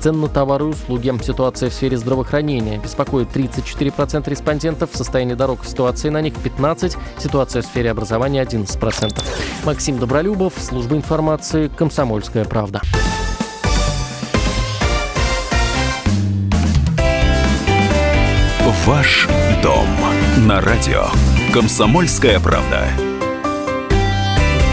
цен 0.00 0.20
на 0.20 0.28
товары 0.28 0.66
и 0.66 0.68
услуги. 0.68 1.12
Ситуация 1.24 1.70
в 1.70 1.72
сфере 1.72 1.96
здравоохранения. 1.96 2.78
Беспокоит 2.78 3.34
34% 3.34 4.30
респондентов. 4.30 4.92
В 4.92 4.96
состоянии 4.96 5.34
дорог 5.34 5.64
ситуации 5.64 6.08
на 6.08 6.20
них 6.20 6.34
15%. 6.34 6.96
Ситуация 7.18 7.62
в 7.62 7.64
сфере 7.64 7.90
образования 7.90 8.44
11%. 8.44 9.20
Максим 9.64 9.98
Добролюбов, 9.98 10.52
служба 10.56 10.94
информации 10.94 11.66
«Комсомольская 11.66 12.44
правда». 12.44 12.80
Ваш 18.86 19.26
дом 19.64 19.88
на 20.46 20.60
радио. 20.60 21.06
Комсомольская 21.52 22.38
правда. 22.38 23.07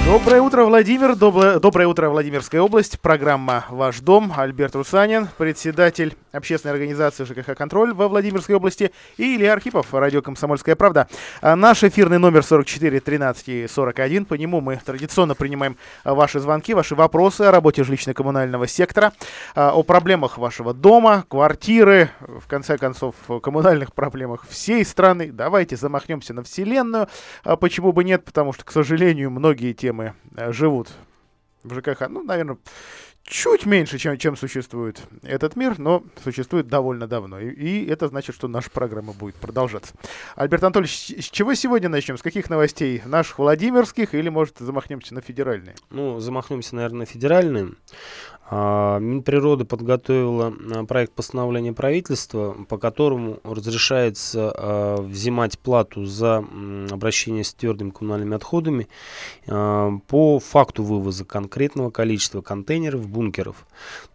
Доброе 0.06 0.40
утро, 0.40 0.66
Владимир. 0.66 1.16
Доброе, 1.16 1.60
доброе 1.60 1.88
утро, 1.88 2.10
Владимирская 2.10 2.62
область. 2.62 3.00
Программа 3.00 3.66
«Ваш 3.72 4.02
дом». 4.02 4.32
Альберт 4.38 4.76
Русанин, 4.76 5.28
председатель 5.36 6.16
общественной 6.32 6.74
организации 6.74 7.24
ЖКХ 7.24 7.56
«Контроль» 7.58 7.92
во 7.92 8.08
Владимирской 8.08 8.54
области. 8.54 8.92
И 9.18 9.36
Илья 9.36 9.54
Архипов, 9.54 9.92
радио 9.96 10.22
«Комсомольская 10.22 10.76
правда». 10.76 11.08
А 11.42 11.56
наш 11.56 11.84
эфирный 11.84 12.20
номер 12.20 12.44
44 12.44 13.00
13 13.00 13.72
41. 13.72 14.26
По 14.26 14.36
нему 14.36 14.62
мы 14.62 14.78
традиционно 14.78 15.34
принимаем 15.34 15.76
ваши 16.04 16.40
звонки, 16.40 16.76
ваши 16.76 16.94
вопросы 16.94 17.42
о 17.42 17.52
работе 17.52 17.82
жилищно-коммунального 17.82 18.68
сектора, 18.68 19.12
а, 19.56 19.72
о 19.72 19.82
проблемах 19.82 20.38
вашего 20.38 20.76
дома, 20.76 21.26
квартиры, 21.28 22.12
в 22.20 22.48
конце 22.48 22.78
концов, 22.78 23.16
коммунальных 23.42 23.92
проблемах 23.92 24.46
всей 24.48 24.86
страны. 24.86 25.32
Давайте 25.32 25.76
замахнемся 25.78 26.36
на 26.36 26.44
Вселенную. 26.44 27.08
А 27.44 27.56
почему 27.56 27.92
бы 27.92 28.04
нет? 28.04 28.24
Потому 28.24 28.54
что, 28.54 28.64
к 28.64 28.72
сожалению, 28.72 29.32
многие 29.32 29.74
темы 29.74 29.95
темы 29.96 30.14
э, 30.36 30.52
живут 30.52 30.90
в 31.64 31.74
ЖКХ, 31.74 32.08
ну, 32.10 32.22
наверное, 32.24 32.58
чуть 33.24 33.66
меньше, 33.66 33.98
чем, 33.98 34.18
чем 34.18 34.38
существует 34.38 35.02
этот 35.24 35.56
мир, 35.56 35.80
но 35.80 36.04
существует 36.24 36.68
довольно 36.68 37.08
давно. 37.08 37.40
И, 37.40 37.50
и 37.50 37.88
это 37.88 38.08
значит, 38.08 38.36
что 38.36 38.48
наша 38.48 38.70
программа 38.70 39.14
будет 39.14 39.36
продолжаться. 39.36 39.96
Альберт 40.36 40.64
Анатольевич, 40.64 41.26
с 41.26 41.30
чего 41.32 41.56
сегодня 41.56 41.90
начнем? 41.90 42.18
С 42.18 42.22
каких 42.22 42.50
новостей? 42.50 43.02
Наших 43.06 43.40
Владимирских 43.40 44.14
или, 44.14 44.30
может, 44.30 44.60
замахнемся 44.60 45.16
на 45.16 45.22
федеральные? 45.22 45.76
Ну, 45.90 46.20
замахнемся, 46.20 46.76
наверное, 46.76 47.00
на 47.00 47.06
федеральные. 47.06 47.72
А, 48.48 49.00
Минприрода 49.00 49.66
подготовила 49.66 50.54
а, 50.72 50.86
проект 50.86 51.14
постановления 51.14 51.74
правительства, 51.74 52.56
по 52.70 52.78
которому 52.78 53.40
разрешается 53.44 54.54
а, 54.56 55.02
взимать 55.02 55.58
плату 55.58 56.06
за 56.06 56.46
обращение 56.92 57.44
с 57.44 57.54
твердыми 57.54 57.90
коммунальными 57.90 58.36
отходами 58.36 58.88
по 59.46 60.40
факту 60.40 60.84
вывоза 60.84 61.26
конкретного 61.26 61.90
количества 61.90 62.42
контейнеров, 62.42 63.08
бункеров. 63.08 63.66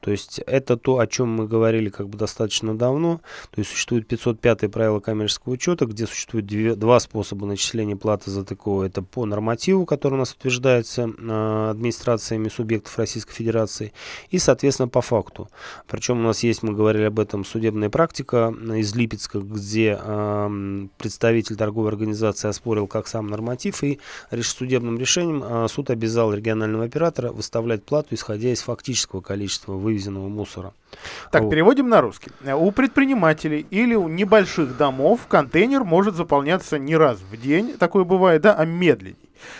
То 0.00 0.10
есть 0.10 0.38
это 0.40 0.76
то, 0.76 0.98
о 0.98 1.06
чем 1.06 1.28
мы 1.30 1.46
говорили 1.46 1.88
как 1.88 2.08
бы 2.08 2.18
достаточно 2.18 2.76
давно. 2.76 3.20
То 3.50 3.60
есть 3.60 3.70
существует 3.70 4.06
505 4.06 4.70
правило 4.70 5.00
коммерческого 5.00 5.52
учета, 5.54 5.86
где 5.86 6.06
существует 6.06 6.46
два 6.78 7.00
способа 7.00 7.46
начисления 7.46 7.96
платы 7.96 8.30
за 8.30 8.44
ТКО. 8.44 8.82
Это 8.84 9.02
по 9.02 9.24
нормативу, 9.24 9.86
который 9.86 10.14
у 10.14 10.18
нас 10.18 10.32
утверждается 10.32 11.04
администрациями 11.04 12.48
субъектов 12.48 12.98
Российской 12.98 13.34
Федерации, 13.34 13.92
и, 14.28 14.38
соответственно, 14.38 14.88
по 14.88 15.00
факту. 15.00 15.48
Причем 15.86 16.20
у 16.20 16.22
нас 16.22 16.42
есть, 16.42 16.62
мы 16.62 16.72
говорили 16.72 17.04
об 17.04 17.18
этом, 17.18 17.44
судебная 17.44 17.90
практика 17.90 18.54
из 18.74 18.94
Липецка, 18.94 19.40
где 19.40 19.98
э, 20.00 20.86
представитель 20.98 21.56
торговой 21.56 21.88
организации 21.88 22.48
оспорил 22.48 22.86
как 22.86 23.08
сам 23.08 23.28
норматив, 23.28 23.82
и 23.82 23.98
судебным 24.42 24.98
решением 24.98 25.42
э, 25.44 25.68
суд 25.68 25.90
обязал 25.90 26.32
регионального 26.32 26.84
оператора 26.84 27.32
выставлять 27.32 27.84
плату, 27.84 28.14
исходя 28.14 28.50
из 28.50 28.62
фактического 28.62 29.20
количества 29.20 29.72
вывезенного 29.72 30.28
мусора. 30.28 30.72
Так, 31.30 31.42
вот. 31.42 31.50
переводим 31.50 31.88
на 31.88 32.00
русский. 32.00 32.30
У 32.52 32.70
предпринимателей 32.72 33.66
или 33.70 33.94
у 33.94 34.08
небольших 34.08 34.76
домов 34.76 35.20
контейнер 35.28 35.84
может 35.84 36.16
заполняться 36.16 36.78
не 36.78 36.96
раз 36.96 37.18
в 37.30 37.36
день, 37.36 37.76
такое 37.78 38.04
бывает, 38.04 38.42
да, 38.42 38.54
а 38.54 38.64
медленнее. 38.64 39.16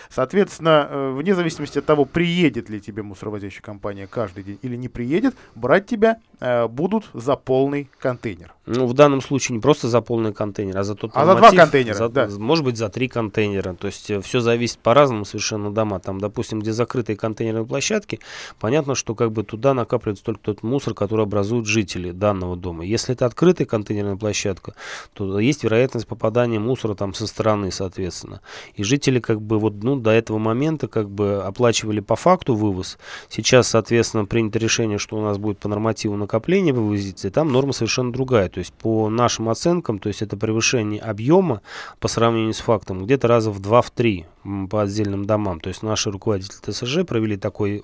Соответственно, 0.09 0.87
э, 0.89 1.11
вне 1.11 1.35
зависимости 1.35 1.79
от 1.79 1.85
того, 1.85 2.05
приедет 2.05 2.69
ли 2.69 2.79
тебе 2.81 3.03
мусоровозящая 3.03 3.61
компания 3.61 4.07
каждый 4.07 4.43
день 4.43 4.59
или 4.61 4.75
не 4.75 4.89
приедет, 4.89 5.35
брать 5.55 5.85
тебя 5.87 6.17
э, 6.39 6.67
будут 6.67 7.09
за 7.13 7.35
полный 7.35 7.89
контейнер. 7.99 8.53
Ну, 8.65 8.85
в 8.85 8.93
данном 8.93 9.21
случае 9.21 9.55
не 9.55 9.61
просто 9.61 9.87
за 9.87 10.01
полный 10.01 10.33
контейнер, 10.33 10.77
а 10.77 10.83
за 10.83 10.95
тот 10.95 11.11
А 11.13 11.25
за 11.25 11.35
два 11.35 11.51
контейнера, 11.51 11.95
за, 11.95 12.09
да. 12.09 12.29
Может 12.37 12.63
быть, 12.63 12.77
за 12.77 12.89
три 12.89 13.07
контейнера. 13.07 13.73
То 13.73 13.87
есть 13.87 14.09
э, 14.11 14.21
все 14.21 14.39
зависит 14.39 14.77
по-разному 14.79 15.25
совершенно 15.25 15.71
дома. 15.73 15.99
Там, 15.99 16.19
допустим, 16.19 16.59
где 16.59 16.71
закрытые 16.71 17.17
контейнерные 17.17 17.65
площадки, 17.65 18.19
понятно, 18.59 18.95
что 18.95 19.15
как 19.15 19.31
бы 19.31 19.43
туда 19.43 19.73
накапливается 19.73 20.23
только 20.23 20.41
тот 20.41 20.63
мусор, 20.63 20.93
который 20.93 21.25
образуют 21.25 21.67
жители 21.67 22.11
данного 22.11 22.55
дома. 22.55 22.85
Если 22.85 23.13
это 23.13 23.25
открытая 23.25 23.67
контейнерная 23.67 24.15
площадка, 24.15 24.73
то 25.13 25.39
есть 25.39 25.63
вероятность 25.63 26.07
попадания 26.07 26.59
мусора 26.59 26.93
там 26.93 27.13
со 27.13 27.27
стороны, 27.27 27.71
соответственно. 27.71 28.41
И 28.75 28.83
жители 28.83 29.19
как 29.19 29.41
бы 29.41 29.59
вот 29.59 29.70
вот 29.71 29.83
ну, 29.83 29.95
до 29.95 30.11
этого 30.11 30.37
момента 30.37 30.87
как 30.87 31.09
бы 31.09 31.41
оплачивали 31.43 31.99
по 31.99 32.15
факту 32.15 32.55
вывоз. 32.55 32.97
Сейчас, 33.29 33.67
соответственно, 33.67 34.25
принято 34.25 34.59
решение, 34.59 34.97
что 34.97 35.17
у 35.17 35.21
нас 35.21 35.37
будет 35.37 35.59
по 35.59 35.67
нормативу 35.67 36.15
накопления 36.15 36.73
вывозиться, 36.73 37.27
и 37.27 37.31
там 37.31 37.51
норма 37.51 37.73
совершенно 37.73 38.11
другая. 38.11 38.49
То 38.49 38.59
есть 38.59 38.73
по 38.73 39.09
нашим 39.09 39.49
оценкам, 39.49 39.99
то 39.99 40.07
есть 40.07 40.21
это 40.21 40.37
превышение 40.37 41.01
объема 41.01 41.61
по 41.99 42.07
сравнению 42.07 42.53
с 42.53 42.59
фактом 42.59 43.05
где-то 43.05 43.27
раза 43.27 43.51
в 43.51 43.59
2-3 43.59 44.25
по 44.69 44.81
отдельным 44.81 45.25
домам. 45.25 45.59
То 45.59 45.69
есть 45.69 45.83
наши 45.83 46.09
руководители 46.09 46.71
ТСЖ 46.71 47.05
провели 47.05 47.37
такое 47.37 47.81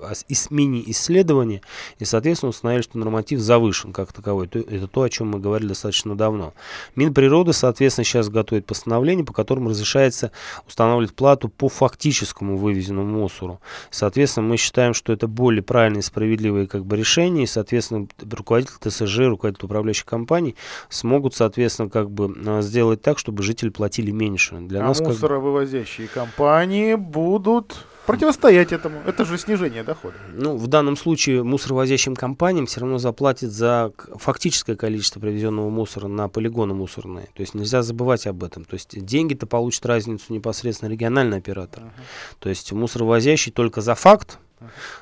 мини-исследование 0.50 1.62
и, 2.00 2.06
соответственно, 2.06 2.50
установили, 2.50 2.82
что 2.82 2.98
норматив 2.98 3.40
завышен 3.40 3.94
как 3.94 4.12
таковой. 4.14 4.48
Это 4.48 4.88
то, 4.88 5.04
о 5.04 5.10
чем 5.10 5.30
мы 5.30 5.40
говорили 5.40 5.70
достаточно 5.70 6.16
давно. 6.18 6.54
Минприроды, 6.96 7.54
соответственно, 7.54 8.06
сейчас 8.06 8.30
готовит 8.30 8.66
постановление, 8.66 9.26
по 9.26 9.34
которому 9.34 9.70
разрешается 9.70 10.32
устанавливать 10.68 11.14
плату 11.14 11.50
по 11.50 11.70
фактическому 11.70 12.58
вывезенному 12.58 13.20
мусору. 13.20 13.62
Соответственно, 13.92 14.48
мы 14.48 14.58
считаем, 14.58 14.94
что 14.94 15.14
это 15.14 15.28
более 15.28 15.62
правильное 15.62 16.00
и 16.00 16.04
справедливое 16.04 16.66
как 16.66 16.86
бы, 16.86 16.98
решение, 16.98 17.44
и, 17.44 17.48
соответственно, 17.48 18.08
руководитель 18.32 18.74
ТСЖ, 18.80 19.20
руководитель 19.20 19.66
управляющих 19.66 20.06
компаний 20.06 20.56
смогут, 20.90 21.36
соответственно, 21.36 21.90
как 21.90 22.10
бы 22.10 22.34
а, 22.46 22.62
сделать 22.62 23.02
так, 23.02 23.20
чтобы 23.20 23.44
жители 23.44 23.70
платили 23.70 24.12
меньше. 24.12 24.56
Для 24.58 24.82
а 24.82 24.88
нас, 24.88 25.00
мусоровывозящие 25.00 26.08
как... 26.08 26.24
компании 26.24 26.47
будут 26.98 27.86
противостоять 28.08 28.72
этому. 28.72 29.02
Это 29.06 29.26
же 29.26 29.38
снижение 29.38 29.84
дохода. 29.84 30.16
Ну, 30.34 30.56
в 30.56 30.68
данном 30.68 30.96
случае 30.96 31.44
мусоровозящим 31.44 32.16
компаниям 32.16 32.66
все 32.66 32.80
равно 32.80 32.98
заплатят 32.98 33.52
за 33.52 33.92
фактическое 34.16 34.76
количество 34.76 35.20
привезенного 35.20 35.70
мусора 35.70 36.08
на 36.08 36.30
полигоны 36.30 36.74
мусорные. 36.74 37.28
То 37.34 37.42
есть 37.42 37.54
нельзя 37.54 37.84
забывать 37.84 38.26
об 38.26 38.44
этом. 38.44 38.64
То 38.64 38.76
есть 38.76 38.98
деньги-то 39.06 39.46
получит 39.46 39.86
разницу 39.86 40.34
непосредственно 40.34 40.90
региональный 40.90 41.38
оператор. 41.38 41.84
Uh-huh. 41.84 42.38
То 42.40 42.50
есть 42.50 42.72
мусоровозящий 42.72 43.52
только 43.52 43.82
за 43.82 43.94
факт 43.94 44.40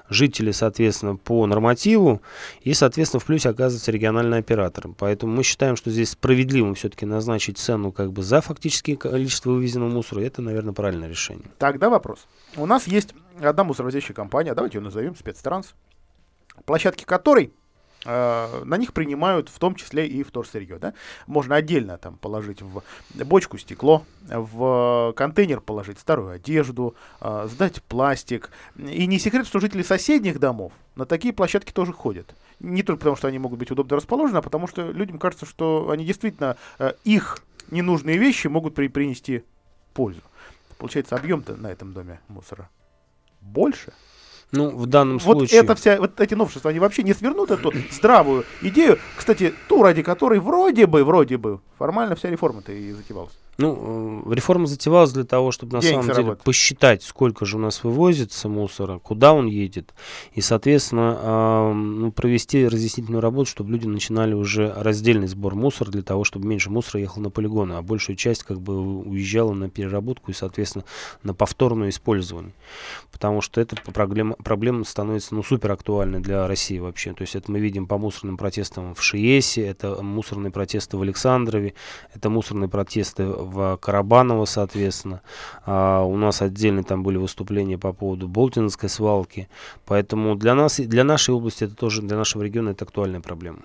жители, 0.10 0.52
соответственно, 0.52 1.16
по 1.16 1.46
нормативу, 1.46 2.22
и, 2.62 2.74
соответственно, 2.74 3.20
в 3.20 3.26
плюсе 3.26 3.50
оказывается 3.50 3.92
региональный 3.92 4.40
оператор. 4.40 4.90
Поэтому 4.98 5.34
мы 5.34 5.44
считаем, 5.44 5.76
что 5.76 5.92
здесь 5.92 6.12
справедливо 6.12 6.74
все-таки 6.76 7.06
назначить 7.06 7.58
цену 7.58 7.92
как 7.92 8.12
бы 8.12 8.22
за 8.24 8.42
фактическое 8.42 8.96
количество 8.96 9.52
вывезенного 9.52 9.90
мусора. 9.90 10.22
Это, 10.22 10.42
наверное, 10.42 10.74
правильное 10.74 11.10
решение. 11.10 11.46
Тогда 11.58 11.90
вопрос. 11.90 12.28
У 12.56 12.66
нас 12.66 12.88
есть 12.88 13.14
одна 13.42 13.64
мусоровозящая 13.64 14.16
компания, 14.16 14.54
давайте 14.54 14.78
ее 14.78 14.84
назовем 14.84 15.16
спецтранс, 15.16 15.74
площадки 16.66 17.04
которой 17.04 17.52
на 18.06 18.78
них 18.78 18.94
принимают 18.94 19.50
в 19.50 19.60
том 19.60 19.76
числе 19.76 20.08
и 20.08 20.24
вторсырье. 20.24 20.78
Да? 20.78 20.94
Можно 21.28 21.56
отдельно 21.56 21.98
там 21.98 22.18
положить 22.18 22.62
в 22.62 22.84
бочку 23.14 23.58
стекло, 23.58 24.06
в 24.28 25.14
контейнер 25.16 25.62
положить 25.62 26.00
старую 26.00 26.32
одежду, 26.32 26.96
э, 27.22 27.48
сдать 27.50 27.82
пластик. 27.84 28.52
И 28.78 29.08
не 29.08 29.20
секрет, 29.20 29.48
что 29.48 29.60
жители 29.60 29.84
соседних 29.84 30.40
домов 30.40 30.74
на 30.96 31.06
такие 31.06 31.34
площадки 31.34 31.72
тоже 31.72 31.94
ходят. 31.94 32.36
Не 32.60 32.84
только 32.84 33.00
потому, 33.00 33.16
что 33.16 33.28
они 33.28 33.40
могут 33.40 33.60
быть 33.60 33.72
удобно 33.72 33.98
расположены, 33.98 34.38
а 34.38 34.42
потому 34.42 34.68
что 34.68 34.92
людям 34.92 35.20
кажется, 35.20 35.46
что 35.46 35.90
они 35.90 36.06
действительно 36.06 36.58
э, 36.80 36.94
их 37.04 37.40
ненужные 37.72 38.18
вещи 38.18 38.48
могут 38.48 38.76
при 38.76 38.88
принести 38.88 39.44
пользу. 39.94 40.22
Получается, 40.78 41.16
объем-то 41.16 41.56
на 41.56 41.72
этом 41.72 41.94
доме 41.94 42.20
мусора 42.28 42.70
больше. 43.42 43.94
Ну, 44.56 44.70
в 44.70 44.86
данном 44.86 45.18
вот 45.20 45.38
случае... 45.38 45.62
Это 45.62 45.76
вся, 45.76 45.98
вот 45.98 46.20
эти 46.20 46.34
новшества, 46.34 46.70
они 46.72 46.80
вообще 46.80 47.04
не 47.04 47.14
свернут 47.14 47.52
эту 47.52 47.74
здравую 47.92 48.46
идею, 48.62 49.00
кстати, 49.16 49.54
ту, 49.68 49.84
ради 49.84 50.04
которой 50.04 50.40
вроде 50.40 50.86
бы, 50.86 51.04
вроде 51.04 51.38
бы, 51.38 51.60
формально 51.78 52.16
вся 52.16 52.30
реформа-то 52.30 52.72
и 52.72 52.92
затевалась. 52.92 53.34
Ну, 53.58 54.24
э, 54.26 54.34
реформа 54.34 54.68
затевалась 54.68 55.12
для 55.12 55.24
того, 55.24 55.52
чтобы 55.52 55.74
на 55.74 55.82
самом 55.82 56.04
заработать. 56.04 56.26
деле 56.26 56.36
посчитать, 56.44 57.04
сколько 57.04 57.46
же 57.46 57.58
у 57.58 57.60
нас 57.60 57.84
вывозится 57.84 58.50
мусора, 58.50 59.00
куда 59.00 59.34
он 59.34 59.48
едет, 59.48 59.94
и, 60.34 60.42
соответственно, 60.42 61.74
ну, 61.74 62.12
провести 62.12 62.68
разъяснительную 62.68 63.22
работу, 63.22 63.50
чтобы 63.50 63.72
люди 63.72 63.88
начинали 63.88 64.34
уже 64.34 64.74
раздельный 64.76 65.28
сбор 65.28 65.56
мусора 65.56 65.92
для 65.92 66.02
того, 66.02 66.24
чтобы 66.24 66.48
меньше 66.48 66.70
мусора 66.70 67.02
ехало 67.02 67.24
на 67.24 67.30
полигоны, 67.30 67.74
а 67.74 67.82
большую 67.82 68.16
часть 68.16 68.44
как 68.44 68.62
бы 68.62 69.02
уезжала 69.02 69.54
на 69.54 69.70
переработку 69.70 70.32
и, 70.32 70.34
соответственно, 70.34 70.86
на 71.24 71.34
повторное 71.34 71.90
использование. 71.90 72.54
Потому 73.12 73.42
что 73.42 73.62
эта 73.62 73.76
проблема, 73.92 74.36
проблема 74.36 74.84
становится 74.84 75.36
ну, 75.36 75.44
супер 75.44 75.72
актуальной 75.72 76.20
для 76.20 76.48
России 76.48 76.80
вообще. 76.80 77.14
То 77.14 77.22
есть 77.22 77.36
это 77.36 77.52
мы 77.52 77.60
видим 77.60 77.88
по 77.88 77.98
мусорным 77.98 78.38
протестам 78.38 78.96
в 78.96 79.02
Шиесе, 79.02 79.66
это 79.66 80.02
мусорные 80.02 80.52
протесты 80.52 80.98
в 80.98 81.02
Александрове, 81.02 81.74
это 82.14 82.30
мусорные 82.30 82.70
протесты 82.70 83.26
в 83.46 83.78
Карабаново, 83.78 84.46
соответственно. 84.46 85.22
А 85.66 86.04
у 86.04 86.16
нас 86.18 86.42
отдельно 86.42 86.84
там 86.84 87.04
были 87.04 87.18
выступления 87.18 87.78
по 87.78 87.94
поводу 87.94 88.28
Болтинской 88.28 88.90
свалки. 88.90 89.48
Поэтому 89.86 90.36
для 90.36 90.56
нас, 90.56 90.80
для 90.80 91.04
нашей 91.04 91.34
области 91.34 91.64
это 91.64 91.76
тоже, 91.76 92.02
для 92.02 92.18
нашего 92.18 92.44
региона 92.44 92.70
это 92.70 92.86
актуальная 92.86 93.22
проблема. 93.22 93.60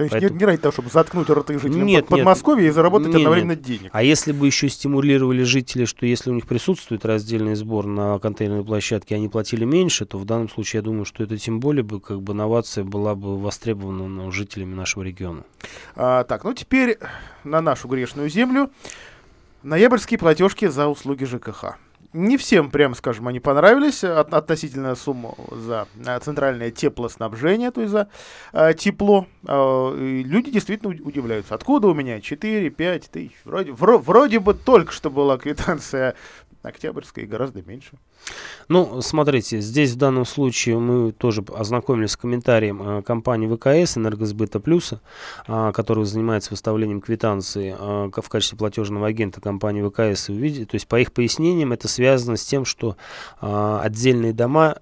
То 0.00 0.04
есть 0.04 0.12
Поэтому- 0.12 0.32
не, 0.32 0.38
не 0.38 0.44
ради 0.46 0.62
того, 0.62 0.72
чтобы 0.72 0.88
заткнуть 0.88 1.28
рты 1.28 1.58
жителям 1.58 1.84
Нет, 1.84 2.06
Под- 2.06 2.16
нет. 2.16 2.24
Подмосковья 2.24 2.68
и 2.68 2.70
заработать 2.70 3.08
Не, 3.08 3.16
одновременно 3.16 3.54
денег. 3.54 3.90
А 3.92 4.02
если 4.02 4.32
бы 4.32 4.46
еще 4.46 4.70
стимулировали 4.70 5.42
жителей, 5.42 5.84
что 5.84 6.06
если 6.06 6.30
у 6.30 6.32
них 6.32 6.46
присутствует 6.46 7.04
раздельный 7.04 7.54
сбор 7.54 7.84
на 7.84 8.18
контейнерной 8.18 8.64
площадке, 8.64 9.14
они 9.16 9.28
платили 9.28 9.66
меньше, 9.66 10.06
то 10.06 10.16
в 10.16 10.24
данном 10.24 10.48
случае 10.48 10.78
я 10.78 10.84
думаю, 10.84 11.04
что 11.04 11.22
это 11.22 11.36
тем 11.36 11.60
более 11.60 11.82
бы 11.82 12.00
как 12.00 12.22
бы 12.22 12.32
новация 12.32 12.82
была 12.82 13.14
бы 13.14 13.38
востребована 13.38 14.08
ну, 14.08 14.32
жителями 14.32 14.72
нашего 14.72 15.02
региона. 15.02 15.44
А, 15.96 16.24
так, 16.24 16.44
ну 16.44 16.54
теперь 16.54 16.96
на 17.44 17.60
нашу 17.60 17.86
грешную 17.86 18.30
землю. 18.30 18.70
Ноябрьские 19.62 20.16
платежки 20.16 20.66
за 20.66 20.88
услуги 20.88 21.24
ЖКХ. 21.24 21.76
Не 22.12 22.36
всем, 22.36 22.70
прямо 22.70 22.96
скажем, 22.96 23.28
они 23.28 23.38
понравились. 23.38 24.02
От- 24.02 24.34
относительно 24.34 24.96
сумму 24.96 25.36
за 25.52 25.86
а, 26.04 26.18
центральное 26.18 26.72
теплоснабжение, 26.72 27.70
то 27.70 27.82
есть 27.82 27.92
за 27.92 28.08
а, 28.52 28.72
тепло. 28.72 29.26
И 29.46 30.22
люди 30.26 30.50
действительно 30.50 30.90
уд- 30.92 31.02
удивляются. 31.02 31.54
Откуда 31.54 31.86
у 31.86 31.94
меня 31.94 32.18
4-5 32.18 33.10
тысяч? 33.12 33.32
Вроде, 33.44 33.70
вро- 33.70 33.98
вроде 33.98 34.40
бы 34.40 34.54
только 34.54 34.90
что 34.92 35.08
была 35.08 35.38
квитанция 35.38 36.14
октябрьская 36.62 37.26
гораздо 37.26 37.62
меньше. 37.62 37.92
Ну, 38.68 39.00
смотрите, 39.02 39.60
здесь 39.60 39.92
в 39.92 39.96
данном 39.96 40.24
случае 40.24 40.78
мы 40.78 41.12
тоже 41.12 41.44
ознакомились 41.56 42.12
с 42.12 42.16
комментарием 42.16 42.82
э, 42.82 43.02
компании 43.02 43.48
ВКС 43.48 43.96
«Энергосбыта 43.96 44.60
Плюса», 44.60 45.00
а, 45.46 45.72
которая 45.72 46.04
занимается 46.04 46.50
выставлением 46.50 47.00
квитанции 47.00 47.74
ка- 48.10 48.22
в 48.22 48.28
качестве 48.28 48.58
платежного 48.58 49.06
агента 49.06 49.40
компании 49.40 49.82
ВКС. 49.82 50.26
То 50.26 50.74
есть 50.74 50.86
по 50.86 51.00
их 51.00 51.12
пояснениям 51.12 51.72
это 51.72 51.88
связано 51.88 52.36
с 52.36 52.44
тем, 52.44 52.64
что 52.64 52.96
отдельные 53.40 54.32
дома 54.32 54.76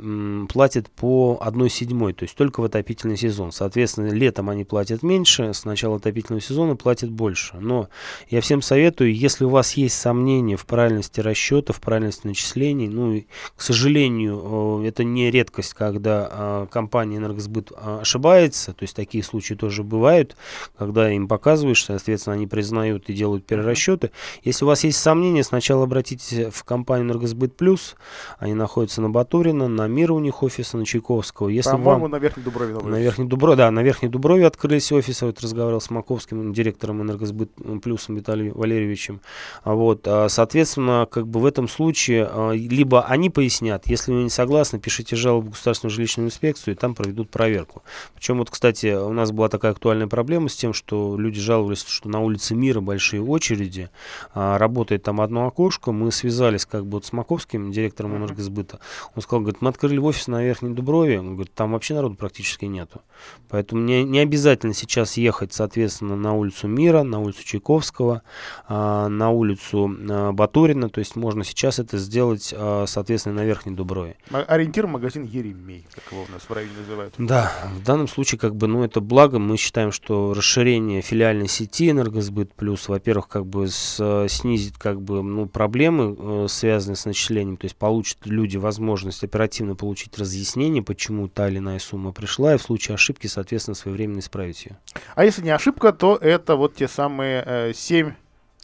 платят 0.48 0.90
по 0.90 1.38
1 1.40 1.69
седьмой, 1.69 2.12
то 2.12 2.24
есть 2.24 2.34
только 2.34 2.60
в 2.60 2.64
отопительный 2.64 3.16
сезон. 3.16 3.52
Соответственно, 3.52 4.08
летом 4.08 4.50
они 4.50 4.64
платят 4.64 5.02
меньше, 5.02 5.54
с 5.54 5.64
начала 5.64 5.96
отопительного 5.96 6.40
сезона 6.40 6.76
платят 6.76 7.10
больше. 7.10 7.56
Но 7.58 7.88
я 8.28 8.40
всем 8.40 8.62
советую, 8.62 9.14
если 9.14 9.44
у 9.44 9.48
вас 9.48 9.72
есть 9.74 9.98
сомнения 9.98 10.56
в 10.56 10.66
правильности 10.66 11.20
расчета, 11.20 11.68
в 11.73 11.81
правильности 11.81 12.26
начислений, 12.26 12.88
ну 12.88 13.12
и, 13.12 13.26
к 13.56 13.62
сожалению, 13.62 14.82
э, 14.82 14.88
это 14.88 15.05
не 15.05 15.31
редкость, 15.31 15.75
когда 15.75 16.29
э, 16.31 16.67
компания 16.70 17.17
«Энергосбыт» 17.19 17.73
э, 17.73 17.99
ошибается, 18.00 18.73
то 18.73 18.82
есть 18.82 18.94
такие 18.94 19.25
случаи 19.25 19.55
тоже 19.55 19.82
бывают, 19.82 20.37
когда 20.76 21.11
им 21.11 21.29
показываешь, 21.29 21.85
соответственно, 21.85 22.35
они 22.35 22.47
признают 22.47 23.09
и 23.09 23.12
делают 23.12 23.47
перерасчеты. 23.47 24.11
Если 24.43 24.65
у 24.65 24.69
вас 24.69 24.85
есть 24.85 24.99
сомнения, 24.99 25.44
сначала 25.44 25.85
обратитесь 25.85 26.53
в 26.53 26.65
компанию 26.65 27.06
«Энергосбыт 27.06 27.56
Плюс», 27.56 27.97
они 28.38 28.55
находятся 28.55 29.00
на 29.03 29.11
Батурина, 29.11 29.69
на 29.69 29.87
Мира 29.87 30.12
у 30.12 30.20
них 30.20 30.43
офиса, 30.43 30.76
на 30.76 30.85
Чайковского. 30.85 31.49
Если 31.49 31.70
По-моему, 31.70 32.03
вам... 32.03 32.11
на 32.11 32.19
Верхней 32.19 32.43
Дуброве. 32.43 32.75
На. 32.75 33.00
Верхней 33.00 33.26
Дуброве, 33.26 33.56
да, 33.56 33.70
на 33.70 33.82
Верхней 33.82 34.09
Дуброве 34.09 34.47
открылись 34.47 34.93
офисы. 34.93 35.26
Вот 35.26 35.41
разговаривал 35.41 35.81
с 35.81 35.91
Маковским, 35.91 36.53
директором 36.53 37.03
Энергосбыт 37.03 37.50
Плюсом 37.82 38.17
Виталием 38.17 38.53
Валерьевичем. 38.55 39.20
Вот, 39.65 40.06
а, 40.06 40.29
соответственно, 40.29 41.06
как 41.11 41.26
бы 41.26 41.41
в 41.41 41.47
этом 41.47 41.57
случае 41.66 42.28
а, 42.31 42.52
либо 42.52 43.05
они 43.05 43.31
пояснят, 43.31 43.87
если 43.87 44.12
вы 44.12 44.22
не 44.22 44.31
согласны, 44.31 44.78
пишите 44.78 45.16
жалобу 45.16 45.49
в 45.49 45.50
Государственную 45.52 45.94
жилищную 45.94 46.28
инспекцию, 46.28 46.75
и 46.75 46.76
там 46.76 46.94
проведут 46.94 47.31
проверку. 47.31 47.82
Причем 48.14 48.38
вот, 48.38 48.50
кстати, 48.50 48.94
у 48.94 49.12
нас 49.12 49.32
была 49.32 49.49
такая 49.49 49.72
актуальная 49.72 50.06
проблема 50.06 50.49
с 50.49 50.56
тем, 50.56 50.72
что 50.72 51.16
люди 51.16 51.40
жаловались, 51.40 51.84
что 51.87 52.08
на 52.08 52.20
улице 52.20 52.55
Мира 52.55 52.81
большие 52.81 53.22
очереди, 53.22 53.90
а, 54.34 54.58
работает 54.58 55.02
там 55.02 55.20
одно 55.20 55.46
окошко, 55.46 55.90
мы 55.90 56.12
связались 56.12 56.66
как 56.66 56.84
бы 56.84 56.99
вот 56.99 57.06
с 57.06 57.12
Маковским, 57.12 57.72
директором. 57.72 58.16
Энергосбыта, 58.19 58.81
он 59.14 59.22
сказал, 59.22 59.40
говорит, 59.40 59.62
мы 59.62 59.70
открыли 59.70 59.99
офис 59.99 60.28
на 60.28 60.44
Верхней 60.44 60.75
Дуброве, 60.75 61.20
он 61.20 61.34
говорит, 61.34 61.55
там 61.55 61.72
вообще 61.72 61.94
народу 61.94 62.16
практически 62.16 62.66
нету. 62.66 63.00
Поэтому 63.49 63.82
мне 63.82 64.05
не 64.05 64.19
обязательно 64.19 64.75
сейчас 64.75 65.16
ехать, 65.16 65.52
соответственно, 65.52 66.16
на 66.16 66.34
улицу 66.34 66.69
Мира, 66.69 67.02
на 67.02 67.20
улицу 67.20 67.44
Чайковского, 67.44 68.22
а, 68.66 69.08
на 69.08 69.31
улицу 69.31 69.88
Батурина. 70.32 70.90
То 70.90 70.99
есть 70.99 71.16
можно 71.16 71.44
сейчас 71.48 71.78
это 71.78 71.98
сделать, 71.98 72.54
а, 72.56 72.84
соответственно, 72.86 73.36
на 73.36 73.44
Верхней 73.44 73.74
Дуброве. 73.74 74.16
Ориентир 74.30 74.86
магазин 74.86 75.24
Еремей, 75.24 75.86
как 75.94 76.04
его 76.12 76.22
у 76.28 76.32
нас 76.32 76.42
в 76.42 76.52
районе 76.52 76.72
называют. 76.80 77.14
Да, 77.18 77.52
в 77.74 77.82
данном 77.82 78.08
случае, 78.08 78.38
как 78.38 78.54
бы, 78.54 78.66
ну, 78.66 78.84
это 78.84 79.00
благо. 79.00 79.38
Мы 79.38 79.56
считаем, 79.56 79.92
что 79.92 80.34
расширение 80.34 81.02
филиальной 81.02 81.48
сети 81.48 81.90
Энергосбыт 81.90 82.52
Плюс, 82.54 82.88
во-первых, 82.88 83.28
как 83.28 83.46
бы 83.46 83.68
с- 83.68 83.96
э, 83.98 84.26
снизит, 84.28 84.78
как 84.78 85.00
бы, 85.00 85.22
ну, 85.22 85.46
проблемы, 85.46 86.16
э, 86.18 86.46
связанные 86.48 86.96
с 86.96 87.04
начислением. 87.04 87.56
То 87.56 87.64
есть 87.66 87.76
получат 87.76 88.18
люди 88.24 88.56
возможность 88.56 89.24
оперативно 89.24 89.74
получить 89.76 90.18
разъяснение, 90.18 90.82
почему 90.82 91.28
та 91.28 91.48
или 91.48 91.58
иная 91.58 91.78
сумма 91.78 92.12
пришла, 92.12 92.54
и 92.54 92.58
в 92.58 92.62
случае 92.62 92.94
ошибки, 92.94 93.26
соответственно, 93.26 93.74
своевременно 93.74 94.18
исправить 94.20 94.66
ее. 94.66 94.78
А 95.14 95.24
если 95.24 95.42
не 95.42 95.50
ошибка, 95.50 95.92
то 95.92 96.16
это 96.16 96.56
вот 96.56 96.74
те 96.76 96.88
самые 96.88 97.42
э, 97.46 97.72
7 97.74 98.12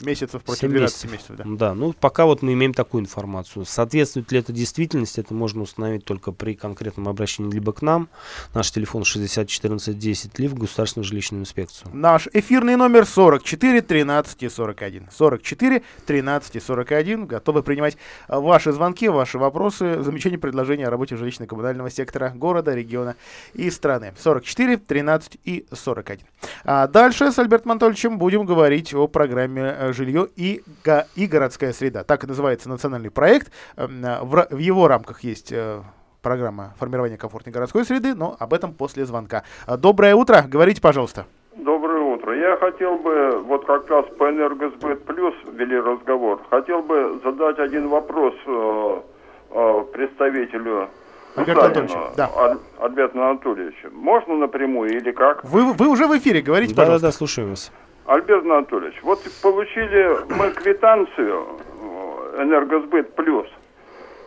месяцев 0.03 0.43
против 0.43 0.61
Семь 0.63 0.71
12 0.71 1.13
месяцев. 1.13 1.37
да. 1.37 1.45
Да, 1.47 1.75
ну 1.75 1.93
пока 1.93 2.27
вот 2.27 2.43
мы 2.43 2.53
имеем 2.53 2.75
такую 2.75 3.03
информацию. 3.03 3.65
Соответствует 3.65 4.31
ли 4.33 4.39
это 4.39 4.53
действительности, 4.53 5.21
это 5.21 5.35
можно 5.35 5.63
установить 5.63 6.05
только 6.05 6.33
при 6.33 6.55
конкретном 6.55 7.09
обращении 7.09 7.53
либо 7.53 7.73
к 7.73 7.83
нам, 7.83 8.09
наш 8.55 8.71
телефон 8.71 9.05
60 9.05 9.49
14 9.49 9.99
10, 9.99 10.39
либо 10.39 10.55
в 10.55 10.59
Государственную 10.59 11.07
жилищную 11.07 11.43
инспекцию. 11.43 11.91
Наш 11.93 12.29
эфирный 12.33 12.77
номер 12.77 13.07
44 13.07 13.83
13 13.83 14.43
и 14.43 14.49
41. 14.49 15.09
44 15.11 15.83
13 16.07 16.57
и 16.57 16.61
41. 16.61 17.27
Готовы 17.27 17.63
принимать 17.63 17.97
э, 18.29 18.39
ваши 18.39 18.73
звонки, 18.73 19.09
ваши 19.09 19.39
вопросы, 19.39 20.03
замечания, 20.03 20.39
предложения 20.39 20.87
о 20.87 20.91
работе 20.91 21.15
жилищно-коммунального 21.15 21.91
сектора 21.91 22.31
города, 22.35 22.75
региона 22.75 23.17
и 23.55 23.71
страны. 23.71 24.13
44 24.19 24.77
13 24.79 25.39
и 25.45 25.67
41. 25.73 26.27
А 26.65 26.87
дальше 26.87 27.31
с 27.33 27.39
Альбертом 27.39 27.73
Анатольевичем 27.73 28.19
будем 28.19 28.45
говорить 28.45 28.95
о 28.95 29.07
программе 29.07 29.63
э, 29.63 29.84
«Жилье 29.93 30.27
и, 30.37 30.63
го- 30.85 31.05
и 31.15 31.27
городская 31.27 31.73
среда». 31.73 32.05
Так 32.05 32.25
и 32.25 32.27
называется 32.27 32.69
национальный 32.69 33.11
проект. 33.11 33.53
Эм, 33.77 34.05
э, 34.05 34.19
В, 34.23 34.47
в 34.51 34.59
его 34.59 34.89
рамках 34.89 35.21
есть 35.25 35.53
э, 35.53 35.81
программа 36.23 36.75
формирования 36.79 37.17
комфортной 37.19 37.53
городской 37.53 37.85
среды, 37.85 38.15
но 38.15 38.37
об 38.39 38.55
этом 38.55 38.73
после 38.73 39.05
звонка. 39.05 39.43
Доброе 39.79 40.15
утро, 40.15 40.43
говорите, 40.47 40.81
пожалуйста. 40.81 41.27
Доброе 41.57 42.01
утро. 42.01 42.35
Я 42.35 42.57
хотел 42.57 42.97
бы, 42.99 43.43
вот 43.47 43.65
как 43.67 43.89
раз 43.91 44.07
по 44.19 44.29
Энергосбыт 44.31 45.05
Плюс 45.05 45.35
вели 45.53 45.79
разговор, 45.79 46.41
хотел 46.51 46.83
бы 46.83 47.21
задать 47.25 47.59
один 47.59 47.89
вопрос 47.89 48.35
э, 48.47 49.01
э, 49.51 49.85
представителю 49.93 50.89
Альберту 51.37 51.61
Гусарину, 51.61 51.81
Анатольевичу, 51.83 52.15
да. 52.17 52.31
Аль- 52.37 52.59
Альберту 52.81 53.23
Анатольевичу. 53.23 53.91
Можно 53.93 54.37
напрямую 54.37 54.97
или 54.97 55.11
как? 55.13 55.45
Вы, 55.45 55.73
вы 55.73 55.89
уже 55.89 56.07
в 56.07 56.17
эфире, 56.19 56.41
говорите, 56.43 56.75
Да, 56.75 56.83
пожалуйста. 56.83 57.09
да, 57.09 57.13
слушаем 57.13 57.51
вас. 57.51 57.73
Альберт 58.07 58.45
Анатольевич, 58.45 59.01
вот 59.03 59.21
получили 59.43 60.19
мы 60.37 60.51
квитанцию 60.51 61.47
э, 62.37 62.43
Энергосбыт 62.43 63.15
Плюс. 63.15 63.47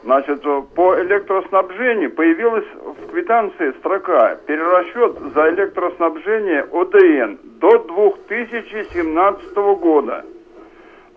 Значит, 0.03 0.41
по 0.73 0.99
электроснабжению 1.01 2.11
появилась 2.11 2.65
в 2.73 3.11
квитанции 3.11 3.71
строка 3.79 4.35
«Перерасчет 4.47 5.33
за 5.33 5.49
электроснабжение 5.49 6.61
ОДН 6.71 7.37
до 7.59 7.79
2017 7.79 9.55
года». 9.55 10.25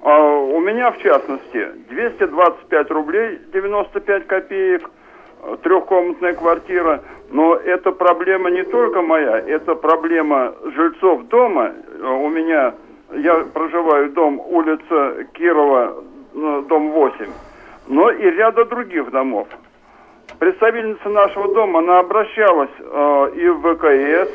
А 0.03 0.19
у 0.19 0.61
меня, 0.61 0.91
в 0.93 0.99
частности, 0.99 1.69
225 1.91 2.91
рублей 2.91 3.39
95 3.53 4.27
копеек, 4.27 4.91
трехкомнатная 5.63 6.35
квартира. 6.35 7.03
Но 7.31 7.55
это 7.55 7.93
проблема 7.93 8.51
не 8.51 8.65
только 8.65 9.03
моя, 9.03 9.39
это 9.39 9.75
проблема 9.75 10.55
жильцов 10.75 11.29
дома. 11.29 11.73
Э, 12.01 12.07
У 12.07 12.29
меня, 12.29 12.75
я 13.13 13.45
проживаю 13.53 14.11
дом 14.11 14.41
улица 14.41 15.27
Кирова, 15.35 16.03
э, 16.35 16.63
дом 16.69 16.91
8, 16.91 17.27
но 17.89 18.11
и 18.11 18.31
ряда 18.31 18.65
других 18.65 19.11
домов. 19.11 19.47
Представительница 20.39 21.09
нашего 21.09 21.53
дома, 21.55 21.81
она 21.81 21.99
обращалась 22.01 22.71
э, 22.79 23.31
и 23.37 23.49
в 23.49 23.75
ВКС, 23.75 24.31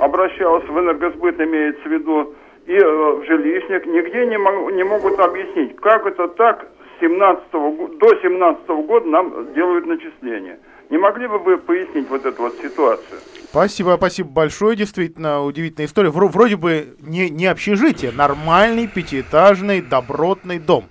обращалась 0.00 0.64
в 0.64 0.78
Энергосбыт, 0.78 1.40
имеется 1.40 1.82
в 1.82 1.92
виду, 1.92 2.34
и 2.66 2.76
э, 2.76 3.22
жилищник 3.26 3.86
нигде 3.86 4.26
не, 4.26 4.38
мог, 4.38 4.72
не 4.72 4.84
могут 4.84 5.18
объяснить, 5.18 5.76
как 5.76 6.06
это 6.06 6.28
так 6.28 6.66
17 7.00 7.98
до 7.98 8.14
17 8.22 8.68
года 8.86 9.06
нам 9.06 9.52
делают 9.54 9.86
начисления. 9.86 10.58
Не 10.90 10.98
могли 10.98 11.26
бы 11.26 11.38
вы 11.38 11.58
пояснить 11.58 12.08
вот 12.08 12.24
эту 12.24 12.42
вот 12.42 12.54
ситуацию? 12.62 13.20
Спасибо, 13.50 13.94
спасибо 13.96 14.30
большое. 14.30 14.76
Действительно, 14.76 15.42
удивительная 15.44 15.86
история. 15.86 16.10
Вроде 16.10 16.56
бы 16.56 16.96
не, 17.00 17.28
не 17.28 17.46
общежитие, 17.46 18.12
нормальный 18.12 18.86
пятиэтажный 18.86 19.82
добротный 19.82 20.58
дом. 20.58 20.84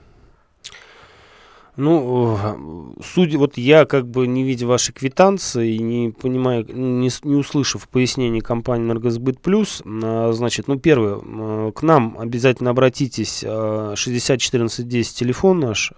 Ну, 1.77 2.96
судя, 3.03 3.38
вот 3.38 3.57
я 3.57 3.86
как 3.86 4.07
бы 4.10 4.25
не 4.25 4.43
видя 4.43 4.65
вашей 4.65 4.93
квитанции 4.93 5.77
не 5.77 6.10
понимая, 6.10 6.63
не, 6.63 7.10
не 7.24 7.36
услышав 7.36 7.88
пояснений 7.88 8.41
компании 8.41 8.86
«Энергосбыт 8.86 9.39
Плюс», 9.39 9.81
а, 9.86 10.31
значит, 10.34 10.67
ну, 10.67 10.79
первое, 10.79 11.19
а, 11.22 11.72
к 11.72 11.81
нам 11.84 12.17
обязательно 12.19 12.72
обратитесь, 12.72 13.43
601410 13.43 15.15
а, 15.15 15.19
телефон 15.19 15.60
наш, 15.60 15.93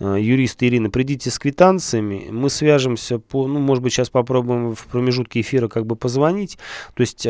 юрист 0.00 0.62
Ирина, 0.62 0.90
придите 0.90 1.30
с 1.30 1.38
квитанциями, 1.38 2.28
мы 2.30 2.50
свяжемся 2.50 3.18
по, 3.18 3.46
ну, 3.46 3.58
может 3.58 3.82
быть, 3.82 3.92
сейчас 3.92 4.10
попробуем 4.10 4.74
в 4.74 4.86
промежутке 4.86 5.40
эфира 5.40 5.68
как 5.68 5.86
бы 5.86 5.96
позвонить, 5.96 6.58
то 6.94 7.00
есть 7.00 7.26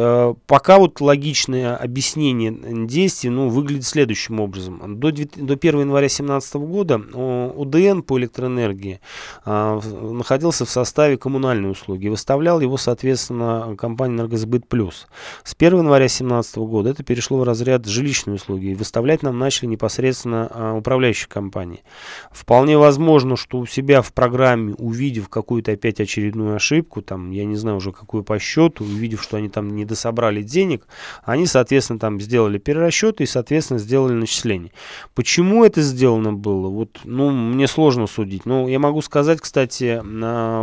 пока 0.46 0.78
вот 0.78 1.00
логичное 1.00 1.76
объяснение 1.76 2.54
действий, 2.86 3.30
ну, 3.30 3.48
выглядит 3.48 3.86
следующим 3.86 4.40
образом. 4.40 5.00
До, 5.00 5.10
до 5.10 5.54
1 5.54 5.80
января 5.80 6.08
2017 6.08 6.54
года 6.56 7.00
УДН 7.46 8.00
по 8.00 8.18
электроэнергии 8.18 9.00
а, 9.44 9.80
находился 9.80 10.64
в 10.64 10.70
составе 10.70 11.16
коммунальной 11.16 11.70
услуги. 11.70 12.08
Выставлял 12.08 12.60
его, 12.60 12.76
соответственно, 12.76 13.74
компания 13.78 14.14
«Энергосбыт 14.14 14.68
Плюс». 14.68 15.06
С 15.44 15.54
1 15.58 15.78
января 15.78 16.04
2017 16.04 16.56
года 16.58 16.90
это 16.90 17.02
перешло 17.02 17.38
в 17.38 17.44
разряд 17.44 17.86
жилищной 17.86 18.34
услуги. 18.34 18.66
И 18.66 18.74
выставлять 18.74 19.22
нам 19.22 19.38
начали 19.38 19.66
непосредственно 19.66 20.48
а, 20.50 20.74
управляющие 20.74 21.28
компании. 21.28 21.82
Вполне 22.30 22.78
возможно, 22.78 23.36
что 23.36 23.58
у 23.58 23.66
себя 23.66 24.02
в 24.02 24.12
программе, 24.12 24.74
увидев 24.74 25.28
какую-то 25.28 25.72
опять 25.72 26.00
очередную 26.00 26.56
ошибку, 26.56 27.02
там, 27.02 27.30
я 27.30 27.44
не 27.44 27.56
знаю 27.56 27.76
уже 27.78 27.92
какую 27.92 28.24
по 28.24 28.38
счету, 28.38 28.84
увидев, 28.84 29.22
что 29.22 29.36
они 29.36 29.48
там 29.48 29.74
не 29.74 29.84
дособрали 29.84 30.42
денег, 30.42 30.86
они, 31.24 31.46
соответственно, 31.46 31.98
там 31.98 32.20
сделали 32.20 32.58
перерасчеты 32.58 33.24
и, 33.24 33.26
соответственно, 33.26 33.78
сделали 33.78 34.12
начисление. 34.12 34.72
Почему 35.14 35.64
это 35.64 35.82
сделано 35.82 36.32
было? 36.32 36.68
Вот, 36.68 37.00
ну, 37.04 37.27
мне 37.30 37.66
сложно 37.66 38.06
судить. 38.06 38.46
Но 38.46 38.68
я 38.68 38.78
могу 38.78 39.02
сказать, 39.02 39.40
кстати, 39.40 40.00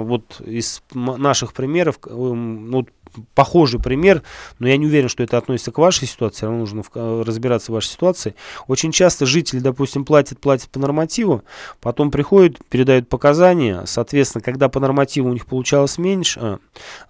вот 0.04 0.42
из 0.46 0.82
наших 0.94 1.54
примеров, 1.54 2.00
ну, 2.06 2.88
похожий 3.34 3.80
пример, 3.80 4.24
но 4.60 4.68
я 4.68 4.78
не 4.78 4.86
уверен, 4.86 5.10
что 5.10 5.24
это 5.24 5.38
относится 5.38 5.72
к 5.72 5.78
вашей 5.78 6.08
ситуации, 6.08 6.38
все 6.38 6.52
нужно 6.52 6.84
разбираться 7.24 7.72
в 7.72 7.76
вашей 7.76 7.90
ситуации. 7.90 8.36
Очень 8.68 8.92
часто 8.92 9.26
жители, 9.26 9.60
допустим, 9.60 10.06
платят, 10.06 10.40
платят 10.40 10.70
по 10.70 10.80
нормативу, 10.80 11.44
потом 11.82 12.12
приходят, 12.12 12.58
передают 12.70 13.10
показания, 13.10 13.84
соответственно, 13.86 14.42
когда 14.42 14.70
по 14.70 14.80
нормативу 14.80 15.30
у 15.30 15.34
них 15.34 15.46
получалось 15.46 15.98
меньше, 15.98 16.40
а, 16.42 16.58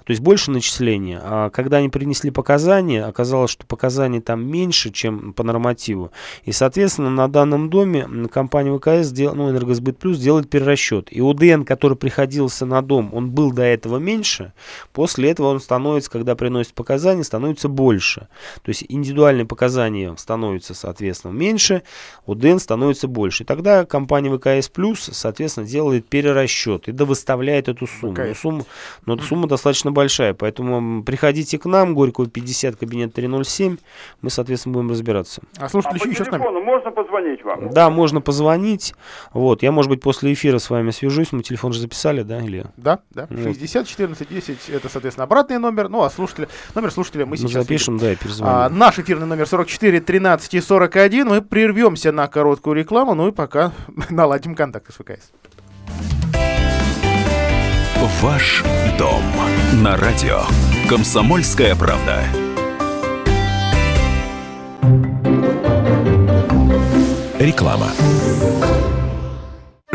то 0.05 0.11
есть 0.11 0.21
больше 0.21 0.51
начисления, 0.51 1.21
а 1.23 1.49
когда 1.49 1.77
они 1.77 1.89
принесли 1.89 2.31
показания, 2.31 3.03
оказалось, 3.03 3.51
что 3.51 3.65
показания 3.65 4.21
там 4.21 4.45
меньше, 4.45 4.91
чем 4.91 5.33
по 5.33 5.43
нормативу, 5.43 6.11
и, 6.43 6.51
соответственно, 6.51 7.09
на 7.09 7.27
данном 7.27 7.69
доме 7.69 8.07
компания 8.31 8.77
ВКС, 8.77 9.11
ну, 9.33 9.49
Энергосбыт 9.49 9.97
Плюс, 9.97 10.19
делает 10.19 10.49
перерасчет, 10.49 11.07
и 11.11 11.21
УДН, 11.21 11.63
который 11.63 11.97
приходился 11.97 12.65
на 12.65 12.81
дом, 12.81 13.09
он 13.13 13.31
был 13.31 13.51
до 13.51 13.63
этого 13.63 13.97
меньше, 13.97 14.53
после 14.93 15.31
этого 15.31 15.47
он 15.47 15.59
становится 15.59 15.94
становится, 15.95 16.11
когда 16.11 16.35
приносят 16.35 16.73
показания, 16.73 17.23
становится 17.23 17.69
больше. 17.69 18.27
То 18.63 18.69
есть 18.69 18.85
индивидуальные 18.89 19.45
показания 19.45 20.13
становятся, 20.17 20.73
соответственно, 20.73 21.31
меньше, 21.31 21.83
УДН 22.25 22.57
становится 22.57 23.07
больше. 23.07 23.43
И 23.43 23.45
тогда 23.45 23.85
компания 23.85 24.35
ВКС 24.35 24.69
Плюс, 24.69 25.09
соответственно, 25.11 25.67
делает 25.67 26.07
перерасчет 26.07 26.87
и 26.87 26.91
довыставляет 26.91 27.69
эту 27.69 27.87
сумму. 27.87 28.15
Но 28.17 28.33
сумма, 28.33 28.65
но 29.05 29.15
эта 29.15 29.23
сумма 29.23 29.47
достаточно 29.47 29.91
большая, 29.91 30.33
поэтому 30.33 31.03
приходите 31.03 31.57
к 31.57 31.65
нам, 31.65 31.93
Горького 31.93 32.27
50, 32.27 32.75
кабинет 32.75 33.13
307, 33.13 33.77
мы, 34.21 34.29
соответственно, 34.29 34.73
будем 34.73 34.91
разбираться. 34.91 35.41
А 35.57 35.69
слушайте, 35.69 35.99
а 36.01 36.07
еще, 36.07 36.23
по 36.23 36.31
телефону 36.31 36.61
можно 36.61 36.91
позвонить 36.91 37.43
вам? 37.43 37.69
Да, 37.69 37.89
можно 37.89 38.21
позвонить. 38.21 38.93
Вот, 39.33 39.63
я, 39.63 39.71
может 39.71 39.89
быть, 39.89 40.01
после 40.01 40.33
эфира 40.33 40.59
с 40.59 40.69
вами 40.69 40.91
свяжусь, 40.91 41.31
мы 41.31 41.43
телефон 41.43 41.73
же 41.73 41.79
записали, 41.79 42.23
да, 42.23 42.41
или? 42.41 42.65
Да, 42.77 42.99
да, 43.11 43.27
60 43.29 43.87
14 43.87 44.29
10, 44.29 44.69
это, 44.69 44.89
соответственно, 44.89 45.23
обратный 45.23 45.59
номер, 45.59 45.84
номер, 45.87 45.89
ну, 45.89 46.03
а 46.03 46.09
слушателя, 46.09 46.47
номер 46.73 46.91
слушателя 46.91 47.25
мы, 47.25 47.31
мы 47.31 47.37
сейчас... 47.37 47.63
запишем, 47.63 47.95
видим. 47.95 48.07
да, 48.07 48.13
и 48.13 48.15
перезвоним. 48.15 48.55
А, 48.55 48.69
наш 48.69 48.99
эфирный 48.99 49.27
номер 49.27 49.47
44 49.47 50.01
13 50.01 50.53
и 50.53 50.61
41. 50.61 51.27
Мы 51.27 51.41
прервемся 51.41 52.11
на 52.11 52.27
короткую 52.27 52.75
рекламу, 52.75 53.13
ну 53.13 53.27
и 53.27 53.31
пока 53.31 53.71
наладим 54.09 54.55
контакты 54.55 54.91
с 54.91 54.95
ВКС. 54.95 55.31
Ваш 58.21 58.63
дом 58.99 59.23
на 59.81 59.97
радио. 59.97 60.41
Комсомольская 60.87 61.75
правда. 61.75 62.23
Реклама. 67.39 67.89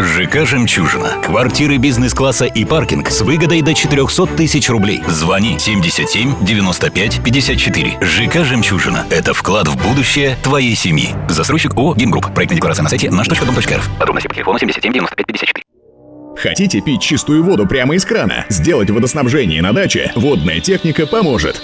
ЖК 0.02 0.46
«Жемчужина». 0.46 1.22
Квартиры 1.22 1.76
бизнес-класса 1.76 2.46
и 2.46 2.64
паркинг 2.64 3.10
с 3.10 3.20
выгодой 3.20 3.62
до 3.62 3.74
400 3.74 4.26
тысяч 4.26 4.68
рублей. 4.68 5.02
Звони 5.06 5.58
77 5.58 6.44
95 6.44 7.22
54. 7.22 7.98
ЖК 8.00 8.44
«Жемчужина». 8.44 9.06
Это 9.10 9.34
вклад 9.34 9.68
в 9.68 9.76
будущее 9.76 10.36
твоей 10.42 10.74
семьи. 10.74 11.10
Застройщик 11.28 11.74
ООО 11.76 11.94
«Гимгрупп». 11.94 12.32
Проектная 12.34 12.56
декларация 12.56 12.82
на 12.82 12.88
сайте 12.88 13.10
наш.дом.рф. 13.10 13.90
Подробности 13.98 14.28
по 14.28 14.34
телефону 14.34 14.58
77 14.58 14.92
95 14.92 15.26
54. 15.26 15.69
Хотите 16.36 16.80
пить 16.80 17.02
чистую 17.02 17.44
воду 17.44 17.66
прямо 17.66 17.94
из 17.94 18.04
крана? 18.04 18.46
Сделать 18.48 18.90
водоснабжение 18.90 19.62
на 19.62 19.72
даче? 19.72 20.12
Водная 20.14 20.60
техника 20.60 21.06
поможет. 21.06 21.60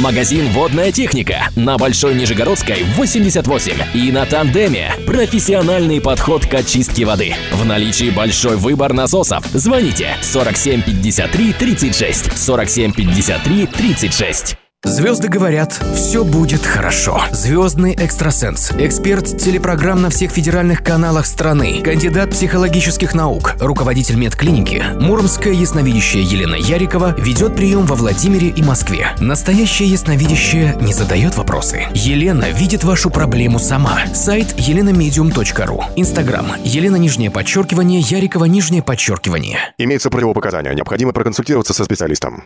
Магазин 0.00 0.48
«Водная 0.48 0.90
техника» 0.90 1.48
на 1.54 1.76
Большой 1.76 2.14
Нижегородской 2.14 2.82
88 2.96 3.72
и 3.94 4.10
на 4.10 4.24
Тандеме. 4.24 4.92
Профессиональный 5.06 6.00
подход 6.00 6.46
к 6.46 6.54
очистке 6.54 7.04
воды. 7.04 7.34
В 7.52 7.64
наличии 7.66 8.10
большой 8.10 8.56
выбор 8.56 8.94
насосов. 8.94 9.44
Звоните 9.52 10.16
47 10.22 10.82
53 10.82 11.52
36 11.52 12.38
47 12.38 12.92
53 12.92 13.66
36. 13.66 14.61
Звезды 14.84 15.28
говорят, 15.28 15.80
все 15.94 16.24
будет 16.24 16.66
хорошо. 16.66 17.22
Звездный 17.30 17.92
экстрасенс, 17.94 18.72
эксперт 18.72 19.38
телепрограмм 19.38 20.02
на 20.02 20.10
всех 20.10 20.32
федеральных 20.32 20.82
каналах 20.82 21.26
страны, 21.26 21.80
кандидат 21.82 22.30
психологических 22.30 23.14
наук, 23.14 23.54
руководитель 23.60 24.16
медклиники, 24.16 24.82
муромская 25.00 25.52
ясновидящая 25.52 26.22
Елена 26.22 26.56
Ярикова 26.56 27.14
ведет 27.16 27.54
прием 27.54 27.86
во 27.86 27.94
Владимире 27.94 28.48
и 28.48 28.62
Москве. 28.62 29.14
Настоящая 29.20 29.86
ясновидящая 29.86 30.74
не 30.80 30.92
задает 30.92 31.36
вопросы. 31.36 31.86
Елена 31.94 32.50
видит 32.50 32.82
вашу 32.82 33.08
проблему 33.08 33.60
сама. 33.60 34.00
Сайт 34.12 34.52
еленамедиум.ру. 34.58 35.84
Инстаграм. 35.94 36.52
Елена 36.64 36.96
нижнее 36.96 37.30
подчеркивание, 37.30 38.00
Ярикова 38.00 38.46
нижнее 38.46 38.82
подчеркивание. 38.82 39.58
Имеется 39.78 40.10
противопоказания. 40.10 40.74
Необходимо 40.74 41.12
проконсультироваться 41.12 41.72
со 41.72 41.84
специалистом. 41.84 42.42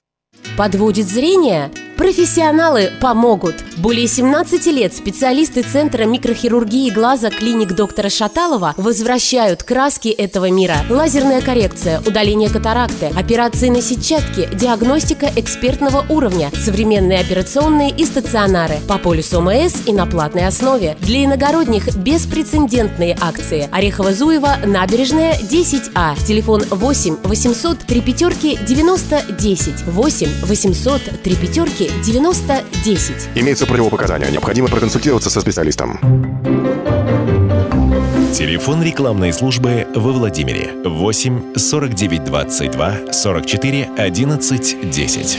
Подводит 0.57 1.09
зрение? 1.09 1.71
Профессионалы 1.97 2.91
помогут. 3.01 3.55
Более 3.79 4.07
17 4.07 4.67
лет 4.67 4.95
специалисты 4.95 5.63
Центра 5.63 6.05
микрохирургии 6.05 6.91
глаза 6.91 7.31
клиник 7.31 7.73
доктора 7.73 8.11
Шаталова 8.11 8.75
возвращают 8.77 9.63
краски 9.63 10.09
этого 10.09 10.51
мира. 10.51 10.77
Лазерная 10.91 11.41
коррекция, 11.41 12.01
удаление 12.01 12.51
катаракты, 12.51 13.07
операции 13.07 13.71
на 13.71 13.81
сетчатке, 13.81 14.49
диагностика 14.53 15.31
экспертного 15.37 16.05
уровня, 16.11 16.51
современные 16.55 17.21
операционные 17.21 17.91
и 17.91 18.05
стационары 18.05 18.77
по 18.87 18.99
полюсу 18.99 19.39
ОМС 19.39 19.87
и 19.87 19.93
на 19.93 20.07
платной 20.07 20.47
основе. 20.47 20.97
Для 21.01 21.25
иногородних 21.25 21.97
беспрецедентные 21.97 23.17
акции. 23.19 23.71
Орехово-Зуево, 23.73 24.67
набережная 24.67 25.35
10А. 25.39 26.23
Телефон 26.27 26.63
8 26.71 27.17
800 27.23 27.79
3 27.79 28.01
пятерки 28.03 28.59
90 28.67 29.23
10. 29.33 29.87
8 29.87 30.29
800 30.43 31.23
3 31.23 31.37
пятерки 31.37 31.91
90 32.05 32.65
10. 32.85 33.15
Имеются 33.35 33.67
противопоказания. 33.67 34.31
Необходимо 34.31 34.69
проконсультироваться 34.69 35.31
со 35.31 35.41
специалистом. 35.41 35.99
Телефон 38.33 38.83
рекламной 38.83 39.33
службы 39.33 39.87
во 39.95 40.13
Владимире 40.13 40.75
8 40.85 41.55
49 41.57 42.25
22 42.25 43.13
44 43.13 43.89
11 43.97 44.91
10. 44.91 45.39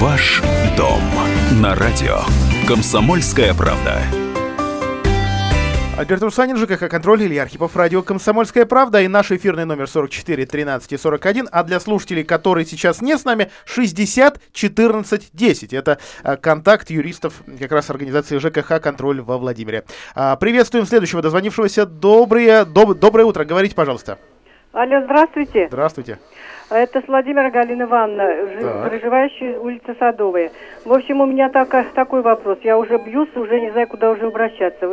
Ваш 0.00 0.42
дом 0.76 1.00
на 1.60 1.74
радио. 1.74 2.20
Комсомольская 2.68 3.52
правда. 3.54 4.02
Альберт 5.98 6.22
Русанин, 6.22 6.56
ЖКХ 6.56 6.88
«Контроль», 6.88 7.24
Илья 7.24 7.42
Архипов, 7.42 7.74
радио 7.74 8.02
«Комсомольская 8.02 8.66
правда» 8.66 9.00
и 9.00 9.08
наш 9.08 9.32
эфирный 9.32 9.64
номер 9.64 9.88
44 9.88 10.46
13 10.46 10.92
и 10.92 10.96
41, 10.96 11.48
а 11.50 11.64
для 11.64 11.80
слушателей, 11.80 12.22
которые 12.22 12.66
сейчас 12.66 13.02
не 13.02 13.18
с 13.18 13.24
нами, 13.24 13.50
60 13.64 14.40
14 14.52 15.30
10. 15.32 15.74
Это 15.74 15.98
а, 16.22 16.36
контакт 16.36 16.90
юристов 16.90 17.42
как 17.58 17.72
раз 17.72 17.90
организации 17.90 18.38
ЖКХ 18.38 18.80
«Контроль» 18.80 19.20
во 19.20 19.38
Владимире. 19.38 19.82
А, 20.14 20.36
приветствуем 20.36 20.86
следующего 20.86 21.20
дозвонившегося. 21.20 21.84
Доброе, 21.84 22.64
доб, 22.64 22.96
доброе 22.96 23.24
утро, 23.24 23.44
говорите, 23.44 23.74
пожалуйста. 23.74 24.20
Алло, 24.70 25.02
здравствуйте. 25.02 25.66
Здравствуйте. 25.66 26.20
Это 26.70 27.00
с 27.00 27.08
Владимира 27.08 27.50
Галина 27.50 27.84
Ивановна, 27.84 28.46
Так. 28.60 28.90
проживающая 28.90 29.58
улица 29.58 29.94
Садовая. 29.98 30.50
В 30.84 30.92
общем, 30.92 31.22
у 31.22 31.26
меня 31.26 31.48
так, 31.48 31.70
такой 31.94 32.20
вопрос. 32.20 32.58
Я 32.62 32.76
уже 32.78 32.98
бьюсь, 32.98 33.34
уже 33.36 33.58
не 33.60 33.70
знаю, 33.70 33.88
куда 33.88 34.10
уже 34.10 34.26
обращаться. 34.26 34.84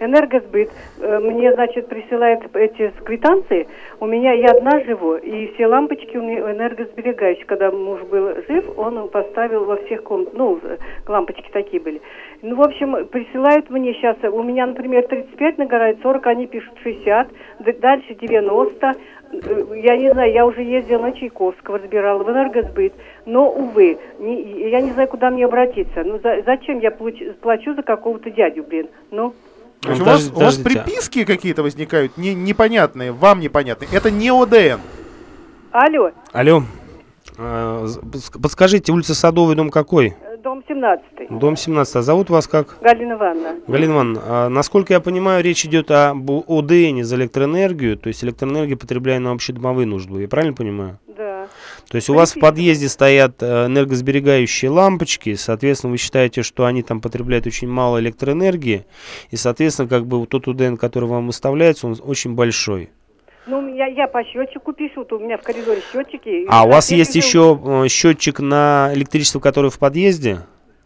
Энергосбыт 0.00 0.70
э, 1.00 1.18
мне, 1.20 1.52
значит, 1.54 1.88
присылает 1.88 2.40
эти 2.54 2.92
квитанции. 3.04 3.66
У 4.00 4.06
меня, 4.06 4.32
я 4.32 4.50
одна 4.50 4.80
живу, 4.80 5.14
и 5.14 5.46
все 5.54 5.66
лампочки 5.66 6.14
у 6.18 6.22
меня 6.22 6.40
энергосберегающие. 6.40 7.46
Когда 7.46 7.70
муж 7.70 8.02
был 8.02 8.34
жив, 8.46 8.78
он 8.78 9.08
поставил 9.08 9.64
во 9.64 9.76
всех 9.76 10.02
комнатах, 10.02 10.34
ну, 10.36 10.60
лампочки 11.08 11.48
такие 11.52 11.80
были. 11.82 12.02
Ну, 12.42 12.56
в 12.56 12.60
общем, 12.62 13.06
присылают 13.06 13.70
мне 13.70 13.94
сейчас, 13.94 14.16
у 14.24 14.42
меня, 14.42 14.66
например, 14.66 15.06
35 15.06 15.56
нагорает, 15.56 15.98
40, 16.02 16.26
они 16.26 16.46
пишут 16.46 16.74
60, 16.82 17.28
д- 17.60 17.72
дальше 17.80 18.14
90. 18.14 18.92
Я 19.82 19.96
не 19.96 20.10
знаю, 20.12 20.32
я 20.32 20.46
уже 20.46 20.62
ездила 20.62 21.02
на 21.02 21.12
Чайковского, 21.12 21.78
разбирала 21.78 22.22
в 22.22 22.30
энергосбыт, 22.30 22.92
но, 23.26 23.50
увы, 23.50 23.98
не- 24.18 24.70
я 24.70 24.80
не 24.80 24.92
знаю, 24.92 25.08
куда 25.08 25.30
мне 25.30 25.44
обратиться. 25.44 26.02
Ну, 26.04 26.18
за- 26.22 26.42
зачем 26.44 26.78
я 26.80 26.90
получ- 26.90 27.32
плачу 27.40 27.74
за 27.74 27.82
какого-то 27.82 28.30
дядю, 28.30 28.62
блин? 28.64 28.88
Ну, 29.10 29.34
То 29.80 29.90
есть 29.90 30.00
Ну, 30.00 30.06
у, 30.06 30.08
вас, 30.08 30.32
у 30.34 30.40
вас 30.40 30.56
приписки 30.56 31.24
какие-то 31.24 31.62
возникают, 31.62 32.16
не, 32.16 32.34
непонятные, 32.34 33.12
вам 33.12 33.40
непонятные. 33.40 33.88
Это 33.92 34.10
не 34.10 34.30
ОДН. 34.30 34.80
алло, 35.72 36.10
Алло. 36.32 36.62
Подск- 37.36 38.40
Подскажите, 38.40 38.92
улица 38.92 39.14
Садовый, 39.14 39.56
дом 39.56 39.70
какой? 39.70 40.14
э, 40.20 40.36
дом 40.42 40.62
17 40.68 41.28
Дом 41.30 41.56
17. 41.56 41.96
А 41.96 42.02
зовут 42.02 42.30
вас 42.30 42.46
как? 42.46 42.76
Галина 42.80 43.14
Ивановна. 43.14 43.56
Галина 43.66 43.92
Ивановна, 43.92 44.20
а, 44.24 44.48
насколько 44.48 44.92
я 44.92 45.00
понимаю, 45.00 45.42
речь 45.42 45.64
идет 45.64 45.90
об 45.90 46.30
ОДН 46.30 47.02
за 47.02 47.16
электроэнергию, 47.16 47.96
то 47.96 48.08
есть 48.08 48.22
электроэнергия, 48.22 48.76
потребляемая 48.76 49.30
на 49.30 49.32
общедомовые 49.34 49.86
нужды. 49.86 50.22
Я 50.22 50.28
правильно 50.28 50.54
понимаю? 50.54 50.98
Да. 51.16 51.48
То 51.90 51.96
есть 51.96 52.08
у 52.08 52.14
вас 52.14 52.34
в 52.34 52.40
подъезде 52.40 52.88
стоят 52.88 53.42
э, 53.42 53.66
энергосберегающие 53.66 54.70
лампочки, 54.70 55.34
соответственно, 55.34 55.90
вы 55.92 55.96
считаете, 55.98 56.42
что 56.42 56.64
они 56.66 56.82
там 56.82 57.00
потребляют 57.00 57.46
очень 57.46 57.68
мало 57.68 57.98
электроэнергии, 58.00 58.86
и, 59.30 59.36
соответственно, 59.36 59.88
как 59.88 60.06
бы 60.06 60.20
вот 60.20 60.28
тот 60.28 60.46
УДН, 60.48 60.74
который 60.76 61.08
вам 61.08 61.26
выставляется, 61.26 61.86
он 61.86 61.96
очень 62.02 62.34
большой. 62.34 62.90
Ну, 63.46 63.60
меня, 63.60 63.86
я 63.86 64.06
по 64.06 64.24
счетчику 64.24 64.72
пишу, 64.72 65.04
то 65.04 65.16
у 65.16 65.18
меня 65.20 65.36
в 65.36 65.42
коридоре 65.42 65.82
счетчики. 65.92 66.46
А 66.48 66.64
у 66.64 66.70
вас 66.70 66.90
Я 66.90 66.98
есть 66.98 67.14
еще 67.14 67.58
э, 67.84 67.88
счетчик 67.88 68.40
на 68.40 68.90
электричество, 68.94 69.38
который 69.40 69.70
в 69.70 69.78
подъезде? 69.78 70.38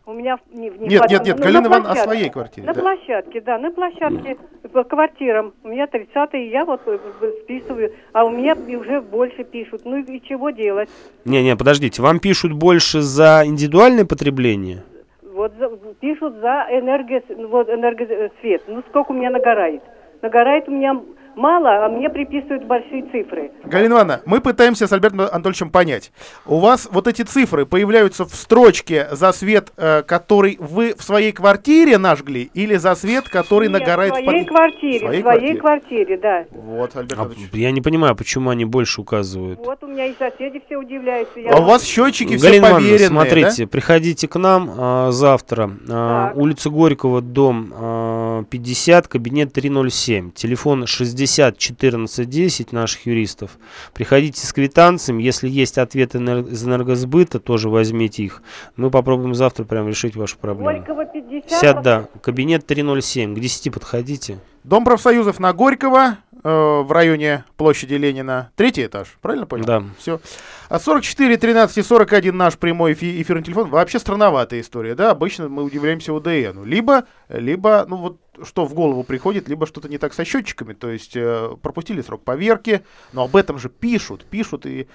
У 0.07 0.13
меня 0.13 0.39
в- 0.39 0.59
не, 0.59 0.71
в- 0.71 0.81
не 0.81 0.89
Нет, 0.89 1.03
под- 1.03 1.11
нет, 1.11 1.25
нет, 1.27 1.37
ну, 1.39 1.43
Галина 1.45 1.61
на 1.61 1.67
Ивановна 1.69 1.93
о 1.93 1.97
своей 1.97 2.31
квартире, 2.31 2.67
На 2.67 2.73
да. 2.75 2.81
площадке, 2.81 3.41
да, 3.43 3.59
на 3.59 3.71
площадке 3.71 4.39
по 4.73 4.83
квартирам. 4.83 5.53
У 5.63 5.69
меня 5.69 5.87
30 5.87 6.51
я 6.51 6.65
вот 6.65 6.81
э, 6.87 6.99
списываю, 7.45 7.93
а 8.13 8.25
у 8.25 8.31
меня 8.31 8.57
и 8.67 8.75
уже 8.75 9.01
больше 9.03 9.45
пишут. 9.45 9.83
Ну 9.85 9.99
и 9.99 10.21
чего 10.23 10.51
делать? 10.51 10.89
Не-не, 11.27 11.55
подождите, 11.57 12.03
вам 12.03 12.19
пишут 12.21 12.53
больше 12.55 13.03
за 13.03 13.43
индивидуальное 13.45 14.05
потребление? 14.07 14.83
Вот 15.23 15.53
за- 15.59 15.71
пишут 16.01 16.37
за 16.41 16.67
энерго, 16.71 17.23
вот 17.49 17.69
энергосвет. 17.69 18.63
Ну 18.67 18.83
сколько 18.89 19.13
у 19.13 19.15
меня 19.15 19.31
нагорает? 19.31 19.83
Нагорает 20.23 20.69
у 20.69 20.73
меня 20.73 21.01
мало, 21.39 21.87
а 21.87 21.89
мне 21.89 22.11
приписывают 22.11 22.65
большие 22.65 23.03
цифры. 23.11 23.51
Галина 23.65 23.93
Ивановна, 23.95 24.21
мы 24.27 24.41
пытаемся 24.41 24.87
с 24.87 24.93
Альбертом 24.93 25.21
Анатольевичем 25.23 25.71
понять. 25.71 26.13
У 26.45 26.59
вас 26.59 26.89
вот 26.91 27.07
эти 27.09 27.23
цифры 27.23 27.65
появляются 27.65 28.25
в 28.25 28.35
строчке 28.35 29.07
за 29.13 29.33
свет, 29.33 29.73
э, 29.77 30.03
который 30.03 30.57
вы 30.61 30.95
в 30.99 31.03
своей 31.03 31.33
квартире 31.33 31.97
нажгли, 31.99 32.51
или 32.55 32.77
за 32.77 32.95
свет, 32.95 33.29
который 33.29 33.69
Нет, 33.69 33.81
нагорает 33.81 34.13
в 34.15 34.19
своей 34.23 34.41
под- 34.45 34.49
квартире, 34.49 34.99
В 34.99 35.01
своей 35.03 35.23
своей 35.23 35.23
квартире. 35.23 35.61
квартире, 35.61 36.19
да. 36.19 36.45
Вот, 36.51 36.97
Альберт 36.97 37.21
А, 37.21 37.57
я 37.57 37.71
не 37.71 37.81
понимаю, 37.81 38.17
почему 38.17 38.51
они 38.51 38.65
больше 38.65 39.01
указывают. 39.01 39.61
Вот 39.65 39.83
у 39.83 39.87
меня 39.87 40.07
и 40.07 40.15
соседи 40.19 40.61
все 40.67 40.77
удивляются. 40.77 41.39
Я 41.41 41.53
А 41.53 41.61
у 41.61 41.65
вас 41.65 41.85
счетчики 41.85 42.37
все 42.37 42.47
Галина 42.49 42.65
Ивановна, 42.65 42.81
поверенные, 42.81 43.09
смотрите, 43.09 43.65
да? 43.65 43.69
приходите 43.69 44.29
к 44.29 44.37
нам 44.39 44.71
а, 44.77 45.11
завтра. 45.13 45.71
А, 45.89 46.29
Так. 46.29 46.37
улица 46.37 46.71
Горького, 46.71 47.21
дом 47.21 47.73
а, 47.75 48.45
50, 48.51 49.07
кабинет 49.09 49.53
307. 49.53 50.33
Телефон 50.33 50.87
60 50.87 51.28
14 51.29 52.29
10 52.29 52.73
наших 52.73 53.07
юристов. 53.07 53.59
Приходите 53.93 54.47
с 54.47 54.53
квитанциями. 54.53 55.23
Если 55.23 55.49
есть 55.49 55.79
ответы 55.79 56.19
из 56.19 56.65
энергосбыта, 56.65 57.39
тоже 57.39 57.69
возьмите 57.69 58.23
их. 58.23 58.43
Мы 58.77 58.91
попробуем 58.91 59.35
завтра 59.35 59.65
прям 59.65 59.89
решить 59.89 60.17
вашу 60.17 60.39
проблему. 60.39 60.71
Горького 60.71 61.05
50. 61.05 61.49
50, 61.49 61.83
да. 61.83 62.09
Кабинет 62.23 62.67
307. 62.67 63.35
К 63.35 63.41
10 63.41 63.73
подходите. 63.73 64.39
Дом 64.65 64.85
профсоюзов 64.85 65.39
на 65.39 65.53
Горького, 65.53 66.19
в 66.43 66.93
районе 66.93 67.45
площади 67.57 67.95
Ленина. 67.95 68.51
Третий 68.57 68.87
этаж, 68.87 69.17
правильно 69.21 69.47
понял? 69.47 69.65
Да. 69.65 69.83
Все. 69.99 70.21
А 70.69 70.79
44, 70.79 71.37
13 71.37 71.79
и 71.79 71.83
41 71.83 72.37
наш 72.37 72.59
прямой 72.59 72.93
эфи- 72.93 73.21
эфирный 73.23 73.43
телефон. 73.43 73.71
Вообще 73.71 73.99
странноватая 73.99 74.61
история, 74.61 74.95
да? 74.95 75.11
Обычно 75.11 75.49
мы 75.49 75.63
удивляемся 75.63 76.13
УДН. 76.13 76.63
Либо, 76.65 77.05
либо, 77.29 77.87
ну 77.89 77.97
вот, 77.97 78.21
что 78.45 78.67
в 78.67 78.75
голову 78.75 79.03
приходит, 79.03 79.49
либо 79.49 79.67
что-то 79.67 79.89
не 79.89 79.99
так 79.99 80.15
со 80.15 80.25
счетчиками. 80.25 80.75
То 80.75 80.91
есть 80.91 81.17
э, 81.17 81.57
пропустили 81.63 82.03
срок 82.03 82.23
поверки, 82.23 82.83
но 83.13 83.25
об 83.25 83.37
этом 83.37 83.59
же 83.59 83.69
пишут, 83.69 84.25
пишут 84.25 84.67
и... 84.67 84.89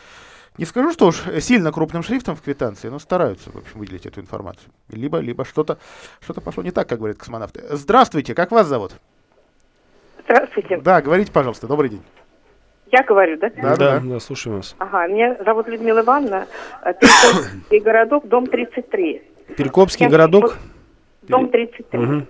Не 0.60 0.66
скажу, 0.66 0.94
что 0.94 1.08
уж 1.08 1.24
сильно 1.42 1.72
крупным 1.72 2.04
шрифтом 2.04 2.36
в 2.36 2.42
квитанции, 2.42 2.88
но 2.88 3.00
стараются, 3.00 3.50
в 3.50 3.58
общем, 3.58 3.80
выделить 3.80 4.06
эту 4.06 4.22
информацию. 4.22 4.72
Либо, 4.90 5.18
либо 5.18 5.46
что-то 5.46 5.80
что 6.22 6.34
пошло 6.36 6.62
не 6.62 6.70
так, 6.70 6.88
как 6.88 7.00
говорят 7.00 7.18
космонавты. 7.18 7.64
Здравствуйте, 7.72 8.36
как 8.36 8.52
вас 8.52 8.68
зовут? 8.68 8.94
Здравствуйте. 10.26 10.78
Да, 10.78 11.02
говорите, 11.02 11.32
пожалуйста, 11.32 11.68
добрый 11.68 11.90
день. 11.90 12.02
Я 12.92 13.04
говорю, 13.04 13.38
да? 13.38 13.50
Да, 13.50 13.76
да, 13.76 13.76
да, 13.76 14.00
да. 14.04 14.20
слушаем 14.20 14.58
вас. 14.58 14.76
Ага, 14.80 15.08
меня 15.08 15.36
зовут 15.44 15.68
Людмила 15.68 16.02
Ивановна, 16.02 16.46
э, 16.84 16.94
Перекопский 16.94 17.80
городок, 17.84 18.28
дом 18.28 18.48
33. 18.48 19.22
Перекопский 19.58 20.06
Я- 20.06 20.12
городок. 20.12 20.58
Дом 21.24 21.50
33. 21.50 22.00
Мгм. 22.00 22.28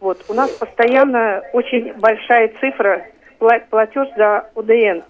Вот, 0.00 0.24
у 0.28 0.34
нас 0.34 0.50
постоянно 0.50 1.42
очень 1.52 1.92
большая 1.94 2.48
цифра 2.60 3.06
пла- 3.38 3.62
платеж 3.70 4.08
за 4.16 4.50
УДН 4.56 5.02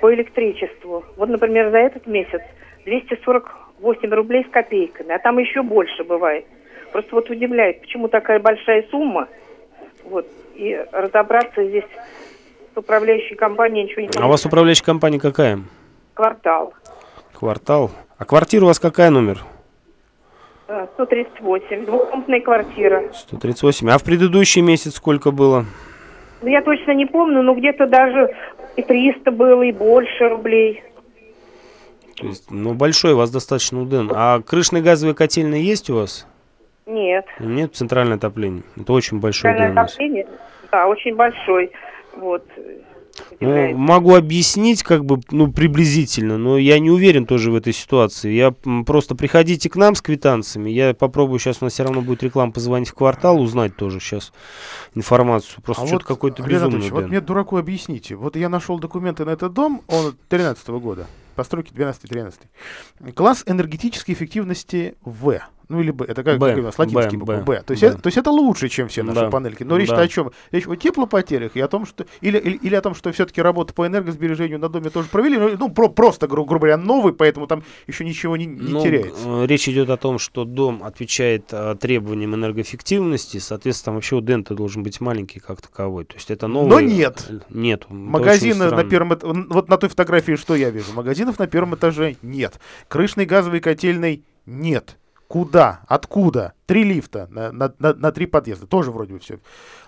по 0.00 0.12
электричеству. 0.12 1.04
Вот, 1.16 1.28
например, 1.28 1.70
за 1.70 1.78
этот 1.78 2.06
месяц 2.06 2.40
248 2.86 4.10
рублей 4.12 4.44
с 4.44 4.50
копейками, 4.50 5.12
а 5.14 5.18
там 5.20 5.38
еще 5.38 5.62
больше 5.62 6.02
бывает. 6.04 6.44
Просто 6.90 7.14
вот 7.14 7.30
удивляет, 7.30 7.82
почему 7.82 8.08
такая 8.08 8.40
большая 8.40 8.82
сумма. 8.90 9.28
Вот, 10.04 10.26
и 10.60 10.76
разобраться 10.92 11.64
здесь 11.64 11.84
с 12.74 12.76
управляющей 12.76 13.34
компанией 13.34 13.84
ничего 13.84 14.02
не 14.02 14.08
А 14.16 14.26
у 14.26 14.28
вас 14.28 14.44
управляющая 14.44 14.84
компания 14.84 15.18
какая? 15.18 15.60
Квартал. 16.14 16.74
Квартал. 17.32 17.90
А 18.18 18.24
квартира 18.26 18.64
у 18.64 18.66
вас 18.66 18.78
какая 18.78 19.08
номер? 19.08 19.42
Э, 20.68 20.86
138, 20.94 21.86
двухкомнатная 21.86 22.40
квартира. 22.42 23.10
138. 23.12 23.88
А 23.90 23.96
в 23.96 24.04
предыдущий 24.04 24.60
месяц 24.60 24.96
сколько 24.96 25.30
было? 25.30 25.64
Ну, 26.42 26.48
я 26.48 26.60
точно 26.62 26.92
не 26.92 27.06
помню, 27.06 27.42
но 27.42 27.54
где-то 27.54 27.86
даже 27.86 28.34
и 28.76 28.82
300 28.82 29.30
было, 29.30 29.62
и 29.62 29.72
больше 29.72 30.28
рублей. 30.28 30.82
То 32.16 32.26
есть, 32.26 32.50
ну, 32.50 32.74
большой 32.74 33.14
у 33.14 33.16
вас 33.16 33.30
достаточно 33.30 33.80
УДН. 33.80 34.10
А 34.14 34.40
крышные 34.42 34.82
газовые 34.82 35.14
котельные 35.14 35.64
есть 35.64 35.88
у 35.88 35.94
вас? 35.94 36.26
Нет. 36.90 37.24
Нет, 37.38 37.74
центральное 37.74 38.16
отопление. 38.16 38.62
Это 38.76 38.92
очень 38.92 39.20
большой 39.20 39.52
Центральное 39.52 39.84
отопление, 39.84 40.26
да, 40.72 40.88
очень 40.88 41.14
большой. 41.14 41.70
Вот. 42.16 42.44
Ну, 43.40 43.76
могу 43.76 44.14
объяснить, 44.14 44.82
как 44.82 45.04
бы, 45.04 45.20
ну, 45.30 45.52
приблизительно, 45.52 46.38
но 46.38 46.58
я 46.58 46.78
не 46.78 46.90
уверен 46.90 47.26
тоже 47.26 47.50
в 47.50 47.54
этой 47.54 47.72
ситуации. 47.72 48.32
Я 48.32 48.52
просто 48.86 49.14
приходите 49.14 49.68
к 49.68 49.76
нам 49.76 49.94
с 49.94 50.02
квитанциями. 50.02 50.70
Я 50.70 50.94
попробую, 50.94 51.38
сейчас 51.38 51.58
у 51.60 51.64
нас 51.64 51.74
все 51.74 51.84
равно 51.84 52.02
будет 52.02 52.22
реклама, 52.22 52.52
позвонить 52.52 52.88
в 52.88 52.94
квартал, 52.94 53.40
узнать 53.40 53.76
тоже 53.76 54.00
сейчас 54.00 54.32
информацию. 54.94 55.62
Просто 55.62 55.82
А 55.82 55.86
что-то 55.86 56.04
вот, 56.04 56.08
какой-то 56.08 56.42
безумный 56.42 56.88
вот 56.90 57.08
мне, 57.08 57.20
дураку, 57.20 57.56
объясните. 57.56 58.14
Вот 58.14 58.36
я 58.36 58.48
нашел 58.48 58.78
документы 58.78 59.24
на 59.24 59.30
этот 59.30 59.52
дом, 59.52 59.82
он 59.88 60.14
13 60.28 60.68
года, 60.68 61.06
постройки 61.34 61.72
12-13. 61.72 63.12
Класс 63.14 63.44
энергетической 63.46 64.12
эффективности 64.12 64.94
В. 65.04 65.40
Ну 65.70 65.80
или 65.80 65.92
Б. 65.92 66.04
Это 66.04 66.22
как, 66.24 66.38
Б, 66.38 66.50
как 66.50 66.58
у 66.58 66.62
нас 66.62 66.78
латинский 66.78 67.16
буква 67.16 67.36
Б. 67.36 67.62
То 67.64 67.70
есть. 67.72 67.82
Это, 67.82 67.96
то 67.98 68.08
есть 68.08 68.18
это 68.18 68.30
лучше, 68.30 68.68
чем 68.68 68.88
все 68.88 69.02
наши 69.04 69.20
Да, 69.20 69.30
панельки. 69.30 69.62
Но 69.62 69.76
речь 69.76 69.88
да. 69.88 70.00
о 70.00 70.08
чем? 70.08 70.32
Речь 70.50 70.66
о 70.66 70.74
теплопотерях 70.76 71.54
и 71.54 71.60
о 71.60 71.68
том, 71.68 71.86
что... 71.86 72.04
Или, 72.20 72.38
или, 72.38 72.56
или 72.56 72.74
о 72.74 72.80
том, 72.82 72.94
что 72.94 73.12
все-таки 73.12 73.40
работу 73.40 73.72
по 73.72 73.86
энергосбережению 73.86 74.58
на 74.58 74.68
доме 74.68 74.90
тоже 74.90 75.08
провели. 75.08 75.38
Ну, 75.38 75.56
ну, 75.56 75.70
про- 75.70 75.88
просто, 75.88 76.26
гру- 76.26 76.44
грубо 76.44 76.66
говоря, 76.66 76.76
новый, 76.76 77.12
поэтому 77.12 77.46
там 77.46 77.62
еще 77.86 78.04
ничего 78.04 78.36
не, 78.36 78.46
не 78.46 78.72
Ну, 78.72 78.82
теряется. 78.82 79.22
э, 79.24 79.46
Речь 79.46 79.68
идет 79.68 79.90
о 79.90 79.96
том, 79.96 80.18
что 80.18 80.44
дом 80.44 80.82
отвечает 80.82 81.44
э, 81.52 81.76
требованиям 81.80 82.34
энергоэффективности, 82.34 83.38
соответственно, 83.38 83.84
там 83.84 83.94
вообще 83.94 84.16
у 84.16 84.20
Дента 84.20 84.54
должен 84.54 84.82
быть 84.82 85.00
маленький 85.00 85.38
как 85.40 85.60
таковой. 85.62 86.04
То 86.04 86.14
есть 86.16 86.30
это 86.30 86.46
новый... 86.48 86.68
Но 86.68 86.80
нет. 86.80 87.26
э, 87.28 87.38
Нет. 87.50 87.86
Магазины 87.88 88.70
на 88.70 88.84
первом 88.84 89.12
эт- 89.12 89.24
н- 89.28 89.46
Вот 89.50 89.68
на 89.68 89.76
той 89.76 89.88
фотографии, 89.88 90.34
что 90.36 90.54
я 90.56 90.70
вижу? 90.70 90.92
Магазинов 90.94 91.38
на 91.38 91.46
первом 91.46 91.74
этаже 91.74 92.16
нет. 92.22 92.58
Крышной 92.88 93.24
газовой 93.26 93.60
котельной 93.60 94.24
нет. 94.46 94.96
Куда? 95.30 95.82
Откуда? 95.86 96.54
Три 96.66 96.82
лифта 96.82 97.28
на, 97.30 97.52
на- 97.52 97.72
на- 97.78 97.94
на 97.94 98.10
три 98.10 98.26
подъезда. 98.26 98.66
Тоже 98.66 98.90
вроде 98.90 99.12
бы 99.12 99.20
все 99.20 99.38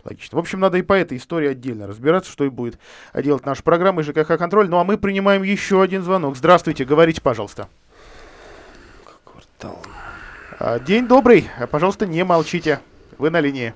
логично. 0.05 0.37
В 0.37 0.41
общем, 0.41 0.61
надо 0.61 0.79
и 0.79 0.83
по 0.83 0.93
этой 0.93 1.19
истории 1.19 1.49
отдельно 1.49 1.89
разбираться, 1.89 2.31
что 2.31 2.45
и 2.45 2.49
будет 2.49 2.79
делать 3.13 3.45
наша 3.45 3.61
программа 3.65 4.03
и 4.03 4.05
ЖКХ 4.05 4.39
контроль. 4.39 4.69
Ну 4.69 4.79
а 4.79 4.85
мы 4.85 4.99
принимаем 4.99 5.43
еще 5.43 5.83
один 5.83 6.03
звонок. 6.05 6.37
Здравствуйте, 6.37 6.85
говорите, 6.85 7.21
пожалуйста. 7.21 7.67
А, 10.61 10.79
День 10.79 11.09
добрый. 11.09 11.51
А, 11.59 11.67
Пожалуйста, 11.67 12.07
не 12.07 12.23
молчите. 12.23 12.79
Вы 13.19 13.31
на 13.31 13.41
линии. 13.41 13.75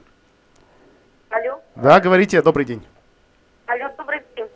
Алло, 1.31 1.61
Да, 1.75 1.99
говорите, 1.99 2.43
добрый 2.43 2.65
день. 2.65 2.87
алло, 3.67 3.91
добрый 3.99 4.21
день. 4.37 4.47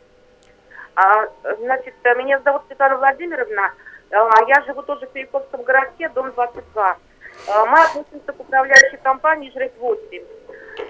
А, 0.95 1.25
значит, 1.59 1.93
э, 2.03 2.15
меня 2.15 2.39
зовут 2.45 2.61
Светлана 2.67 2.95
Владимировна. 2.95 3.73
А, 4.11 4.29
я 4.47 4.61
живу 4.63 4.81
тоже 4.83 5.07
в 5.07 5.11
Перековском 5.11 5.63
городке, 5.63 6.09
дом 6.09 6.31
22. 6.31 6.97
А, 7.47 7.65
мы 7.65 7.81
относимся 7.83 8.33
к 8.33 8.39
управляющей 8.39 8.97
компании 8.97 9.51
«Жрать-8». 9.51 10.25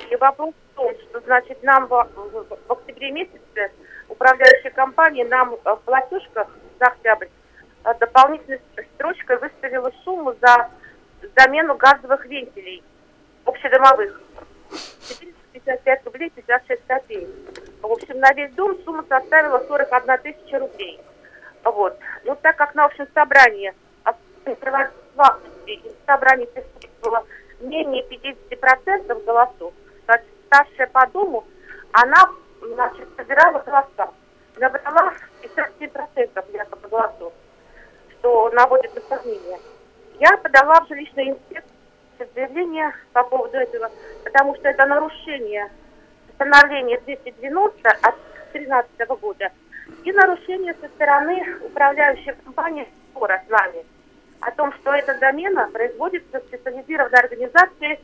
И 0.10 0.16
вопрос 0.16 0.54
в 0.54 0.76
том, 0.76 0.92
что, 1.02 1.20
значит, 1.22 1.62
нам 1.64 1.88
в, 1.88 1.90
в- 1.90 2.72
октябре 2.72 3.12
месяце 3.12 3.72
управляющая 4.10 4.72
компания 4.72 5.26
нам 5.26 5.56
в 5.64 5.76
платежках 5.86 6.48
за 6.80 6.88
октябрь 6.88 7.28
дополнительной 8.00 8.62
строчкой 8.96 9.38
выставила 9.38 9.92
сумму 10.04 10.36
за 10.42 10.70
замену 11.38 11.76
газовых 11.76 12.26
вентилей 12.26 12.84
общедомовых. 13.46 14.20
455 15.08 16.06
рублей 16.06 16.30
56 16.32 16.82
копеек. 16.88 17.30
В 17.82 17.92
общем, 17.92 18.20
на 18.20 18.34
весь 18.34 18.54
дом 18.54 18.78
сумма 18.84 19.04
составила 19.08 19.60
41 19.68 20.18
тысяча 20.20 20.60
рублей. 20.60 21.00
Вот. 21.64 21.98
Ну, 22.24 22.36
так 22.42 22.56
как 22.56 22.76
на 22.76 22.86
общем 22.86 23.08
собрании 23.14 23.74
а, 24.04 24.16
собрании 26.06 26.46
присутствовало 26.46 27.26
менее 27.60 28.04
50% 28.08 29.26
голосов, 29.26 29.74
значит, 30.06 30.28
старшая 30.48 30.88
по 30.88 31.06
дому, 31.08 31.46
она, 31.92 32.30
значит, 32.62 33.08
собирала 33.16 33.60
голоса. 33.60 34.12
Набрала 34.58 35.14
57% 35.42 36.54
якобы 36.54 36.90
голосов, 36.90 37.34
что 38.12 38.50
наводит 38.52 38.94
на 38.96 39.02
сомнение. 39.18 39.60
Я 40.20 40.38
подала 40.38 40.82
в 40.82 40.88
жилищную 40.88 41.30
инспекцию 41.30 41.72
заявление 42.36 42.94
по 43.14 43.24
поводу 43.24 43.58
этого, 43.58 43.90
потому 44.24 44.56
что 44.56 44.70
это 44.70 44.86
нарушение 44.86 45.72
постановления 46.28 47.00
290 47.00 47.90
от 47.90 48.16
2013 48.52 49.08
года 49.20 49.52
и 50.04 50.12
нарушение 50.12 50.76
со 50.82 50.88
стороны 50.90 51.58
управляющей 51.64 52.34
компании 52.44 52.88
«Скоро» 53.12 53.42
с 53.46 53.50
нами 53.50 53.86
о 54.40 54.52
том, 54.52 54.74
что 54.74 54.92
эта 54.94 55.18
замена 55.20 55.70
производится 55.72 56.40
специализированной 56.40 57.20
организации 57.20 58.00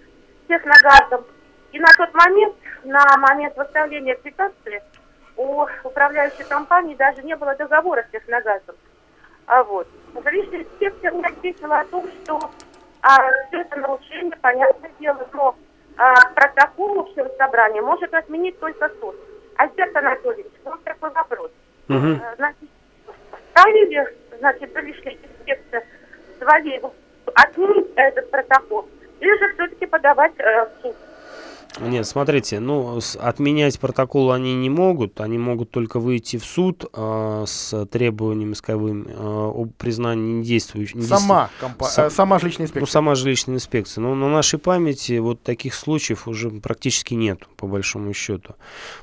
техногазом. 0.47 1.25
И 1.71 1.79
на 1.79 1.87
тот 1.97 2.13
момент, 2.13 2.55
на 2.83 3.03
момент 3.17 3.57
выставления 3.57 4.15
квитанции, 4.15 4.81
у 5.35 5.65
управляющей 5.83 6.43
компании 6.45 6.95
даже 6.95 7.23
не 7.23 7.35
было 7.35 7.55
договора 7.55 8.05
с 8.07 8.11
техногазом. 8.11 8.75
А 9.47 9.63
вот. 9.63 9.87
Жилищная 10.23 10.61
инспекция 10.61 11.11
мне 11.11 11.25
ответила 11.25 11.79
о 11.79 11.85
том, 11.85 12.05
что 12.23 12.39
а, 13.01 13.17
все 13.47 13.61
это 13.61 13.79
нарушение, 13.79 14.35
понятное 14.41 14.91
дело, 14.99 15.27
но 15.33 15.55
а, 15.97 16.13
протокол 16.35 16.99
общего 16.99 17.29
собрания 17.37 17.81
может 17.81 18.13
отменить 18.13 18.59
только 18.59 18.89
суд. 18.99 19.15
Альберт 19.55 19.95
Анатольевич, 19.95 20.51
вот 20.63 20.83
такой 20.83 21.09
вопрос. 21.11 21.51
А, 21.89 22.35
Значит, 22.35 22.69
вправе 23.51 23.85
ли, 23.85 24.03
значит, 24.39 24.71
жилищная 24.73 25.13
инспекция 25.13 25.83
своей 26.39 26.81
отменить 27.35 27.87
этот 27.95 28.29
протокол, 28.29 28.89
или 29.19 29.37
же 29.37 29.53
все-таки 29.53 29.85
подавать 29.85 30.33
э, 30.37 30.65
в 30.65 30.81
суд? 30.81 30.95
Нет, 31.79 32.07
смотрите, 32.07 32.59
ну, 32.59 32.99
отменять 33.19 33.79
протокол 33.79 34.31
они 34.31 34.55
не 34.55 34.69
могут, 34.69 35.21
они 35.21 35.37
могут 35.37 35.69
только 35.71 35.99
выйти 35.99 36.37
в 36.37 36.45
суд 36.45 36.85
э, 36.91 37.43
с 37.47 37.85
требованием 37.87 38.53
исковым 38.53 39.07
э, 39.07 39.13
об 39.15 39.73
признании 39.77 40.39
недействующей... 40.39 41.01
Сама 41.03 41.49
компа- 41.61 41.89
э, 41.97 42.09
сама 42.09 42.39
жилищная 42.39 42.65
инспекция. 42.65 42.81
Ну, 42.81 42.87
сама 42.87 43.15
жилищная 43.15 43.55
инспекция. 43.55 44.01
Но 44.01 44.15
на 44.15 44.29
нашей 44.29 44.59
памяти 44.59 45.19
вот 45.19 45.43
таких 45.43 45.75
случаев 45.75 46.27
уже 46.27 46.49
практически 46.49 47.13
нет, 47.13 47.47
по 47.57 47.67
большому 47.67 48.13
счету. 48.13 48.55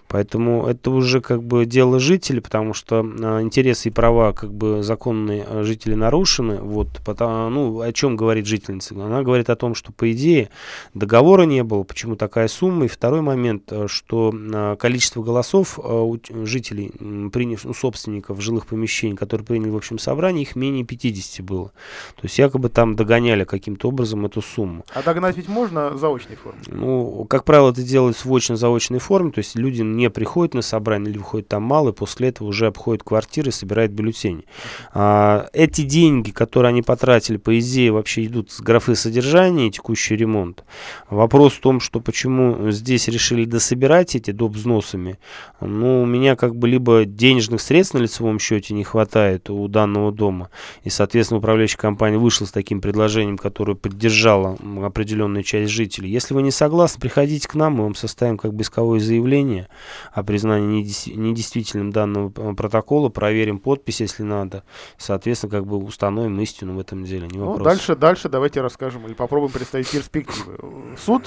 Поэтому 0.09 0.67
это 0.67 0.91
уже 0.91 1.21
как 1.21 1.43
бы 1.43 1.67
дело 1.67 1.99
жителей, 1.99 2.41
потому 2.41 2.75
что 2.75 3.05
э, 3.05 3.41
интересы 3.41 3.89
и 3.89 3.93
права 3.93 4.33
как 4.33 4.53
бы 4.53 4.83
законные 4.83 5.47
э, 5.49 5.63
жителей 5.63 5.97
нарушены. 5.97 6.57
Вот, 6.57 6.89
потому, 7.05 7.51
ну, 7.51 7.81
о 7.81 7.93
чем 7.93 8.17
говорит 8.17 8.47
жительница? 8.47 8.95
Она 8.95 9.23
говорит 9.23 9.49
о 9.49 9.57
том, 9.57 9.75
что 9.75 9.93
по 9.93 10.11
идее 10.13 10.51
договора 10.93 11.45
не 11.45 11.63
было, 11.63 11.85
почему 11.85 12.17
такая 12.17 12.49
сумма. 12.55 12.85
И 12.87 12.89
второй 12.89 13.21
момент, 13.21 13.71
э, 13.71 13.87
что 13.89 14.33
э, 14.35 14.77
количество 14.79 15.23
голосов 15.23 15.79
э, 15.79 15.83
у 15.83 16.19
жителей, 16.47 16.91
приняв, 17.31 17.65
ну, 17.65 17.75
собственников 17.75 18.41
жилых 18.41 18.67
помещений, 18.67 19.17
которые 19.17 19.47
приняли 19.47 19.71
в 19.71 19.77
общем 19.77 19.99
собрании, 19.99 20.43
их 20.43 20.57
менее 20.57 20.85
50 20.85 21.45
было. 21.45 21.69
То 22.17 22.23
есть 22.23 22.39
якобы 22.39 22.69
там 22.69 22.97
догоняли 22.97 23.45
каким-то 23.45 23.89
образом 23.89 24.25
эту 24.27 24.43
сумму. 24.43 24.85
А 24.95 25.03
догнать 25.03 25.37
ведь 25.37 25.49
можно 25.49 25.97
заочной 25.97 26.37
форме? 26.37 26.61
Ну, 26.67 27.27
как 27.29 27.45
правило, 27.45 27.71
это 27.71 27.83
делается 27.83 28.29
в 28.29 28.35
очно-заочной 28.35 28.99
форме, 28.99 29.31
то 29.31 29.39
есть 29.39 29.57
люди 29.57 29.83
не 29.83 30.11
приходят 30.11 30.55
на 30.55 30.63
собрание 30.63 31.11
или 31.11 31.19
выходят 31.19 31.49
там 31.49 31.63
мало, 31.63 31.91
и 31.91 31.93
после 31.93 32.29
этого 32.29 32.49
уже 32.49 32.67
обходят 32.67 33.03
квартиры 33.03 33.49
и 33.49 33.53
собирают 33.53 33.93
бюллетени. 33.93 34.45
А, 34.93 35.49
эти 35.53 35.83
деньги, 35.83 36.31
которые 36.31 36.71
они 36.71 36.83
потратили, 36.83 37.37
по 37.37 37.59
идее, 37.59 37.93
вообще 37.93 38.27
идут 38.27 38.51
с 38.51 38.61
графы 38.61 38.95
содержания 38.95 39.69
и 39.69 39.71
текущий 39.71 40.17
ремонт. 40.17 40.65
Вопрос 41.11 41.55
в 41.55 41.61
том, 41.61 41.81
что 41.81 42.01
почему 42.01 42.44
здесь 42.71 43.09
решили 43.09 43.45
дособирать 43.45 44.17
эти 44.17 44.31
доп. 44.31 44.55
взносами, 44.55 45.19
ну, 45.61 46.03
у 46.03 46.07
меня 46.07 46.37
как 46.37 46.55
бы 46.55 46.69
либо 46.69 47.05
денежных 47.05 47.61
средств 47.61 47.95
на 47.95 47.99
лицевом 47.99 48.39
счете 48.39 48.73
не 48.73 48.85
хватает 48.85 49.51
у 49.51 49.67
данного 49.69 50.13
дома, 50.13 50.49
и, 50.85 50.91
соответственно, 50.91 51.39
управляющая 51.39 51.79
компания 51.79 52.19
вышла 52.19 52.47
с 52.47 52.53
таким 52.53 52.81
предложением, 52.81 53.37
которое 53.37 53.75
поддержала 53.75 54.57
определенную 54.83 55.43
часть 55.43 55.73
жителей. 55.73 56.09
Если 56.11 56.35
вы 56.35 56.43
не 56.43 56.51
согласны, 56.53 57.01
приходите 57.01 57.49
к 57.49 57.55
нам, 57.55 57.75
мы 57.75 57.83
вам 57.85 57.95
составим 57.95 58.39
как 58.39 58.55
бы 58.55 58.63
исковое 58.63 59.01
заявление 59.01 59.69
о 60.13 60.23
признании 60.23 60.83
недейс- 60.83 61.13
недействительным 61.15 61.91
данного 61.91 62.33
э, 62.37 62.55
протокола, 62.55 63.09
проверим 63.09 63.59
подпись, 63.59 64.01
если 64.01 64.23
надо, 64.23 64.63
соответственно, 64.99 65.51
как 65.51 65.67
бы 65.67 65.79
установим 65.79 66.41
истину 66.41 66.75
в 66.75 66.79
этом 66.79 67.05
деле, 67.05 67.27
не 67.27 67.39
Ну, 67.39 67.47
вопрос. 67.47 67.65
дальше, 67.65 67.97
дальше 67.97 68.29
давайте 68.29 68.61
расскажем 68.61 69.05
или 69.07 69.15
попробуем 69.15 69.53
представить 69.53 69.91
перспективы. 69.91 70.59
Суд 71.05 71.25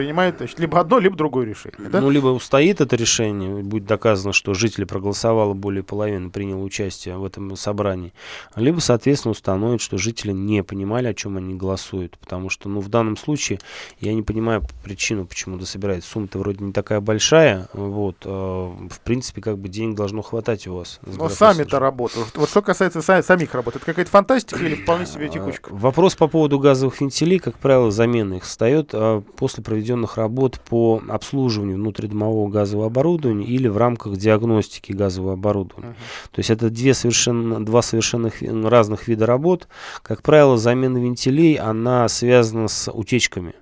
принимает 0.00 0.38
значит, 0.38 0.58
либо 0.58 0.80
одно, 0.80 0.98
либо 0.98 1.14
другое 1.14 1.44
решение. 1.44 1.90
Да? 1.90 2.00
Ну, 2.00 2.08
либо 2.08 2.28
устоит 2.28 2.80
это 2.80 2.96
решение, 2.96 3.62
будет 3.62 3.84
доказано, 3.84 4.32
что 4.32 4.54
жители 4.54 4.84
проголосовало 4.84 5.52
более 5.52 5.82
половины, 5.82 6.30
приняло 6.30 6.62
участие 6.62 7.18
в 7.18 7.24
этом 7.24 7.54
собрании, 7.54 8.14
либо, 8.56 8.80
соответственно, 8.80 9.32
установит, 9.32 9.82
что 9.82 9.98
жители 9.98 10.32
не 10.32 10.62
понимали, 10.62 11.08
о 11.08 11.14
чем 11.14 11.36
они 11.36 11.54
голосуют, 11.54 12.16
потому 12.16 12.48
что, 12.48 12.70
ну, 12.70 12.80
в 12.80 12.88
данном 12.88 13.18
случае 13.18 13.58
я 14.00 14.14
не 14.14 14.22
понимаю 14.22 14.62
причину, 14.82 15.26
почему 15.26 15.58
дособирается. 15.58 16.10
Сумма-то 16.10 16.38
вроде 16.38 16.64
не 16.64 16.72
такая 16.72 17.00
большая, 17.00 17.68
вот, 17.74 18.16
э, 18.24 18.28
в 18.28 19.00
принципе, 19.04 19.42
как 19.42 19.58
бы 19.58 19.68
денег 19.68 19.96
должно 19.96 20.22
хватать 20.22 20.66
у 20.66 20.76
вас. 20.76 20.98
Но 21.04 21.12
графой 21.12 21.36
сами-то 21.36 21.78
работают. 21.78 22.28
Вот 22.36 22.48
что 22.48 22.62
касается 22.62 23.00
са- 23.00 23.22
самих 23.22 23.54
работ, 23.54 23.76
это 23.76 23.84
какая-то 23.84 24.10
фантастика 24.10 24.64
или 24.64 24.76
вполне 24.76 25.04
себе 25.04 25.28
текучка? 25.28 25.68
Вопрос 25.70 26.14
по 26.14 26.26
поводу 26.26 26.58
газовых 26.58 27.00
вентилей, 27.02 27.38
как 27.38 27.58
правило, 27.58 27.90
замена 27.90 28.34
их 28.34 28.44
встает 28.44 28.90
а, 28.94 29.20
после 29.36 29.62
проведенных 29.90 30.16
работ 30.16 30.60
по 30.68 31.02
обслуживанию 31.08 31.76
внутридомового 31.76 32.48
газового 32.48 32.86
оборудования 32.86 33.44
или 33.46 33.68
в 33.68 33.76
рамках 33.76 34.16
диагностики 34.16 34.92
газового 34.92 35.34
оборудования. 35.34 35.94
То 36.30 36.38
есть 36.38 36.50
это 36.50 36.70
две 36.70 36.94
совершенно, 36.94 37.64
два 37.64 37.82
совершенно 37.82 38.30
разных 38.68 39.08
вида 39.08 39.26
работ. 39.26 39.68
Как 40.02 40.22
правило, 40.22 40.56
замена 40.56 40.98
вентилей, 40.98 41.54
она 41.54 42.08
связана 42.08 42.68
с 42.68 42.90
утечками. 42.90 43.54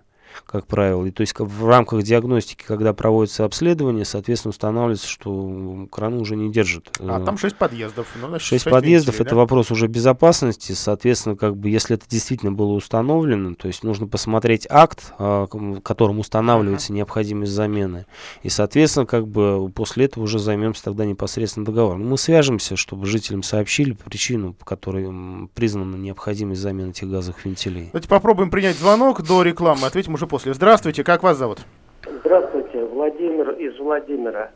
Как 0.46 0.66
правило. 0.66 1.04
И, 1.04 1.10
то 1.10 1.22
есть 1.22 1.34
в 1.38 1.66
рамках 1.66 2.02
диагностики, 2.02 2.64
когда 2.64 2.92
проводится 2.92 3.44
обследование, 3.44 4.04
соответственно, 4.04 4.50
устанавливается, 4.50 5.08
что 5.08 5.86
краны 5.90 6.20
уже 6.20 6.36
не 6.36 6.50
держат. 6.50 6.90
А 7.00 7.20
там 7.24 7.38
6 7.38 7.56
подъездов. 7.56 8.06
Ну, 8.20 8.28
значит, 8.28 8.46
6, 8.46 8.64
6 8.64 8.74
подъездов, 8.74 9.20
это 9.20 9.30
да? 9.30 9.36
вопрос 9.36 9.70
уже 9.70 9.86
безопасности. 9.86 10.72
Соответственно, 10.72 11.36
как 11.36 11.56
бы, 11.56 11.68
если 11.68 11.96
это 11.96 12.06
действительно 12.08 12.52
было 12.52 12.72
установлено, 12.72 13.54
то 13.54 13.68
есть 13.68 13.82
нужно 13.82 14.06
посмотреть 14.06 14.66
акт, 14.70 15.12
а, 15.18 15.46
которым 15.82 16.18
устанавливается 16.18 16.92
uh-huh. 16.92 16.96
необходимость 16.96 17.52
замены. 17.52 18.06
И, 18.42 18.48
соответственно, 18.48 19.06
как 19.06 19.26
бы 19.26 19.70
после 19.74 20.06
этого 20.06 20.24
уже 20.24 20.38
займемся 20.38 20.84
тогда 20.84 21.04
непосредственно 21.04 21.66
договором. 21.66 22.06
Мы 22.06 22.18
свяжемся, 22.18 22.76
чтобы 22.76 23.06
жителям 23.06 23.42
сообщили 23.42 23.92
причину, 23.92 24.52
по 24.52 24.64
которой 24.64 25.48
признана 25.54 25.96
необходимость 25.96 26.60
замены 26.60 26.90
этих 26.90 27.08
газовых 27.08 27.44
вентилей. 27.44 27.86
Давайте 27.92 28.08
попробуем 28.08 28.50
принять 28.50 28.78
звонок 28.78 29.22
до 29.22 29.42
рекламы. 29.42 29.86
Ответим 29.86 30.14
уже 30.14 30.26
после. 30.28 30.54
Здравствуйте, 30.54 31.02
как 31.02 31.22
вас 31.22 31.36
зовут? 31.36 31.58
Здравствуйте, 32.04 32.84
Владимир 32.84 33.50
из 33.52 33.78
Владимира. 33.78 34.50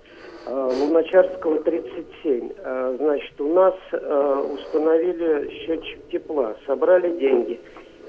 Э, 0.46 0.70
Луначарского 0.80 1.62
37. 1.62 2.50
Э, 2.56 2.96
значит, 2.98 3.40
у 3.40 3.52
нас 3.52 3.74
э, 3.92 4.44
установили 4.54 5.50
счетчик 5.50 5.98
тепла, 6.10 6.54
собрали 6.66 7.16
деньги. 7.18 7.60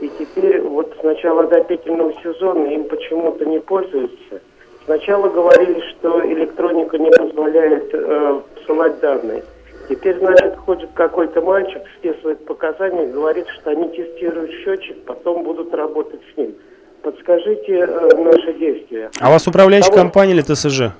И 0.01 0.09
теперь 0.19 0.61
вот 0.61 0.95
с 0.99 1.03
начала 1.03 1.43
отопительного 1.43 2.13
сезона 2.21 2.67
им 2.67 2.85
почему-то 2.85 3.45
не 3.45 3.59
пользуются. 3.59 4.41
Сначала 4.85 5.29
говорили, 5.29 5.79
что 5.91 6.25
электроника 6.25 6.97
не 6.97 7.09
позволяет 7.09 7.93
э, 7.93 8.41
посылать 8.55 8.99
данные. 8.99 9.43
Теперь, 9.89 10.17
значит, 10.17 10.55
ходит 10.57 10.89
какой-то 10.93 11.41
мальчик, 11.41 11.81
списывает 11.97 12.45
показания, 12.45 13.07
говорит, 13.07 13.47
что 13.49 13.71
они 13.71 13.89
тестируют 13.89 14.51
счетчик, 14.51 14.97
потом 15.05 15.43
будут 15.43 15.73
работать 15.73 16.21
с 16.33 16.37
ним. 16.37 16.55
Подскажите 17.03 17.79
э, 17.79 18.17
наши 18.17 18.53
действия. 18.53 19.11
А 19.19 19.27
у 19.27 19.33
вас 19.33 19.45
управляющая 19.45 19.91
Того... 19.91 20.03
компания 20.03 20.31
или 20.31 20.41
ТСЖ? 20.41 20.93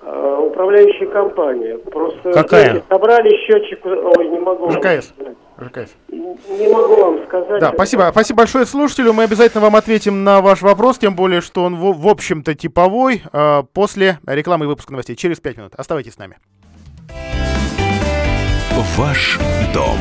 Э, 0.00 0.36
управляющая 0.38 1.06
компания. 1.06 1.76
Просто 1.76 2.32
Какая? 2.32 2.64
Знаете, 2.64 2.86
собрали 2.88 3.30
счетчик, 3.46 3.84
ой, 3.84 4.28
не 4.28 4.38
могу. 4.38 4.70
ЖКС. 4.70 5.12
ЖКС. 5.60 5.94
Не 6.08 6.72
могу 6.72 6.96
вам 6.96 7.26
сказать. 7.26 7.60
Да, 7.60 7.72
спасибо. 7.74 8.08
Спасибо 8.10 8.38
большое 8.38 8.64
слушателю. 8.64 9.12
Мы 9.12 9.24
обязательно 9.24 9.62
вам 9.62 9.76
ответим 9.76 10.24
на 10.24 10.40
ваш 10.40 10.62
вопрос, 10.62 10.96
тем 10.96 11.14
более, 11.14 11.42
что 11.42 11.62
он, 11.64 11.76
в, 11.76 12.00
в 12.00 12.08
общем-то, 12.08 12.54
типовой. 12.54 13.22
Э, 13.30 13.64
после 13.74 14.20
рекламы 14.26 14.64
и 14.64 14.68
выпуска 14.68 14.92
новостей. 14.92 15.14
Через 15.14 15.40
5 15.40 15.56
минут. 15.58 15.72
Оставайтесь 15.76 16.14
с 16.14 16.18
нами. 16.18 16.38
Ваш 18.96 19.38
дом 19.74 19.98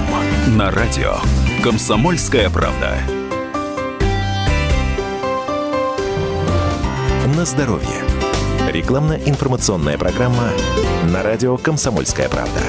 на 0.57 0.71
радио. 0.71 1.15
Комсомольская 1.63 2.49
правда. 2.49 3.16
На 7.37 7.45
здоровье. 7.45 8.01
Рекламно-информационная 8.67 9.95
программа 9.99 10.49
на 11.03 11.21
радио 11.21 11.55
«Комсомольская 11.55 12.27
правда». 12.29 12.61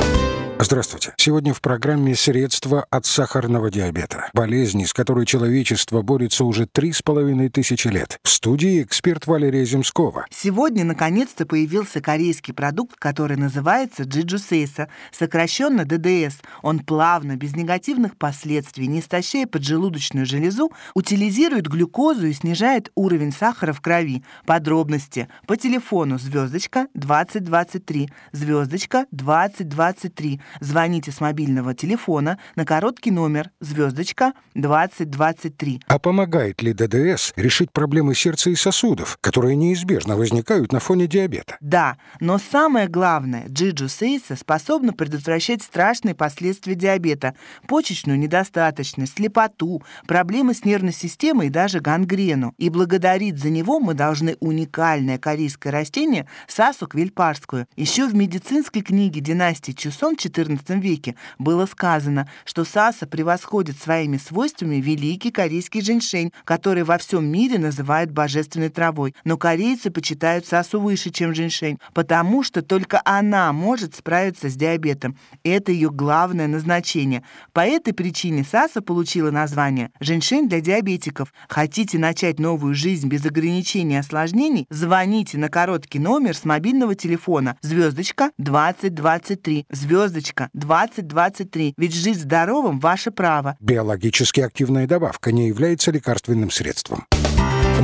Здравствуйте. 0.61 1.15
Сегодня 1.17 1.55
в 1.55 1.61
программе 1.61 2.17
«Средства 2.17 2.85
от 2.91 3.07
сахарного 3.07 3.71
диабета». 3.71 4.29
Болезни, 4.35 4.87
с 4.87 4.93
которой 4.93 5.25
человечество 5.25 6.03
борется 6.03 6.45
уже 6.45 6.67
три 6.67 6.93
с 6.93 7.01
половиной 7.01 7.49
тысячи 7.49 7.87
лет. 7.87 8.19
В 8.25 8.29
студии 8.29 8.83
эксперт 8.83 9.29
Валерия 9.29 9.65
Земскова. 9.65 10.27
Сегодня, 10.31 10.85
наконец-то, 10.85 11.47
появился 11.47 12.01
корейский 12.01 12.53
продукт, 12.53 12.97
который 12.97 13.37
называется 13.37 14.03
Джиджусейса, 14.03 14.89
сокращенно 15.13 15.85
ДДС. 15.85 16.39
Он 16.63 16.81
плавно, 16.81 17.37
без 17.37 17.55
негативных 17.55 18.17
последствий, 18.17 18.89
не 18.89 18.99
истощая 18.99 19.47
поджелудочную 19.47 20.27
железу, 20.27 20.73
утилизирует 20.95 21.69
глюкозу 21.69 22.27
и 22.27 22.33
снижает 22.33 22.91
уровень 22.97 23.33
сахара 23.33 23.73
в 23.73 23.81
крови. 23.81 24.25
Подробности 24.45 25.29
по 25.47 25.57
телефону 25.57 26.19
звездочка 26.19 26.89
2023, 26.95 28.11
звездочка 28.33 29.07
2023 29.13 30.41
Звоните 30.61 31.13
с 31.13 31.21
мобильного 31.21 31.75
телефона 31.75 32.39
на 32.57 32.65
короткий 32.65 33.11
номер 33.11 33.51
звездочка 33.61 34.33
2023. 34.55 35.83
А 35.87 35.99
помогает 35.99 36.63
ли 36.63 36.73
ДДС 36.73 37.33
решить 37.37 37.73
проблемы 37.73 38.15
сердца 38.15 38.51
и 38.51 38.55
сосудов, 38.55 39.19
которые 39.21 39.57
неизбежно 39.57 40.17
возникают 40.17 40.73
на 40.73 40.81
фоне 40.81 41.07
диабета? 41.07 41.57
Да, 41.61 41.97
но 42.21 42.39
самое 42.39 42.89
главное, 42.89 43.47
Джиджу 43.49 43.89
Сейса 43.89 44.37
способна 44.37 44.93
предотвращать 44.93 45.63
страшные 45.63 46.15
последствия 46.15 46.75
диабета, 46.75 47.35
почечную 47.67 48.19
недостаточность, 48.19 49.17
слепоту, 49.17 49.83
проблемы 50.07 50.55
с 50.55 50.65
нервной 50.65 50.93
системой 50.93 51.49
и 51.49 51.51
даже 51.51 51.81
гангрену. 51.81 52.55
И 52.59 52.69
благодарить 52.71 53.39
за 53.39 53.51
него 53.51 53.81
мы 53.81 53.95
должны 53.95 54.37
уникальное 54.41 55.19
корейское 55.19 55.73
растение 55.73 56.27
Сасу 56.47 56.87
квильпарскую. 56.87 57.67
Еще 57.77 58.07
в 58.07 58.15
медицинской 58.15 58.83
книге 58.83 59.21
династии 59.21 59.73
Чусон 59.73 60.17
XIV 60.43 60.81
веке 60.81 61.15
было 61.39 61.67
сказано, 61.67 62.29
что 62.45 62.65
саса 62.65 63.07
превосходит 63.07 63.79
своими 63.79 64.17
свойствами 64.17 64.77
великий 64.77 65.31
корейский 65.31 65.81
женьшень, 65.81 66.33
который 66.45 66.85
во 66.85 66.99
всем 66.99 67.27
мире 67.27 67.59
называют 67.59 68.11
божественной 68.11 68.69
травой. 68.69 69.15
Но 69.25 69.37
корейцы 69.37 69.91
почитают 69.91 70.47
сасу 70.47 70.81
выше, 70.81 71.11
чем 71.11 71.35
женьшень, 71.35 71.79
потому 71.95 72.43
что 72.43 72.63
только 72.63 73.01
она 73.05 73.53
может 73.53 73.95
справиться 73.95 74.49
с 74.49 74.55
диабетом. 74.55 75.17
Это 75.45 75.73
ее 75.73 75.91
главное 75.91 76.47
назначение. 76.47 77.23
По 77.53 77.61
этой 77.61 77.93
причине 77.93 78.45
саса 78.45 78.81
получила 78.81 79.31
название 79.31 79.91
«женьшень 80.01 80.49
для 80.49 80.61
диабетиков». 80.61 81.33
Хотите 81.49 81.99
начать 81.99 82.39
новую 82.39 82.75
жизнь 82.75 83.09
без 83.09 83.25
ограничений 83.27 83.95
и 83.95 83.99
осложнений? 83.99 84.67
Звоните 84.71 85.39
на 85.39 85.49
короткий 85.49 85.99
номер 85.99 86.37
с 86.37 86.45
мобильного 86.45 86.95
телефона 86.95 87.57
звездочка 87.63 88.31
2023 88.39 89.67
звездочка 89.71 90.28
Точка 90.29 90.51
2023. 90.53 91.75
Ведь 91.79 91.95
жить 91.95 92.21
здоровым– 92.21 92.81
ваше 92.81 93.11
право. 93.11 93.57
Биологически 93.61 94.41
активная 94.41 94.87
добавка 94.87 95.33
не 95.33 95.49
является 95.49 95.91
лекарственным 95.91 96.51
средством. 96.51 97.07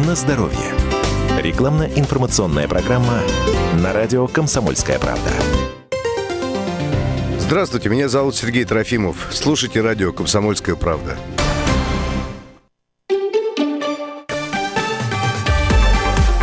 На 0.07 0.15
здоровье. 0.15 0.59
Рекламно-информационная 1.41 2.69
программа 2.69 3.21
на 3.83 3.95
радио 3.95 4.27
«Комсомольская 4.27 4.99
правда». 4.99 5.31
Здравствуйте, 7.39 7.89
меня 7.89 8.09
зовут 8.09 8.37
Сергей 8.37 8.65
Трофимов. 8.65 9.29
Слушайте 9.31 9.81
радио 9.81 10.13
«Комсомольская 10.13 10.77
правда». 10.77 11.17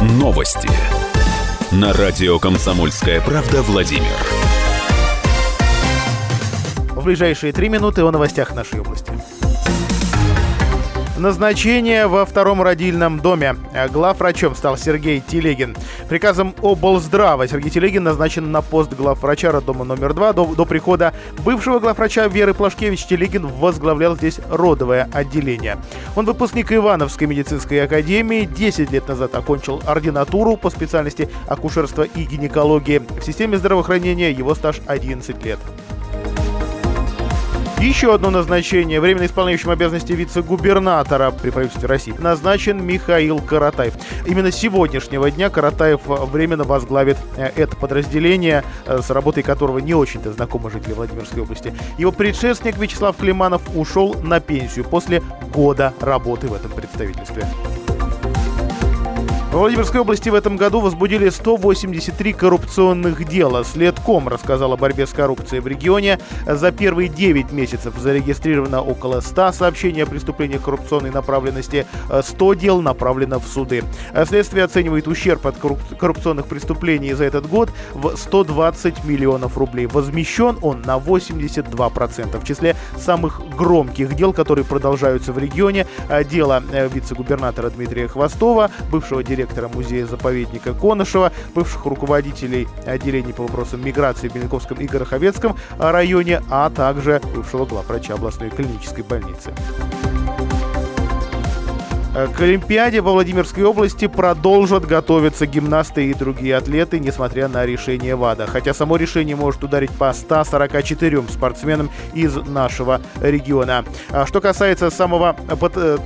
Новости. 0.01 0.69
На 1.71 1.93
радио 1.93 2.39
«Комсомольская 2.39 3.21
правда» 3.21 3.61
Владимир. 3.61 4.50
В 7.01 7.03
ближайшие 7.03 7.51
три 7.51 7.67
минуты 7.67 8.03
о 8.03 8.11
новостях 8.11 8.53
нашей 8.53 8.79
области. 8.79 9.11
Назначение 11.17 12.05
во 12.05 12.27
втором 12.27 12.61
родильном 12.61 13.19
доме. 13.19 13.55
Главврачом 13.91 14.53
стал 14.53 14.77
Сергей 14.77 15.19
Телегин. 15.19 15.75
Приказом 16.09 16.53
облздрава 16.61 17.47
Сергей 17.47 17.71
Телегин 17.71 18.03
назначен 18.03 18.51
на 18.51 18.61
пост 18.61 18.93
главврача 18.93 19.51
роддома 19.51 19.83
номер 19.83 20.13
два. 20.13 20.31
До, 20.31 20.45
до 20.45 20.63
прихода 20.65 21.11
бывшего 21.43 21.79
главврача 21.79 22.27
Веры 22.27 22.53
Плашкевич 22.53 23.07
Телегин 23.07 23.47
возглавлял 23.47 24.15
здесь 24.15 24.39
родовое 24.51 25.09
отделение. 25.11 25.77
Он 26.15 26.27
выпускник 26.27 26.71
Ивановской 26.71 27.25
медицинской 27.25 27.83
академии. 27.83 28.45
10 28.45 28.91
лет 28.91 29.07
назад 29.07 29.33
окончил 29.33 29.81
ординатуру 29.87 30.55
по 30.55 30.69
специальности 30.69 31.31
акушерства 31.47 32.03
и 32.03 32.25
гинекологии. 32.25 32.99
В 32.99 33.23
системе 33.23 33.57
здравоохранения 33.57 34.29
его 34.29 34.53
стаж 34.53 34.81
11 34.85 35.43
лет. 35.43 35.57
Еще 37.81 38.13
одно 38.13 38.29
назначение. 38.29 39.01
Временно 39.01 39.25
исполняющим 39.25 39.71
обязанности 39.71 40.13
вице-губернатора 40.13 41.31
при 41.31 41.49
правительстве 41.49 41.87
России 41.87 42.13
назначен 42.19 42.85
Михаил 42.85 43.39
Каратаев. 43.39 43.95
Именно 44.27 44.51
с 44.51 44.55
сегодняшнего 44.55 45.31
дня 45.31 45.49
Каратаев 45.49 46.01
временно 46.05 46.63
возглавит 46.63 47.17
э, 47.37 47.49
это 47.55 47.75
подразделение, 47.75 48.63
э, 48.85 49.01
с 49.01 49.09
работой 49.09 49.41
которого 49.41 49.79
не 49.79 49.95
очень-то 49.95 50.31
знакомы 50.31 50.69
жители 50.69 50.93
Владимирской 50.93 51.41
области. 51.41 51.73
Его 51.97 52.11
предшественник 52.11 52.77
Вячеслав 52.77 53.17
Климанов 53.17 53.63
ушел 53.73 54.15
на 54.21 54.39
пенсию 54.39 54.85
после 54.85 55.23
года 55.51 55.91
работы 55.99 56.49
в 56.49 56.53
этом 56.53 56.69
представительстве. 56.69 57.47
В 59.51 59.55
Владимирской 59.55 59.99
области 59.99 60.29
в 60.29 60.33
этом 60.33 60.55
году 60.55 60.79
возбудили 60.79 61.27
183 61.27 62.31
коррупционных 62.31 63.27
дела. 63.27 63.65
Следком 63.65 64.29
рассказал 64.29 64.71
о 64.71 64.77
борьбе 64.77 65.05
с 65.05 65.11
коррупцией 65.11 65.59
в 65.59 65.67
регионе. 65.67 66.19
За 66.47 66.71
первые 66.71 67.09
9 67.09 67.51
месяцев 67.51 67.93
зарегистрировано 67.97 68.81
около 68.81 69.19
100 69.19 69.51
сообщений 69.51 70.03
о 70.03 70.05
преступлениях 70.05 70.61
коррупционной 70.61 71.11
направленности. 71.11 71.85
100 72.21 72.53
дел 72.53 72.81
направлено 72.81 73.41
в 73.41 73.45
суды. 73.45 73.83
Следствие 74.25 74.63
оценивает 74.63 75.09
ущерб 75.09 75.45
от 75.45 75.57
коррупционных 75.57 76.45
преступлений 76.45 77.11
за 77.11 77.25
этот 77.25 77.45
год 77.49 77.71
в 77.93 78.15
120 78.15 79.03
миллионов 79.03 79.57
рублей. 79.57 79.85
Возмещен 79.85 80.59
он 80.61 80.81
на 80.83 80.95
82%. 80.95 82.39
В 82.39 82.45
числе 82.45 82.77
самых 82.97 83.41
громких 83.57 84.15
дел, 84.15 84.31
которые 84.31 84.63
продолжаются 84.63 85.33
в 85.33 85.37
регионе, 85.37 85.87
дело 86.29 86.63
э, 86.71 86.87
вице-губернатора 86.87 87.69
Дмитрия 87.69 88.07
Хвостова, 88.07 88.71
бывшего 88.89 89.21
директора 89.21 89.40
директора 89.41 89.69
музея-заповедника 89.69 90.73
Конышева, 90.73 91.31
бывших 91.55 91.85
руководителей 91.85 92.67
отделений 92.85 93.33
по 93.33 93.43
вопросам 93.43 93.83
миграции 93.83 94.27
в 94.27 94.35
Беляковском 94.35 94.77
и 94.77 94.85
Гороховецком 94.85 95.57
районе, 95.79 96.41
а 96.49 96.69
также 96.69 97.21
бывшего 97.33 97.65
главврача 97.65 98.13
областной 98.13 98.51
клинической 98.51 99.03
больницы. 99.03 99.51
Э, 102.13 102.27
к 102.27 102.41
Олимпиаде 102.41 102.99
во 102.99 103.13
Владимирской 103.13 103.63
области 103.63 104.07
продолжат 104.07 104.85
готовиться 104.85 105.45
гимнасты 105.45 106.09
и 106.09 106.13
другие 106.13 106.57
атлеты, 106.57 106.99
несмотря 106.99 107.47
на 107.47 107.65
решение 107.65 108.15
ВАДА. 108.15 108.47
Хотя 108.47 108.73
само 108.73 108.97
решение 108.97 109.35
может 109.35 109.63
ударить 109.63 109.91
по 109.91 110.11
144 110.11 111.23
спортсменам 111.29 111.89
из 112.13 112.35
нашего 112.35 112.99
региона. 113.21 113.85
А 114.09 114.25
что 114.25 114.41
касается 114.41 114.89
самого 114.89 115.37
э, 115.47 115.97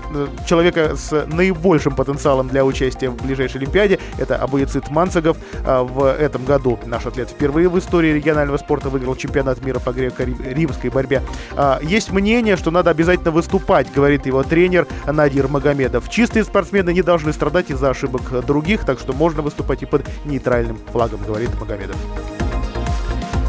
человека 0.48 0.96
с 0.96 1.26
наибольшим 1.26 1.96
потенциалом 1.96 2.50
для 2.50 2.64
участия 2.64 3.10
в 3.10 3.16
ближайшей 3.16 3.62
Олимпиаде, 3.62 4.00
это 4.20 4.36
Абуяцит 4.36 4.92
Манцегов. 4.92 5.38
А, 5.66 5.84
в 5.84 6.06
этом 6.06 6.46
году 6.46 6.78
наш 6.86 7.06
атлет 7.08 7.30
впервые 7.30 7.68
в 7.68 7.80
истории 7.80 8.14
регионального 8.14 8.58
спорта 8.58 8.90
выиграл 8.90 9.16
чемпионат 9.16 9.64
мира 9.66 9.80
по 9.80 9.90
греко-римской 9.90 10.92
борьбе. 10.92 11.24
А, 11.56 11.80
есть 11.82 12.12
мнение, 12.12 12.58
что 12.58 12.70
надо 12.70 12.92
обязательно 12.92 13.32
выступать, 13.32 13.92
говорит 13.92 14.28
его 14.28 14.44
тренер 14.44 14.88
Надир 15.08 15.48
Магомед 15.48 15.95
видов. 15.96 16.10
Чистые 16.10 16.44
спортсмены 16.44 16.94
не 16.94 17.02
должны 17.02 17.32
страдать 17.32 17.70
из-за 17.70 17.90
ошибок 17.90 18.46
других, 18.46 18.86
так 18.86 19.00
что 19.00 19.14
можно 19.14 19.42
выступать 19.42 19.84
и 19.84 19.86
под 19.86 20.06
нейтральным 20.26 20.78
флагом, 20.92 21.22
говорит 21.26 21.50
Магомедов. 21.60 21.96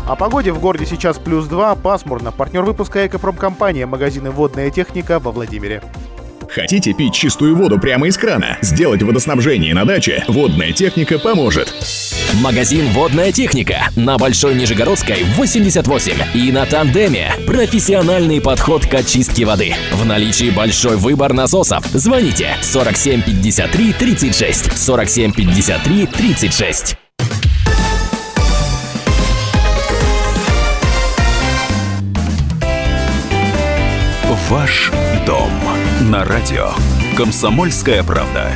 О 0.09 0.15
погоде 0.15 0.53
в 0.53 0.61
городе 0.61 0.87
сейчас 0.87 1.19
плюс 1.19 1.47
2, 1.47 1.75
пасмурно. 1.77 2.31
Партнер 2.31 2.63
выпуска 2.63 3.05
«Экопромкомпания», 3.07 3.87
магазины 3.87 4.31
«Водная 4.31 4.71
техника» 4.71 5.19
во 5.19 5.33
Владимире. 5.33 5.83
Хотите 6.49 6.93
пить 6.93 7.15
чистую 7.15 7.57
воду 7.57 7.79
прямо 7.79 8.09
из 8.09 8.17
крана? 8.17 8.59
Сделать 8.63 9.03
водоснабжение 9.03 9.75
на 9.75 9.85
даче? 9.85 10.25
Водная 10.29 10.73
техника 10.73 11.19
поможет. 11.19 11.75
Магазин 12.43 12.89
«Водная 12.89 13.33
техника» 13.33 13.89
на 13.97 14.19
Большой 14.19 14.55
Нижегородской, 14.55 15.25
88. 15.37 16.13
И 16.35 16.53
на 16.53 16.67
Тандеме. 16.67 17.33
Профессиональный 17.47 18.41
подход 18.41 18.87
к 18.87 18.95
очистке 18.95 19.45
воды. 19.45 19.75
В 19.93 20.05
наличии 20.05 20.51
большой 20.51 20.97
выбор 20.97 21.33
насосов. 21.33 21.85
Звоните 21.87 22.57
47 22.63 23.23
53 23.23 23.93
36. 23.93 24.77
47 24.77 25.33
53 25.33 26.07
36. 26.07 26.97
Ваш 34.49 34.93
дом 35.27 35.51
на 36.03 36.25
радио. 36.25 36.71
Комсомольская 37.17 38.03
правда. 38.03 38.53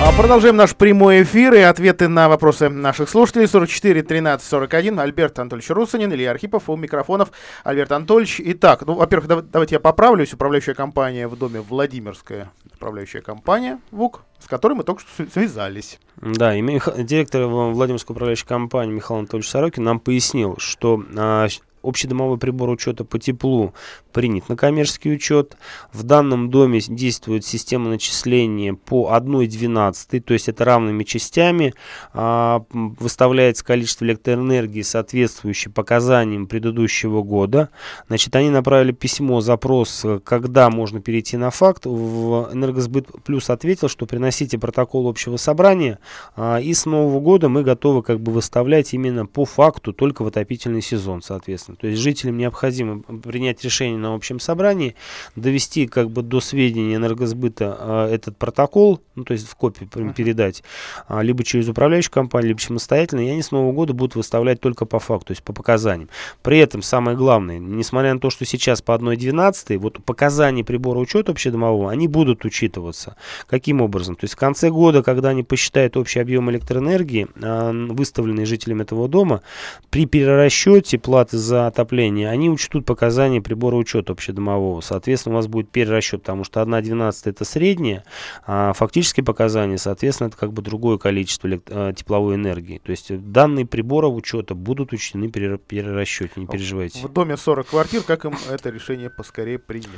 А 0.00 0.12
продолжаем 0.12 0.56
наш 0.56 0.76
прямой 0.76 1.22
эфир 1.22 1.54
и 1.54 1.58
ответы 1.58 2.08
на 2.08 2.28
вопросы 2.28 2.68
наших 2.68 3.08
слушателей. 3.08 3.48
44 3.48 4.02
13 4.02 4.46
41. 4.46 5.00
Альберт 5.00 5.38
Анатольевич 5.38 5.70
Русанин, 5.70 6.12
Илья 6.12 6.30
Архипов 6.30 6.70
у 6.70 6.76
микрофонов. 6.76 7.30
Альберт 7.64 7.92
Анатольевич. 7.92 8.40
Итак, 8.44 8.86
ну, 8.86 8.94
во-первых, 8.94 9.50
давайте 9.50 9.74
я 9.74 9.80
поправлюсь. 9.80 10.32
Управляющая 10.32 10.74
компания 10.74 11.26
в 11.26 11.36
доме 11.36 11.60
Владимирская. 11.60 12.52
Управляющая 12.76 13.22
компания 13.22 13.80
ВУК, 13.90 14.22
с 14.38 14.46
которой 14.46 14.74
мы 14.74 14.84
только 14.84 15.02
что 15.02 15.26
связались. 15.32 15.98
Да, 16.16 16.54
и 16.54 16.62
директор 17.02 17.46
Владимирской 17.46 18.14
управляющей 18.14 18.46
компании 18.46 18.92
Михаил 18.94 19.18
Анатольевич 19.18 19.50
Сорокин 19.50 19.82
нам 19.82 19.98
пояснил, 19.98 20.56
что 20.58 21.02
а, 21.16 21.48
общедомовой 21.88 22.38
прибор 22.38 22.70
учета 22.70 23.04
по 23.04 23.18
теплу 23.18 23.74
принят 24.12 24.48
на 24.48 24.56
коммерческий 24.56 25.12
учет. 25.12 25.56
В 25.92 26.02
данном 26.02 26.50
доме 26.50 26.80
действует 26.80 27.44
система 27.44 27.88
начисления 27.88 28.74
по 28.74 29.10
1,12, 29.12 30.20
то 30.20 30.32
есть 30.34 30.48
это 30.48 30.64
равными 30.64 31.04
частями. 31.04 31.74
А, 32.12 32.64
выставляется 32.70 33.64
количество 33.64 34.04
электроэнергии, 34.04 34.82
соответствующее 34.82 35.72
показаниям 35.72 36.46
предыдущего 36.46 37.22
года. 37.22 37.70
Значит, 38.08 38.34
они 38.36 38.50
направили 38.50 38.92
письмо, 38.92 39.40
запрос, 39.40 40.04
когда 40.24 40.70
можно 40.70 41.00
перейти 41.00 41.36
на 41.36 41.50
факт. 41.50 41.86
В 41.86 42.50
Энергосбыт 42.52 43.06
Плюс 43.24 43.50
ответил, 43.50 43.88
что 43.88 44.06
приносите 44.06 44.58
протокол 44.58 45.08
общего 45.08 45.36
собрания, 45.36 45.98
а, 46.36 46.58
и 46.60 46.74
с 46.74 46.86
Нового 46.86 47.20
года 47.20 47.48
мы 47.48 47.62
готовы 47.62 48.02
как 48.02 48.20
бы 48.20 48.32
выставлять 48.32 48.94
именно 48.94 49.26
по 49.26 49.44
факту 49.44 49.92
только 49.92 50.22
в 50.22 50.26
отопительный 50.26 50.82
сезон, 50.82 51.22
соответственно. 51.22 51.76
То 51.80 51.86
есть 51.86 52.02
жителям 52.02 52.36
необходимо 52.38 53.00
принять 53.00 53.62
решение 53.64 53.98
на 53.98 54.14
общем 54.14 54.40
собрании, 54.40 54.94
довести 55.36 55.86
как 55.86 56.10
бы 56.10 56.22
до 56.22 56.40
сведения 56.40 56.96
энергосбыта 56.96 57.76
э, 57.78 58.14
этот 58.14 58.36
протокол, 58.36 59.00
ну 59.14 59.24
то 59.24 59.32
есть 59.32 59.48
в 59.48 59.54
копии 59.54 59.88
передать, 60.16 60.62
э, 61.08 61.22
либо 61.22 61.44
через 61.44 61.68
управляющую 61.68 62.12
компанию, 62.12 62.48
либо 62.48 62.60
самостоятельно, 62.60 63.26
и 63.26 63.30
они 63.30 63.42
с 63.42 63.50
Нового 63.50 63.72
года 63.72 63.92
будут 63.92 64.16
выставлять 64.16 64.60
только 64.60 64.84
по 64.86 64.98
факту, 64.98 65.28
то 65.28 65.32
есть 65.32 65.42
по 65.42 65.52
показаниям. 65.52 66.08
При 66.42 66.58
этом 66.58 66.82
самое 66.82 67.16
главное, 67.16 67.58
несмотря 67.58 68.14
на 68.14 68.20
то, 68.20 68.30
что 68.30 68.44
сейчас 68.44 68.82
по 68.82 68.92
1.12, 68.92 69.78
вот 69.78 70.04
показания 70.04 70.64
прибора 70.64 70.98
учета 70.98 71.32
общедомового, 71.32 71.90
они 71.90 72.08
будут 72.08 72.44
учитываться. 72.44 73.16
Каким 73.46 73.80
образом? 73.80 74.16
То 74.16 74.24
есть 74.24 74.34
в 74.34 74.38
конце 74.38 74.70
года, 74.70 75.02
когда 75.02 75.30
они 75.30 75.42
посчитают 75.42 75.96
общий 75.96 76.20
объем 76.20 76.50
электроэнергии, 76.50 77.28
э, 77.34 77.86
выставленный 77.90 78.46
жителям 78.46 78.80
этого 78.80 79.08
дома, 79.08 79.42
при 79.90 80.06
перерасчете 80.06 80.98
платы 80.98 81.38
за 81.38 81.57
отопления, 81.66 82.28
они 82.28 82.50
учтут 82.50 82.86
показания 82.86 83.40
прибора 83.40 83.76
учета 83.76 84.12
общедомового. 84.12 84.80
Соответственно, 84.80 85.34
у 85.34 85.38
вас 85.38 85.46
будет 85.46 85.70
перерасчет, 85.70 86.22
потому 86.22 86.44
что 86.44 86.60
1,12 86.60 87.14
это 87.24 87.44
среднее, 87.44 88.04
а 88.46 88.72
фактические 88.72 89.24
показания, 89.24 89.78
соответственно, 89.78 90.28
это 90.28 90.36
как 90.36 90.52
бы 90.52 90.62
другое 90.62 90.98
количество 90.98 91.48
э, 91.48 91.92
тепловой 91.96 92.36
энергии. 92.36 92.78
То 92.78 92.90
есть 92.90 93.10
данные 93.30 93.66
прибора 93.66 94.06
учета 94.08 94.54
будут 94.54 94.92
учтены 94.92 95.28
при 95.28 95.56
перерасчете, 95.56 96.32
не 96.36 96.46
переживайте. 96.46 97.06
В 97.06 97.12
доме 97.12 97.36
40 97.36 97.66
квартир, 97.66 98.02
как 98.02 98.24
им 98.24 98.34
это 98.50 98.70
решение 98.70 99.10
поскорее 99.10 99.58
принять? 99.58 99.88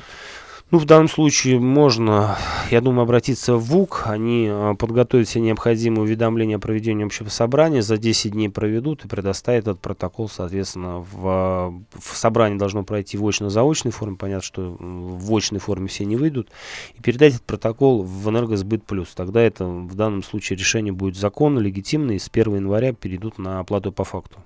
Ну, 0.70 0.78
в 0.78 0.84
данном 0.84 1.08
случае 1.08 1.58
можно, 1.58 2.38
я 2.70 2.80
думаю, 2.80 3.02
обратиться 3.02 3.56
в 3.56 3.64
ВУК. 3.64 4.04
Они 4.06 4.46
а, 4.48 4.76
подготовят 4.76 5.26
все 5.26 5.40
необходимые 5.40 6.02
уведомления 6.02 6.56
о 6.56 6.60
проведении 6.60 7.04
общего 7.04 7.28
собрания, 7.28 7.82
за 7.82 7.98
10 7.98 8.30
дней 8.30 8.48
проведут 8.48 9.04
и 9.04 9.08
предоставят 9.08 9.62
этот 9.64 9.80
протокол, 9.80 10.28
соответственно, 10.28 11.04
в, 11.10 11.74
в 11.98 12.16
собрание 12.16 12.56
должно 12.56 12.84
пройти 12.84 13.18
в 13.18 13.26
очно-заочной 13.26 13.90
форме. 13.90 14.16
Понятно, 14.16 14.44
что 14.44 14.76
в 14.78 15.34
очной 15.34 15.58
форме 15.58 15.88
все 15.88 16.04
не 16.04 16.14
выйдут. 16.14 16.48
И 16.94 17.02
передать 17.02 17.34
этот 17.34 17.46
протокол 17.46 18.04
в 18.04 18.28
Энергосбыт 18.28 18.84
Плюс. 18.84 19.08
Тогда 19.12 19.42
это 19.42 19.64
в 19.64 19.96
данном 19.96 20.22
случае 20.22 20.56
решение 20.56 20.92
будет 20.92 21.16
законно, 21.16 21.58
легитимно, 21.58 22.12
и 22.12 22.20
с 22.20 22.30
1 22.32 22.54
января 22.54 22.92
перейдут 22.92 23.38
на 23.38 23.58
оплату 23.58 23.90
по 23.90 24.04
факту. 24.04 24.38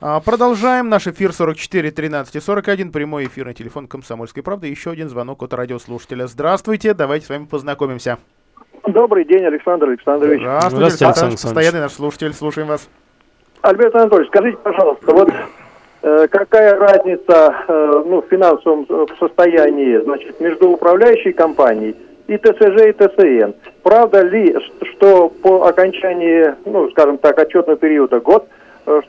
А, 0.00 0.20
продолжаем 0.20 0.88
наш 0.88 1.06
эфир 1.06 1.32
44 1.32 1.90
13 1.90 2.36
и 2.36 2.40
41. 2.40 2.92
Прямой 2.92 3.26
эфир 3.26 3.46
на 3.46 3.54
телефон 3.54 3.86
Комсомольской 3.86 4.42
правды. 4.42 4.68
Еще 4.68 4.90
один 4.90 5.08
звонок 5.08 5.42
от 5.42 5.52
радиослушателя. 5.52 6.26
Здравствуйте, 6.26 6.94
давайте 6.94 7.26
с 7.26 7.28
вами 7.28 7.46
познакомимся. 7.46 8.18
Добрый 8.86 9.24
день, 9.24 9.44
Александр 9.44 9.88
Александрович. 9.88 10.40
Здравствуйте, 10.40 10.76
Здравствуйте 10.76 11.04
Александр, 11.06 11.30
Александр 11.30 11.54
Постоянный 11.54 11.80
наш 11.80 11.92
слушатель, 11.92 12.32
слушаем 12.32 12.68
вас. 12.68 12.88
Альберт 13.60 13.94
Анатольевич, 13.94 14.28
скажите, 14.28 14.56
пожалуйста, 14.58 15.12
вот 15.12 15.32
э, 16.02 16.28
какая 16.30 16.78
разница 16.78 17.54
э, 17.66 18.02
ну, 18.06 18.22
в 18.22 18.28
финансовом 18.30 18.86
э, 18.88 19.06
состоянии 19.18 19.98
значит, 20.04 20.40
между 20.40 20.70
управляющей 20.70 21.32
компанией 21.32 21.96
и 22.28 22.36
ТСЖ, 22.38 22.86
и 22.86 22.92
ТСН? 22.92 23.56
Правда 23.82 24.22
ли, 24.22 24.56
что 24.92 25.28
по 25.28 25.66
окончании, 25.66 26.54
ну, 26.64 26.88
скажем 26.90 27.18
так, 27.18 27.38
отчетного 27.38 27.76
периода 27.76 28.20
год– 28.20 28.48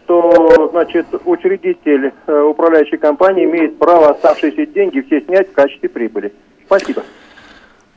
что 0.04 0.70
значит, 0.72 1.08
учредитель 1.26 2.12
э, 2.28 2.42
управляющей 2.42 2.98
компании 2.98 3.46
имеет 3.46 3.78
право 3.78 4.10
оставшиеся 4.10 4.66
деньги 4.66 5.02
все 5.02 5.22
снять 5.22 5.50
в 5.50 5.54
качестве 5.54 5.90
прибыли. 5.90 6.34
Спасибо. 6.66 7.04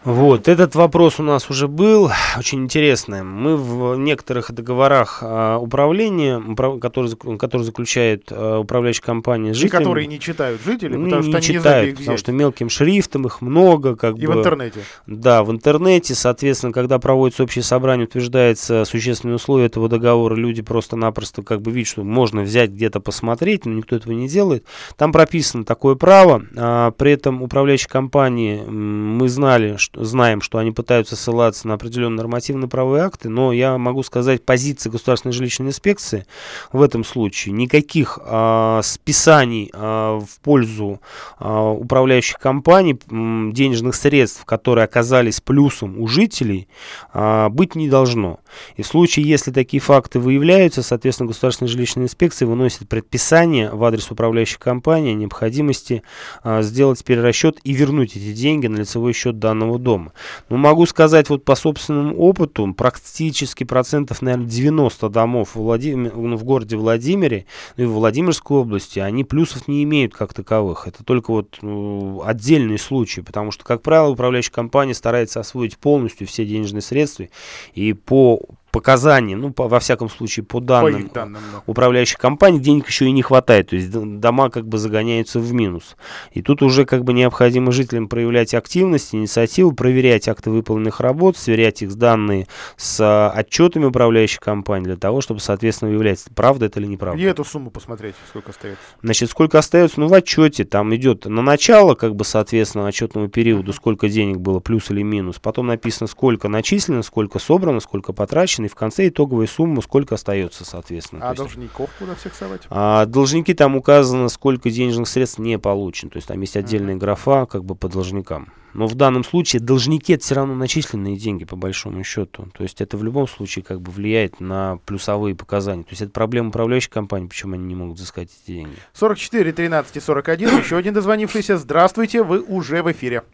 Вот, 0.05 0.49
этот 0.49 0.75
вопрос 0.75 1.21
у 1.21 1.23
нас 1.23 1.49
уже 1.49 1.69
был, 1.69 2.11
очень 2.37 2.65
интересный. 2.65 3.23
Мы 3.23 3.57
в 3.57 3.97
некоторых 3.97 4.51
договорах 4.51 5.21
а, 5.23 5.59
управления, 5.59 6.39
управ, 6.39 6.81
которые, 6.81 7.15
которые 7.39 7.65
заключает 7.65 8.25
а, 8.33 8.59
управляющая 8.59 9.05
компания 9.05 9.55
с 9.55 9.57
жителями... 9.57 9.83
И 9.83 9.85
которые 9.85 10.07
не 10.09 10.19
читают 10.19 10.61
жители, 10.65 10.97
потому 10.97 11.23
не, 11.23 11.31
что 11.31 11.39
не 11.39 11.43
читают, 11.43 11.91
не 11.91 11.97
потому 11.99 12.19
что 12.19 12.33
мелким 12.33 12.69
шрифтом 12.69 13.27
их 13.27 13.41
много. 13.43 13.95
Как 13.95 14.19
и 14.19 14.27
бы, 14.27 14.33
в 14.33 14.39
интернете. 14.39 14.81
Да, 15.07 15.45
в 15.45 15.53
интернете, 15.53 16.17
соответственно, 16.17 16.73
когда 16.73 16.99
проводится 16.99 17.45
общее 17.45 17.63
собрание, 17.63 18.07
утверждается 18.07 18.85
существенные 18.85 19.37
условия 19.37 19.67
этого 19.67 19.89
договора, 19.89 20.35
люди 20.35 20.63
просто-напросто 20.63 21.43
как 21.43 21.63
бы 21.63 21.71
видят, 21.71 21.91
что 21.91 22.03
можно 22.03 22.43
взять 22.43 22.71
где-то 22.71 22.99
посмотреть, 22.99 23.67
но 23.67 23.73
никто 23.73 23.95
этого 23.95 24.13
не 24.13 24.27
делает. 24.27 24.67
Там 24.97 25.13
прописано 25.13 25.65
такое 25.65 25.95
право, 25.95 26.43
а, 26.57 26.91
при 26.91 27.13
этом 27.13 27.41
управляющей 27.41 27.89
компании 27.89 28.63
мы 28.63 29.29
знали, 29.29 29.77
что 29.77 29.92
знаем, 29.95 30.41
что 30.41 30.59
они 30.59 30.71
пытаются 30.71 31.17
ссылаться 31.17 31.69
на 31.69 31.75
определенные 31.75 32.17
нормативно-правовые 32.19 33.05
акты, 33.05 33.29
но 33.29 33.53
я 33.53 33.77
могу 33.79 34.03
сказать, 34.03 34.45
позиция 34.45 34.91
Государственной 34.91 35.33
жилищной 35.33 35.69
инспекции 35.69 36.27
в 36.73 36.81
этом 36.83 37.05
случае 37.05 37.53
никаких 37.55 38.19
а, 38.23 38.81
списаний 38.83 39.71
а, 39.75 40.19
в 40.21 40.41
пользу 40.41 41.01
а, 41.39 41.71
управляющих 41.71 42.39
компаний 42.39 42.99
м, 43.11 43.53
денежных 43.53 43.95
средств, 43.95 44.45
которые 44.45 44.85
оказались 44.85 45.41
плюсом 45.41 45.99
у 45.99 46.07
жителей, 46.07 46.69
а, 47.13 47.49
быть 47.49 47.75
не 47.75 47.89
должно. 47.89 48.41
И 48.77 48.83
в 48.83 48.87
случае, 48.87 49.29
если 49.29 49.51
такие 49.51 49.81
факты 49.81 50.19
выявляются, 50.19 50.83
соответственно, 50.83 51.29
Государственная 51.29 51.71
жилищная 51.71 52.05
инспекция 52.05 52.47
выносит 52.47 52.89
предписание 52.89 53.71
в 53.71 53.83
адрес 53.85 54.11
управляющей 54.11 54.59
компании 54.59 55.13
о 55.13 55.17
необходимости 55.17 56.03
а, 56.43 56.63
сделать 56.63 57.03
перерасчет 57.05 57.59
и 57.65 57.73
вернуть 57.73 58.17
эти 58.17 58.33
деньги 58.33 58.67
на 58.67 58.79
лицевой 58.79 59.13
счет 59.13 59.39
данного 59.39 59.79
дома. 59.83 60.13
Но 60.49 60.57
могу 60.57 60.87
сказать 60.87 61.29
вот 61.29 61.45
по 61.45 61.55
собственному 61.55 62.17
опыту, 62.17 62.73
практически 62.75 63.65
процентов, 63.65 64.23
наверное, 64.23 64.47
90 64.47 65.09
домов 65.09 65.51
в, 65.55 65.61
Владим... 65.61 66.05
Ну, 66.05 66.37
в 66.37 66.45
городе 66.45 66.77
Владимире 66.77 67.47
ну, 67.77 67.85
и 67.85 67.87
в 67.87 67.93
Владимирской 67.93 68.57
области, 68.57 68.99
они 68.99 69.25
плюсов 69.25 69.69
не 69.69 69.83
имеют 69.85 70.15
как 70.15 70.35
таковых. 70.35 70.87
Это 70.87 71.05
только 71.05 71.31
вот 71.31 71.59
ну, 71.63 72.23
отдельные 72.25 72.79
случаи, 72.79 73.21
потому 73.21 73.51
что, 73.51 73.65
как 73.65 73.83
правило, 73.83 74.09
управляющая 74.09 74.53
компания 74.53 74.95
старается 74.95 75.41
освоить 75.41 75.79
полностью 75.79 76.27
все 76.27 76.45
денежные 76.45 76.83
средства 76.83 77.27
и 77.75 77.93
по 77.93 78.41
показаний, 78.73 79.35
ну, 79.35 79.53
по, 79.53 79.69
во 79.69 79.79
всяком 79.79 80.09
случае, 80.09 80.45
по 80.45 80.59
данным, 80.59 81.09
по 81.09 81.15
данным 81.15 81.43
да. 81.53 81.63
управляющих 81.67 82.19
компаний, 82.19 82.59
денег 82.59 82.89
еще 82.89 83.07
и 83.07 83.13
не 83.13 83.23
хватает. 83.23 83.69
То 83.69 83.77
есть 83.77 83.91
дома 83.91 84.49
как 84.49 84.67
бы 84.67 84.79
загоняются 84.79 85.39
в 85.39 85.53
минус. 85.53 85.97
И 86.33 86.43
тут 86.43 86.63
уже 86.63 86.87
как 86.87 87.05
бы 87.05 87.13
необходимо 87.13 87.71
жителям 87.71 88.09
проявлять 88.09 88.55
активность, 88.55 89.15
инициативу, 89.15 89.73
проверять 89.73 90.27
акты 90.27 90.51
выполненных 90.51 91.01
работ, 91.01 91.37
сверять 91.37 91.83
их 91.83 91.93
с 91.93 91.95
данные 91.95 92.49
с 92.77 92.99
а, 93.01 93.31
отчетами 93.37 93.85
управляющих 93.85 94.41
компаний 94.41 94.87
для 94.87 94.97
того, 94.97 95.21
чтобы, 95.21 95.41
соответственно, 95.41 95.91
выявлять, 95.91 96.25
правда 96.35 96.67
это 96.67 96.81
или 96.81 96.87
неправда. 96.87 97.19
Где 97.19 97.29
эту 97.29 97.45
сумму 97.45 97.71
посмотреть, 97.71 98.15
сколько 98.27 98.51
остается? 98.51 98.83
Значит, 99.03 99.31
сколько 99.31 99.59
остается? 99.59 100.01
Ну, 100.01 100.09
в 100.09 100.15
отчете 100.15 100.65
там 100.65 100.95
идет 100.95 101.27
на 101.27 101.43
начало, 101.43 101.95
как 101.95 102.17
бы, 102.17 102.25
соответственно, 102.25 102.87
отчетного 102.87 103.29
периода, 103.29 103.75
сколько 103.75 104.09
денег 104.09 104.39
было, 104.39 104.61
плюс 104.61 104.91
или 104.91 105.03
минус. 105.03 105.39
Потом 105.39 105.67
написано, 105.67 106.07
сколько 106.07 106.49
начислено, 106.49 107.03
сколько 107.03 107.39
собрано, 107.39 107.81
сколько 107.81 108.15
потрачено 108.15 108.62
и 108.67 108.69
в 108.69 108.75
конце 108.75 109.09
итоговая 109.09 109.47
сумма, 109.47 109.83
сколько 109.83 110.15
остается, 110.15 110.65
соответственно. 110.65 111.29
А 111.29 111.35
должников 111.35 111.91
куда 111.99 112.15
всех 112.15 112.35
совать? 112.35 112.63
А, 112.71 113.07
должники 113.07 113.55
там 113.55 113.77
указано, 113.77 114.29
сколько 114.29 114.71
денежных 114.71 115.09
средств 115.09 115.39
не 115.39 115.59
получено. 115.59 116.11
То 116.11 116.17
есть 116.17 116.29
там 116.29 116.41
есть 116.41 116.57
отдельная 116.57 116.95
mm-hmm. 116.95 116.99
графа 116.99 117.47
как 117.47 117.65
бы 117.65 117.75
по 117.75 117.89
должникам. 117.89 118.53
Но 118.75 118.87
в 118.87 118.95
данном 118.95 119.23
случае 119.23 119.61
должники 119.61 120.15
это 120.15 120.25
все 120.25 120.35
равно 120.35 120.55
начисленные 120.55 121.17
деньги 121.17 121.45
по 121.45 121.57
большому 121.57 122.03
счету. 122.05 122.49
То 122.55 122.63
есть 122.63 122.81
это 122.81 122.97
в 122.97 123.05
любом 123.05 123.29
случае 123.29 123.65
как 123.65 123.81
бы 123.81 123.91
влияет 123.91 124.41
на 124.41 124.79
плюсовые 124.87 125.35
показания. 125.35 125.83
То 125.83 125.91
есть 125.91 126.03
это 126.03 126.11
проблема 126.11 126.49
управляющей 126.49 126.91
компании, 126.91 127.27
почему 127.27 127.55
они 127.55 127.65
не 127.65 127.75
могут 127.75 127.99
взыскать 127.99 128.31
эти 128.31 128.53
деньги. 128.53 128.77
44, 128.95 129.53
13 129.53 129.97
и 129.97 130.01
41. 130.01 130.59
Еще 130.59 130.77
один 130.77 130.95
дозвонившийся. 130.95 131.59
Здравствуйте, 131.59 132.23
вы 132.23 132.41
уже 132.41 132.83
в 132.83 132.91
эфире. 132.93 133.25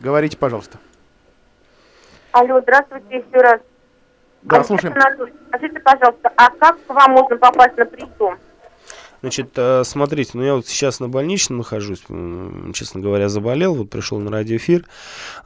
Говорите, 0.00 0.36
пожалуйста. 0.36 0.78
Алло, 2.32 2.60
здравствуйте 2.60 3.16
еще 3.16 3.40
раз. 3.40 3.60
Да, 4.46 4.62
слушаем. 4.62 4.94
Скажите, 5.48 5.80
пожалуйста, 5.80 6.30
а 6.36 6.50
как 6.50 6.78
к 6.86 6.90
вам 6.90 7.12
можно 7.12 7.36
попасть 7.36 7.76
на 7.76 7.84
прием? 7.84 8.38
Значит, 9.26 9.54
э, 9.56 9.82
смотрите, 9.84 10.30
ну 10.34 10.44
я 10.44 10.54
вот 10.54 10.68
сейчас 10.68 11.00
на 11.00 11.08
больничном 11.08 11.58
нахожусь, 11.58 11.98
честно 12.72 13.00
говоря, 13.00 13.28
заболел, 13.28 13.74
вот 13.74 13.90
пришел 13.90 14.20
на 14.20 14.30
радиоэфир. 14.30 14.84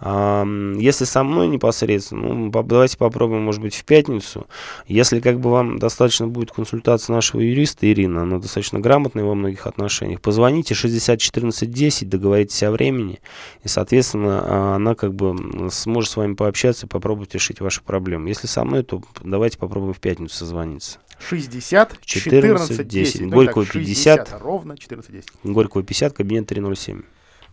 Если 0.03 1.05
со 1.07 1.23
мной 1.25 1.49
непосредственно, 1.49 2.35
ну, 2.35 2.51
давайте 2.51 2.99
попробуем, 2.99 3.43
может 3.43 3.63
быть, 3.63 3.75
в 3.75 3.87
пятницу. 3.87 4.47
Если 4.87 5.21
как 5.21 5.41
бы 5.41 5.51
вам 5.51 5.79
достаточно 5.79 6.27
будет 6.27 6.51
консультация 6.53 7.15
нашего 7.15 7.41
юриста 7.41 7.91
Ирина, 7.91 8.25
она 8.25 8.39
достаточно 8.39 8.81
грамотная 8.81 9.25
во 9.25 9.35
многих 9.35 9.67
отношениях, 9.67 10.21
позвоните 10.21 10.75
60 10.75 11.19
14 11.19 11.71
10, 11.71 12.07
договоритесь 12.07 12.63
о 12.65 12.73
времени, 12.73 13.19
и, 13.65 13.69
соответственно, 13.69 14.43
а, 14.45 14.75
она 14.75 14.95
как 14.95 15.15
бы 15.15 15.71
сможет 15.71 16.11
с 16.11 16.17
вами 16.19 16.35
пообщаться 16.35 16.85
и 16.85 16.89
попробовать 16.89 17.33
решить 17.33 17.61
ваши 17.61 17.83
проблемы. 17.83 18.29
Если 18.29 18.47
со 18.47 18.63
мной, 18.63 18.83
то 18.83 19.01
давайте 19.23 19.57
попробуем 19.57 19.95
в 19.95 20.01
пятницу 20.01 20.37
созвониться. 20.37 20.99
60 21.21 22.01
14 22.01 22.87
10. 22.87 22.89
10. 22.89 23.21
Ну, 23.23 23.31
Горького 23.31 23.65
50. 23.65 24.29
60, 24.29 24.43
ровно 24.43 24.77
14 24.77 25.13
10. 25.13 25.29
Горького 25.45 25.83
50, 25.83 26.13
кабинет 26.13 26.47
307. 26.47 27.03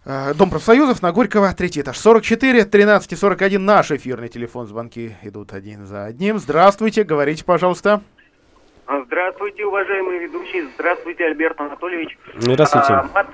Э, 0.06 0.34
Дом 0.34 0.50
профсоюзов 0.50 1.02
на 1.02 1.12
Горького, 1.12 1.54
третий 1.54 1.82
этаж. 1.82 1.98
44 1.98 2.66
13 2.66 3.12
и 3.12 3.16
41 3.16 3.64
наш 3.64 3.92
эфирный 3.92 4.30
телефон. 4.30 4.68
Звонки 4.68 5.16
идут 5.24 5.54
один 5.54 5.86
за 5.86 6.06
одним. 6.06 6.40
Здравствуйте, 6.40 7.04
говорите, 7.04 7.44
пожалуйста. 7.44 8.02
Здравствуйте, 8.88 9.66
уважаемые 9.66 10.20
ведущие. 10.20 10.68
Здравствуйте, 10.76 11.26
Альберт 11.26 11.60
Анатольевич. 11.60 12.18
Здравствуйте. 12.38 12.94
А, 12.94 13.10
Мат 13.14 13.28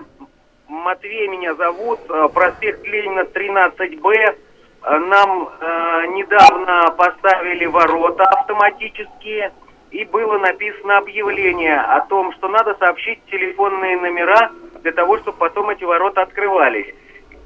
Матвей 0.67 1.27
меня 1.27 1.53
зовут. 1.53 1.99
А, 2.09 2.27
проспект 2.27 2.83
Ленина, 2.87 3.21
13Б. 3.21 4.35
А, 4.81 4.99
нам 4.99 5.47
э, 5.47 6.07
недавно 6.07 6.89
поставили 6.97 7.65
ворота 7.67 8.23
автоматические 8.23 9.51
и 9.93 10.05
было 10.05 10.39
написано 10.39 10.97
объявление 10.97 11.79
о 11.79 12.01
том, 12.01 12.33
что 12.33 12.47
надо 12.47 12.75
сообщить 12.79 13.23
телефонные 13.29 13.95
номера 13.97 14.51
для 14.81 14.91
того, 14.91 15.19
чтобы 15.19 15.37
потом 15.37 15.69
эти 15.69 15.83
ворота 15.83 16.23
открывались. 16.23 16.87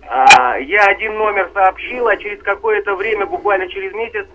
А, 0.08 0.58
я 0.58 0.86
один 0.86 1.18
номер 1.18 1.50
сообщил, 1.54 2.08
а 2.08 2.16
через 2.16 2.42
какое-то 2.42 2.96
время, 2.96 3.26
буквально 3.26 3.68
через 3.68 3.94
месяц, 3.94 4.26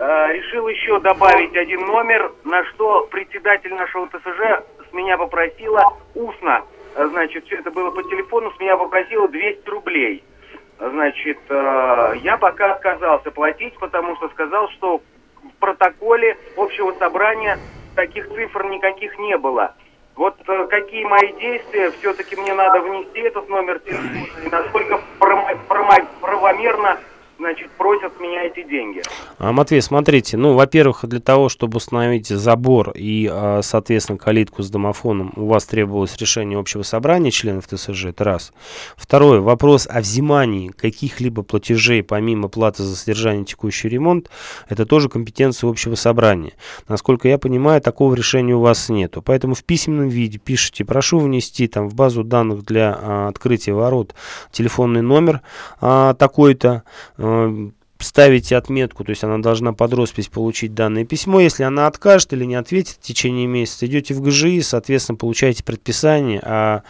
а, 0.00 0.32
решил 0.32 0.66
еще 0.66 0.98
добавить 1.00 1.54
один 1.56 1.84
номер, 1.84 2.32
на 2.44 2.64
что 2.64 3.06
председатель 3.10 3.74
нашего 3.74 4.08
ТСЖ 4.08 4.64
с 4.88 4.92
меня 4.94 5.18
попросила 5.18 5.84
устно, 6.14 6.62
значит, 6.96 7.44
все 7.44 7.56
это 7.56 7.70
было 7.70 7.90
по 7.90 8.02
телефону, 8.02 8.50
с 8.52 8.60
меня 8.60 8.78
попросила 8.78 9.28
200 9.28 9.68
рублей. 9.68 10.24
Значит, 10.78 11.38
а, 11.50 12.12
я 12.14 12.38
пока 12.38 12.72
отказался 12.72 13.30
платить, 13.30 13.74
потому 13.78 14.16
что 14.16 14.30
сказал, 14.30 14.70
что 14.70 15.02
протоколе 15.58 16.36
общего 16.56 16.92
собрания 16.98 17.58
таких 17.94 18.28
цифр 18.28 18.64
никаких 18.64 19.18
не 19.18 19.36
было. 19.36 19.74
Вот 20.14 20.36
э, 20.46 20.66
какие 20.68 21.04
мои 21.04 21.32
действия, 21.34 21.92
все-таки 22.00 22.36
мне 22.36 22.52
надо 22.52 22.80
внести 22.80 23.20
этот 23.20 23.48
номер 23.48 23.78
телефона, 23.80 24.26
и 24.44 24.48
насколько 24.48 25.00
правомерно 26.20 26.98
значит, 27.38 27.70
просят 27.72 28.18
меня 28.20 28.44
эти 28.44 28.68
деньги. 28.68 29.02
А, 29.38 29.52
Матвей, 29.52 29.80
смотрите, 29.80 30.36
ну, 30.36 30.54
во-первых, 30.54 31.04
для 31.06 31.20
того, 31.20 31.48
чтобы 31.48 31.76
установить 31.76 32.26
забор 32.26 32.92
и, 32.94 33.28
а, 33.30 33.60
соответственно, 33.62 34.18
калитку 34.18 34.62
с 34.62 34.70
домофоном, 34.70 35.32
у 35.36 35.46
вас 35.46 35.64
требовалось 35.64 36.16
решение 36.16 36.58
общего 36.58 36.82
собрания 36.82 37.30
членов 37.30 37.66
ТСЖ, 37.66 38.06
это 38.06 38.24
раз. 38.24 38.52
Второе, 38.96 39.40
вопрос 39.40 39.88
о 39.90 40.00
взимании 40.00 40.68
каких-либо 40.68 41.42
платежей, 41.42 42.02
помимо 42.02 42.48
платы 42.48 42.82
за 42.82 42.96
содержание 42.96 43.44
текущий 43.44 43.88
ремонт, 43.88 44.30
это 44.68 44.84
тоже 44.84 45.08
компетенция 45.08 45.70
общего 45.70 45.94
собрания. 45.94 46.52
Насколько 46.88 47.28
я 47.28 47.38
понимаю, 47.38 47.80
такого 47.80 48.14
решения 48.14 48.54
у 48.54 48.60
вас 48.60 48.88
нету. 48.88 49.22
Поэтому 49.22 49.54
в 49.54 49.64
письменном 49.64 50.08
виде 50.08 50.38
пишите, 50.38 50.84
прошу 50.84 51.20
внести 51.20 51.68
там 51.68 51.88
в 51.88 51.94
базу 51.94 52.24
данных 52.24 52.64
для 52.64 52.98
а, 53.00 53.28
открытия 53.28 53.72
ворот 53.72 54.14
телефонный 54.50 55.02
номер 55.02 55.42
а, 55.80 56.14
такой-то, 56.14 56.82
ставите 57.98 58.56
отметку, 58.56 59.04
то 59.04 59.10
есть 59.10 59.24
она 59.24 59.38
должна 59.38 59.72
под 59.72 59.92
роспись 59.92 60.28
получить 60.28 60.74
данное 60.74 61.04
письмо. 61.04 61.40
Если 61.40 61.62
она 61.62 61.86
откажет 61.86 62.32
или 62.32 62.44
не 62.44 62.54
ответит 62.54 62.96
в 62.96 63.00
течение 63.00 63.46
месяца, 63.46 63.86
идете 63.86 64.14
в 64.14 64.20
ГЖИ, 64.20 64.60
соответственно, 64.62 65.16
получаете 65.16 65.64
предписание 65.64 66.40
а 66.42 66.82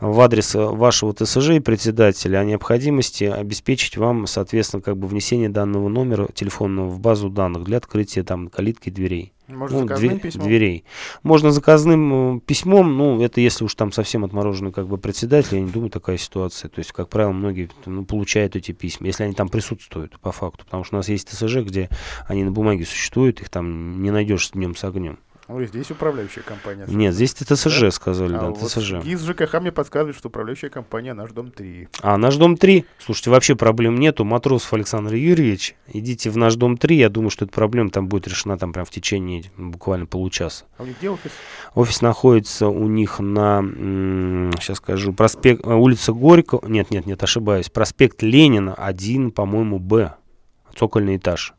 в 0.00 0.20
адрес 0.20 0.54
вашего 0.54 1.14
ТСЖ 1.14 1.50
и 1.50 1.60
председателя 1.60 2.38
о 2.38 2.44
необходимости 2.44 3.24
обеспечить 3.24 3.96
вам, 3.96 4.26
соответственно, 4.26 4.82
как 4.82 4.96
бы 4.96 5.06
внесение 5.06 5.48
данного 5.48 5.88
номера 5.88 6.28
телефонного 6.34 6.88
в 6.88 7.00
базу 7.00 7.30
данных 7.30 7.64
для 7.64 7.78
открытия 7.78 8.22
там 8.22 8.48
калитки 8.48 8.90
дверей. 8.90 9.32
Можно 9.48 9.80
ну, 9.80 9.82
заказным 9.84 10.10
две- 10.10 10.18
письмом? 10.18 10.46
дверей. 10.46 10.84
Можно 11.22 11.50
заказным 11.52 12.38
э, 12.38 12.40
письмом, 12.40 12.96
ну, 12.96 13.22
это 13.22 13.40
если 13.40 13.64
уж 13.64 13.74
там 13.74 13.92
совсем 13.92 14.24
отмороженный 14.24 14.72
как 14.72 14.88
бы 14.88 14.98
председатель, 14.98 15.56
я 15.56 15.60
не 15.60 15.70
думаю, 15.70 15.90
такая 15.90 16.16
ситуация. 16.16 16.68
То 16.68 16.80
есть, 16.80 16.92
как 16.92 17.08
правило, 17.08 17.32
многие 17.32 17.70
ну, 17.84 18.04
получают 18.04 18.56
эти 18.56 18.72
письма, 18.72 19.06
если 19.06 19.24
они 19.24 19.34
там 19.34 19.48
присутствуют 19.48 20.18
по 20.18 20.32
факту. 20.32 20.64
Потому 20.64 20.84
что 20.84 20.96
у 20.96 20.98
нас 20.98 21.08
есть 21.08 21.28
ТСЖ, 21.28 21.58
где 21.58 21.88
они 22.26 22.42
на 22.44 22.50
бумаге 22.50 22.84
существуют, 22.84 23.40
их 23.40 23.48
там 23.48 24.02
не 24.02 24.10
найдешь 24.10 24.50
днем 24.50 24.74
с 24.74 24.82
огнем. 24.82 25.18
Ой, 25.48 25.66
здесь 25.66 25.92
управляющая 25.92 26.42
компания. 26.42 26.84
Нет, 26.88 27.14
здесь 27.14 27.32
ТСЖ 27.32 27.80
Да? 27.80 27.90
сказали, 27.92 28.32
да, 28.32 28.40
А 28.40 28.50
вот 28.50 28.58
ТСЖ. 28.58 28.94
Из 29.04 29.22
ЖКХ 29.22 29.60
мне 29.60 29.70
подсказывает, 29.70 30.16
что 30.16 30.26
управляющая 30.28 30.70
компания 30.70 31.14
«Наш 31.14 31.30
дом 31.30 31.52
3». 31.56 31.88
А 32.02 32.16
наш 32.16 32.34
дом 32.36 32.56
3, 32.56 32.84
слушайте, 32.98 33.30
вообще 33.30 33.54
проблем 33.54 33.96
нету. 33.96 34.24
Матросов 34.24 34.72
Александр 34.72 35.14
Юрьевич, 35.14 35.76
идите 35.86 36.30
в 36.30 36.36
наш 36.36 36.56
дом 36.56 36.76
3, 36.76 36.96
я 36.96 37.08
думаю, 37.08 37.30
что 37.30 37.44
эта 37.44 37.54
проблема 37.54 37.90
там 37.90 38.08
будет 38.08 38.26
решена 38.26 38.58
там 38.58 38.72
прям 38.72 38.84
в 38.84 38.90
течение 38.90 39.44
буквально 39.56 40.06
получаса. 40.06 40.64
А 40.78 40.82
у 40.82 40.86
них 40.86 40.96
где 40.98 41.10
офис? 41.10 41.30
Офис 41.74 42.02
находится 42.02 42.66
у 42.66 42.88
них 42.88 43.20
на, 43.20 43.62
сейчас 44.60 44.78
скажу, 44.78 45.12
проспект, 45.12 45.64
э, 45.64 45.72
улица 45.72 46.12
Горького, 46.12 46.66
нет, 46.66 46.90
нет, 46.90 47.06
нет, 47.06 47.22
ошибаюсь, 47.22 47.70
проспект 47.70 48.20
Ленина, 48.22 48.74
1, 48.74 49.30
по-моему, 49.30 49.78
Б, 49.78 50.14
цокольный 50.76 51.18
этаж. 51.18 51.54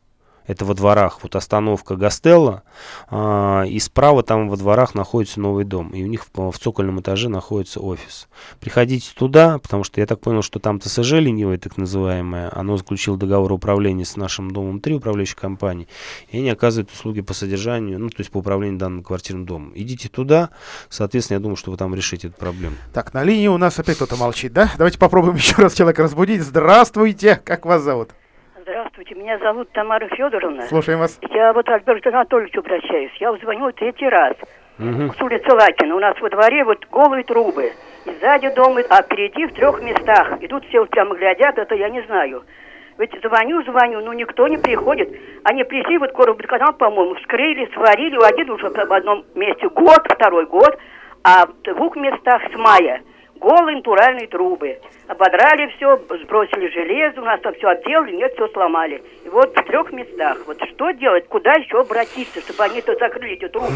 Это 0.48 0.64
во 0.64 0.72
дворах, 0.72 1.18
вот 1.22 1.36
остановка 1.36 1.94
Гастелла, 1.94 2.62
а, 3.10 3.64
и 3.64 3.78
справа 3.78 4.22
там 4.22 4.48
во 4.48 4.56
дворах 4.56 4.94
находится 4.94 5.40
новый 5.40 5.66
дом, 5.66 5.90
и 5.90 6.02
у 6.02 6.06
них 6.06 6.24
в, 6.32 6.50
в 6.50 6.58
цокольном 6.58 7.00
этаже 7.00 7.28
находится 7.28 7.80
офис. 7.80 8.28
Приходите 8.58 9.12
туда, 9.14 9.58
потому 9.58 9.84
что 9.84 10.00
я 10.00 10.06
так 10.06 10.20
понял, 10.20 10.40
что 10.40 10.58
там 10.58 10.80
ТСЖ 10.80 11.12
ленивое, 11.12 11.58
так 11.58 11.76
называемое, 11.76 12.50
оно 12.56 12.78
заключило 12.78 13.18
договор 13.18 13.52
управления 13.52 14.06
с 14.06 14.16
нашим 14.16 14.50
домом 14.50 14.80
3, 14.80 14.94
управляющей 14.94 15.36
компанией, 15.36 15.86
и 16.30 16.38
они 16.38 16.48
оказывают 16.48 16.90
услуги 16.90 17.20
по 17.20 17.34
содержанию, 17.34 17.98
ну, 17.98 18.08
то 18.08 18.20
есть 18.20 18.30
по 18.30 18.38
управлению 18.38 18.78
данным 18.78 19.02
квартирным 19.02 19.44
домом. 19.44 19.72
Идите 19.74 20.08
туда, 20.08 20.48
соответственно, 20.88 21.36
я 21.36 21.40
думаю, 21.40 21.56
что 21.56 21.70
вы 21.70 21.76
там 21.76 21.94
решите 21.94 22.28
эту 22.28 22.38
проблему. 22.38 22.76
Так, 22.94 23.12
на 23.12 23.22
линии 23.22 23.48
у 23.48 23.58
нас 23.58 23.78
опять 23.78 23.96
кто-то 23.96 24.16
молчит, 24.16 24.54
да? 24.54 24.72
Давайте 24.78 24.98
попробуем 24.98 25.34
еще 25.36 25.56
раз 25.56 25.74
человека 25.74 26.04
разбудить. 26.04 26.40
Здравствуйте, 26.40 27.38
как 27.44 27.66
вас 27.66 27.82
зовут? 27.82 28.12
Здравствуйте, 28.68 29.14
меня 29.14 29.38
зовут 29.38 29.70
Тамара 29.72 30.06
Федоровна. 30.08 30.66
Слушаем 30.66 30.98
вас. 30.98 31.18
Я 31.30 31.54
вот 31.54 31.66
Альберту 31.70 32.10
Анатольевичу 32.10 32.60
обращаюсь. 32.60 33.10
Я 33.18 33.32
звоню 33.32 33.72
третий 33.72 34.06
раз. 34.06 34.34
Мгм. 34.76 35.10
С 35.10 35.22
улицы 35.22 35.50
Лакина. 35.50 35.96
У 35.96 35.98
нас 35.98 36.20
во 36.20 36.28
дворе 36.28 36.64
вот 36.64 36.84
голые 36.90 37.24
трубы. 37.24 37.72
И 38.04 38.10
сзади 38.20 38.50
дом, 38.50 38.76
а 38.90 39.02
впереди 39.02 39.46
в 39.46 39.54
трех 39.54 39.80
местах. 39.82 40.42
И 40.42 40.48
тут 40.48 40.66
все 40.66 40.80
вот 40.80 40.90
прямо 40.90 41.14
глядят, 41.14 41.56
это 41.56 41.74
я 41.74 41.88
не 41.88 42.02
знаю. 42.02 42.44
Ведь 42.98 43.18
звоню, 43.22 43.62
звоню, 43.62 44.02
но 44.02 44.12
никто 44.12 44.46
не 44.48 44.58
приходит. 44.58 45.18
Они 45.44 45.64
пришли, 45.64 45.96
вот 45.96 46.12
канал, 46.12 46.74
по-моему, 46.74 47.14
вскрыли, 47.14 47.70
сварили. 47.72 48.22
Один 48.22 48.50
уже 48.50 48.68
в 48.68 48.92
одном 48.92 49.24
месте 49.34 49.66
год, 49.70 50.06
второй 50.10 50.44
год, 50.44 50.78
а 51.24 51.46
в 51.46 51.62
двух 51.62 51.96
местах 51.96 52.42
с 52.52 52.54
мая 52.54 53.00
голые 53.40 53.78
натуральные 53.78 54.28
трубы. 54.28 54.78
Ободрали 55.06 55.72
все, 55.76 55.96
сбросили 56.22 56.68
железо, 56.68 57.20
у 57.20 57.24
нас 57.24 57.40
там 57.40 57.54
все 57.54 57.68
отделали, 57.68 58.16
нет, 58.16 58.32
все 58.34 58.48
сломали. 58.48 59.02
И 59.24 59.28
вот 59.28 59.56
в 59.56 59.62
трех 59.62 59.92
местах. 59.92 60.38
Вот 60.46 60.58
что 60.74 60.90
делать, 60.92 61.26
куда 61.28 61.52
еще 61.54 61.80
обратиться, 61.80 62.40
чтобы 62.40 62.64
они 62.64 62.82
то 62.82 62.94
закрыли 62.96 63.32
эти 63.32 63.48
трубы? 63.48 63.68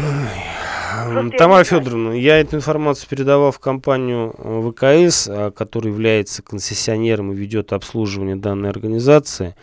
Тамара 1.37 1.63
Федоровна, 1.63 2.13
я 2.13 2.39
эту 2.39 2.57
информацию 2.57 3.09
передавал 3.09 3.51
в 3.51 3.59
компанию 3.59 4.33
э, 4.37 4.71
ВКС, 4.71 5.27
а, 5.27 5.51
которая 5.51 5.91
является 5.91 6.43
концессионером 6.43 7.31
и 7.31 7.35
ведет 7.35 7.73
обслуживание 7.73 8.35
данной 8.35 8.69
организации. 8.69 9.55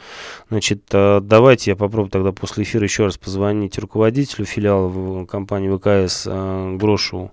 Значит, 0.49 0.83
э, 0.93 1.21
давайте 1.23 1.71
я 1.71 1.77
попробую 1.77 2.11
тогда 2.11 2.33
после 2.33 2.65
эфира 2.65 2.85
еще 2.85 3.05
раз 3.05 3.17
позвонить 3.17 3.79
руководителю 3.79 4.45
филиала 4.45 5.25
компании 5.27 5.71
ВКС 5.77 6.27
э, 6.27 6.77
Грошеву. 6.77 7.33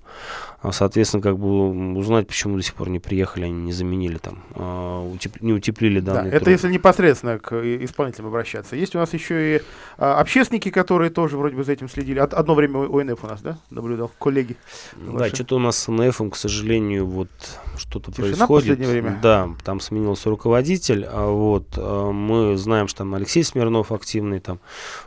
А, 0.60 0.72
Соответственно, 0.72 1.22
как 1.22 1.38
бы 1.38 1.96
узнать, 1.98 2.28
почему 2.28 2.58
до 2.58 2.64
сих 2.64 2.74
пор 2.74 2.90
не 2.90 3.00
приехали, 3.00 3.46
они 3.46 3.54
не 3.66 3.72
заменили 3.72 4.18
там, 4.18 4.44
утеп- 4.56 5.38
не 5.40 5.54
утеплили 5.54 6.00
Да, 6.00 6.16
данные 6.16 6.30
это 6.32 6.40
трубы. 6.46 6.52
если 6.52 6.72
непосредственно 6.72 7.38
к 7.38 7.52
э, 7.54 7.84
исполнителям 7.86 8.28
обращаться. 8.30 8.76
Есть 8.76 8.96
у 8.96 8.98
нас 8.98 9.14
еще 9.14 9.58
и 9.58 9.62
а, 10.00 10.20
общественники, 10.20 10.70
которые 10.72 11.12
тоже 11.12 11.38
вроде 11.38 11.56
бы 11.56 11.64
за 11.64 11.74
этим 11.74 11.88
следили. 11.88 12.18
От- 12.20 12.34
одно 12.34 12.56
время 12.56 12.80
ОНФ 12.88 13.24
у 13.24 13.28
нас, 13.28 13.42
да, 13.42 13.60
наблюдал, 13.70 14.12
коллеги. 14.20 14.56
Да, 14.96 15.12
ваши. 15.12 15.36
что-то 15.36 15.58
у 15.58 15.60
нас 15.60 15.78
с 15.78 15.92
НФ, 15.92 16.22
к 16.32 16.36
сожалению, 16.36 17.06
вот 17.06 17.30
что-то 17.78 18.12
Тишина 18.12 18.46
в 18.46 18.48
происходит. 18.48 18.48
последнее 18.78 18.90
время? 18.90 19.20
Да, 19.22 19.50
там 19.64 19.80
сменился 19.80 20.30
руководитель, 20.32 21.06
а 21.08 21.28
вот 21.28 21.68
а, 21.78 22.12
мы 22.12 22.58
знаем, 22.58 22.88
что 22.88 23.00
там 23.00 23.14
Алексей 23.14 23.44
Смирнов 23.44 23.92
активный, 23.92 24.40
там 24.40 24.60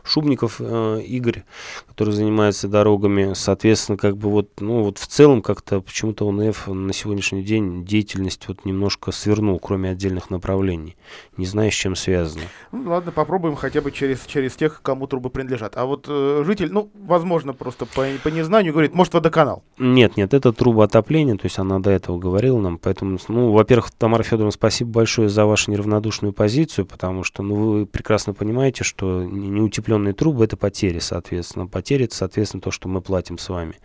Шубников 0.03 0.55
э, 0.59 1.01
Игорь, 1.05 1.43
который 1.89 2.13
занимается 2.13 2.69
дорогами, 2.69 3.33
соответственно, 3.33 3.97
как 3.97 4.15
бы 4.15 4.29
вот, 4.29 4.49
ну 4.61 4.83
вот 4.83 4.97
в 4.97 5.07
целом 5.07 5.40
как-то 5.41 5.81
почему-то 5.81 6.25
УНФ 6.25 6.67
на 6.67 6.93
сегодняшний 6.93 7.43
день 7.43 7.85
деятельность 7.85 8.47
вот 8.47 8.65
немножко 8.65 9.11
свернул, 9.11 9.59
кроме 9.59 9.89
отдельных 9.89 10.29
направлений. 10.29 10.95
Не 11.37 11.45
знаю, 11.45 11.71
с 11.71 11.75
чем 11.75 11.95
связано. 11.95 12.43
Ну, 12.71 12.89
ладно, 12.89 13.11
попробуем 13.11 13.55
хотя 13.55 13.81
бы 13.81 13.91
через, 13.91 14.25
через 14.25 14.55
тех, 14.55 14.81
кому 14.81 15.07
трубы 15.07 15.29
принадлежат. 15.29 15.77
А 15.77 15.85
вот 15.85 16.05
э, 16.07 16.43
житель, 16.45 16.71
ну, 16.71 16.91
возможно, 16.93 17.53
просто 17.53 17.85
по, 17.85 18.05
по 18.23 18.27
незнанию 18.27 18.73
говорит, 18.73 18.93
может, 18.93 19.13
водоканал. 19.13 19.63
Нет, 19.77 20.17
нет, 20.17 20.33
это 20.33 20.53
труба 20.53 20.85
отопления, 20.85 21.35
то 21.35 21.45
есть 21.45 21.59
она 21.59 21.79
до 21.79 21.89
этого 21.89 22.17
говорила 22.17 22.59
нам, 22.59 22.77
поэтому, 22.77 23.17
ну, 23.27 23.51
во-первых, 23.51 23.91
Тамара 23.91 24.23
Федоровна, 24.23 24.51
спасибо 24.51 24.91
большое 24.91 25.29
за 25.29 25.45
вашу 25.45 25.71
неравнодушную 25.71 26.33
позицию, 26.33 26.85
потому 26.85 27.23
что, 27.23 27.43
ну, 27.43 27.55
вы 27.55 27.85
прекрасно 27.85 28.33
понимаете, 28.33 28.83
что 28.83 29.23
не- 29.23 29.49
неутепленные 29.49 30.13
трубы– 30.13 30.43
это 30.45 30.57
потери, 30.57 30.99
соответственно. 30.99 31.67
Потери– 31.67 32.05
это, 32.05 32.15
соответственно, 32.15 32.61
то, 32.61 32.71
что 32.71 32.87
мы 32.87 33.01
платим 33.01 33.37
с 33.37 33.49
вами. 33.49 33.75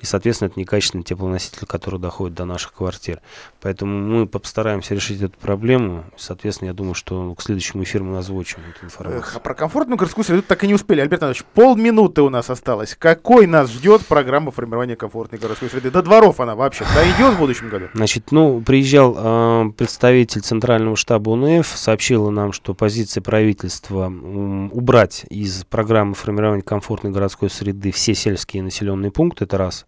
И, 0.00 0.06
соответственно, 0.06 0.48
это 0.48 0.58
некачественный 0.60 1.04
теплоноситель, 1.06 1.66
который 1.66 1.98
доходит 1.98 2.36
до 2.36 2.44
наших 2.44 2.74
квартир. 2.74 3.20
Поэтому 3.62 3.98
мы 3.98 4.26
постараемся 4.26 4.94
решить 4.94 5.22
эту 5.22 5.38
проблему. 5.38 6.04
Соответственно, 6.16 6.68
я 6.68 6.74
думаю, 6.74 6.94
что 6.94 7.34
к 7.34 7.42
следующему 7.42 7.82
эфиру 7.84 8.04
мы 8.04 8.18
озвучим 8.18 8.58
эту 8.74 8.86
информацию. 8.86 9.20
Эх, 9.20 9.36
а 9.36 9.40
про 9.40 9.54
комфортную 9.54 9.96
городскую 9.96 10.24
среду 10.24 10.42
так 10.42 10.62
и 10.64 10.66
не 10.66 10.74
успели. 10.74 11.00
Альберт 11.00 11.22
Анатольевич, 11.22 11.46
полминуты 11.54 12.22
у 12.22 12.28
нас 12.28 12.50
осталось. 12.50 12.96
Какой 12.98 13.46
нас 13.46 13.70
ждет 13.70 14.04
программа 14.06 14.50
формирования 14.50 14.96
комфортной 14.96 15.40
городской 15.40 15.70
среды? 15.70 15.90
До 15.90 16.02
дворов 16.02 16.40
она 16.40 16.54
вообще 16.54 16.84
дойдет 16.94 17.34
в 17.34 17.38
будущем 17.38 17.68
году? 17.68 17.86
Значит, 17.94 18.32
ну, 18.32 18.60
приезжал 18.60 19.14
э, 19.16 19.70
представитель 19.76 20.40
Центрального 20.40 20.96
штаба 20.96 21.30
УНФ, 21.30 21.66
сообщила 21.66 22.30
нам, 22.30 22.52
что 22.52 22.74
позиция 22.74 23.22
правительства 23.22 24.06
м, 24.06 24.70
убрать 24.72 25.24
из 25.30 25.64
программы 25.64 26.14
формирования 26.14 26.62
комфортной 26.62 27.12
городской 27.12 27.50
среды 27.50 27.92
все 27.92 28.14
сельские 28.14 28.62
населенные 28.62 29.10
пункты, 29.10 29.44
это 29.44 29.58
раз. 29.58 29.86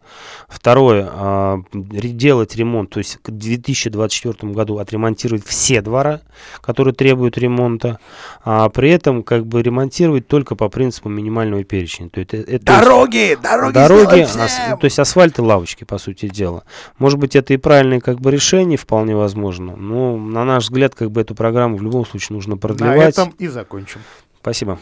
Второе, 0.48 1.07
э, 1.12 1.58
ре- 1.92 2.08
делать 2.10 2.56
ремонт, 2.56 2.90
то 2.90 2.98
есть 2.98 3.18
к 3.22 3.30
2024 3.30 4.52
году 4.52 4.78
отремонтировать 4.78 5.44
все 5.46 5.80
двора, 5.82 6.20
которые 6.60 6.94
требуют 6.94 7.38
ремонта, 7.38 7.98
а 8.44 8.68
при 8.68 8.90
этом 8.90 9.22
как 9.22 9.46
бы 9.46 9.62
ремонтировать 9.62 10.26
только 10.26 10.54
по 10.54 10.68
принципу 10.68 11.08
минимального 11.08 11.64
перечня. 11.64 12.08
То 12.08 12.20
есть, 12.20 12.34
э- 12.34 12.38
э- 12.38 12.58
то 12.58 12.72
есть- 12.72 12.84
Дороги! 12.84 13.38
Дороги 13.42 13.74
дороги, 13.74 14.20
ас- 14.20 14.56
то 14.80 14.84
есть 14.84 14.98
асфальт 14.98 15.38
и 15.38 15.42
лавочки, 15.42 15.84
по 15.84 15.98
сути 15.98 16.28
дела. 16.28 16.64
Может 16.98 17.18
быть, 17.18 17.36
это 17.36 17.54
и 17.54 17.56
правильное 17.56 18.00
как 18.00 18.20
бы 18.20 18.30
решение, 18.30 18.76
вполне 18.78 19.16
возможно, 19.16 19.76
но 19.76 20.16
на 20.16 20.44
наш 20.44 20.64
взгляд, 20.64 20.94
как 20.94 21.10
бы 21.10 21.20
эту 21.20 21.34
программу 21.34 21.76
в 21.76 21.82
любом 21.82 22.06
случае 22.06 22.36
нужно 22.36 22.54
На 22.54 22.58
продлевать. 22.60 23.14
этом 23.18 23.34
и 23.38 23.48
закончим. 23.48 24.00
Спасибо. 24.40 24.78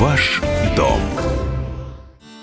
Ваш 0.00 0.40
дом. 0.76 1.00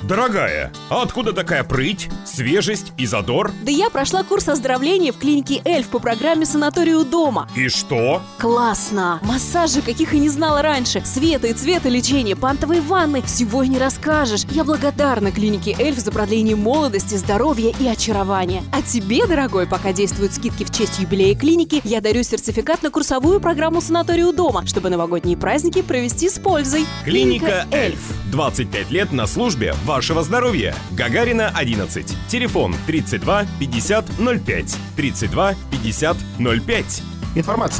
Дорогая, 0.07 0.71
а 0.91 1.01
откуда 1.01 1.33
такая 1.33 1.63
прыть, 1.63 2.09
свежесть 2.25 2.93
и 2.95 3.07
задор? 3.07 3.51
Да 3.63 3.71
я 3.71 3.89
прошла 3.89 4.21
курс 4.21 4.47
оздоровления 4.47 5.11
в 5.11 5.17
клинике 5.17 5.63
«Эльф» 5.65 5.87
по 5.87 5.97
программе 5.97 6.45
«Санаторий 6.45 6.93
у 6.93 7.03
дома». 7.03 7.49
И 7.55 7.69
что? 7.69 8.21
Классно! 8.37 9.19
Массажи, 9.23 9.81
каких 9.81 10.13
и 10.13 10.19
не 10.19 10.29
знала 10.29 10.61
раньше. 10.61 11.01
Света 11.03 11.47
и 11.47 11.53
цвета 11.53 11.89
лечения, 11.89 12.35
пантовые 12.35 12.81
ванны. 12.81 13.23
Всего 13.23 13.63
и 13.63 13.67
не 13.67 13.79
расскажешь. 13.79 14.43
Я 14.51 14.63
благодарна 14.63 15.31
клинике 15.31 15.75
«Эльф» 15.79 15.97
за 15.97 16.11
продление 16.11 16.55
молодости, 16.55 17.15
здоровья 17.15 17.73
и 17.79 17.87
очарования. 17.87 18.61
А 18.71 18.83
тебе, 18.83 19.25
дорогой, 19.25 19.65
пока 19.65 19.91
действуют 19.91 20.33
скидки 20.33 20.65
в 20.65 20.71
честь 20.71 20.99
юбилея 20.99 21.35
клиники, 21.35 21.81
я 21.83 21.99
дарю 21.99 22.21
сертификат 22.21 22.83
на 22.83 22.91
курсовую 22.91 23.39
программу 23.39 23.81
«Санаторий 23.81 24.23
у 24.23 24.31
дома», 24.31 24.67
чтобы 24.67 24.91
новогодние 24.91 25.35
праздники 25.35 25.81
провести 25.81 26.29
с 26.29 26.37
пользой. 26.37 26.85
Клиника 27.05 27.65
«Эльф». 27.71 28.01
25 28.31 28.91
лет 28.91 29.11
на 29.11 29.25
службе 29.25 29.73
вашего 29.95 30.23
здоровья. 30.23 30.75
Гагарина, 30.91 31.53
11. 31.55 32.17
Телефон 32.27 32.75
32 32.85 33.45
50 33.61 34.05
05. 34.45 34.77
32 34.97 35.55
50 35.71 36.17
05. 36.37 37.01
Информация 37.35 37.73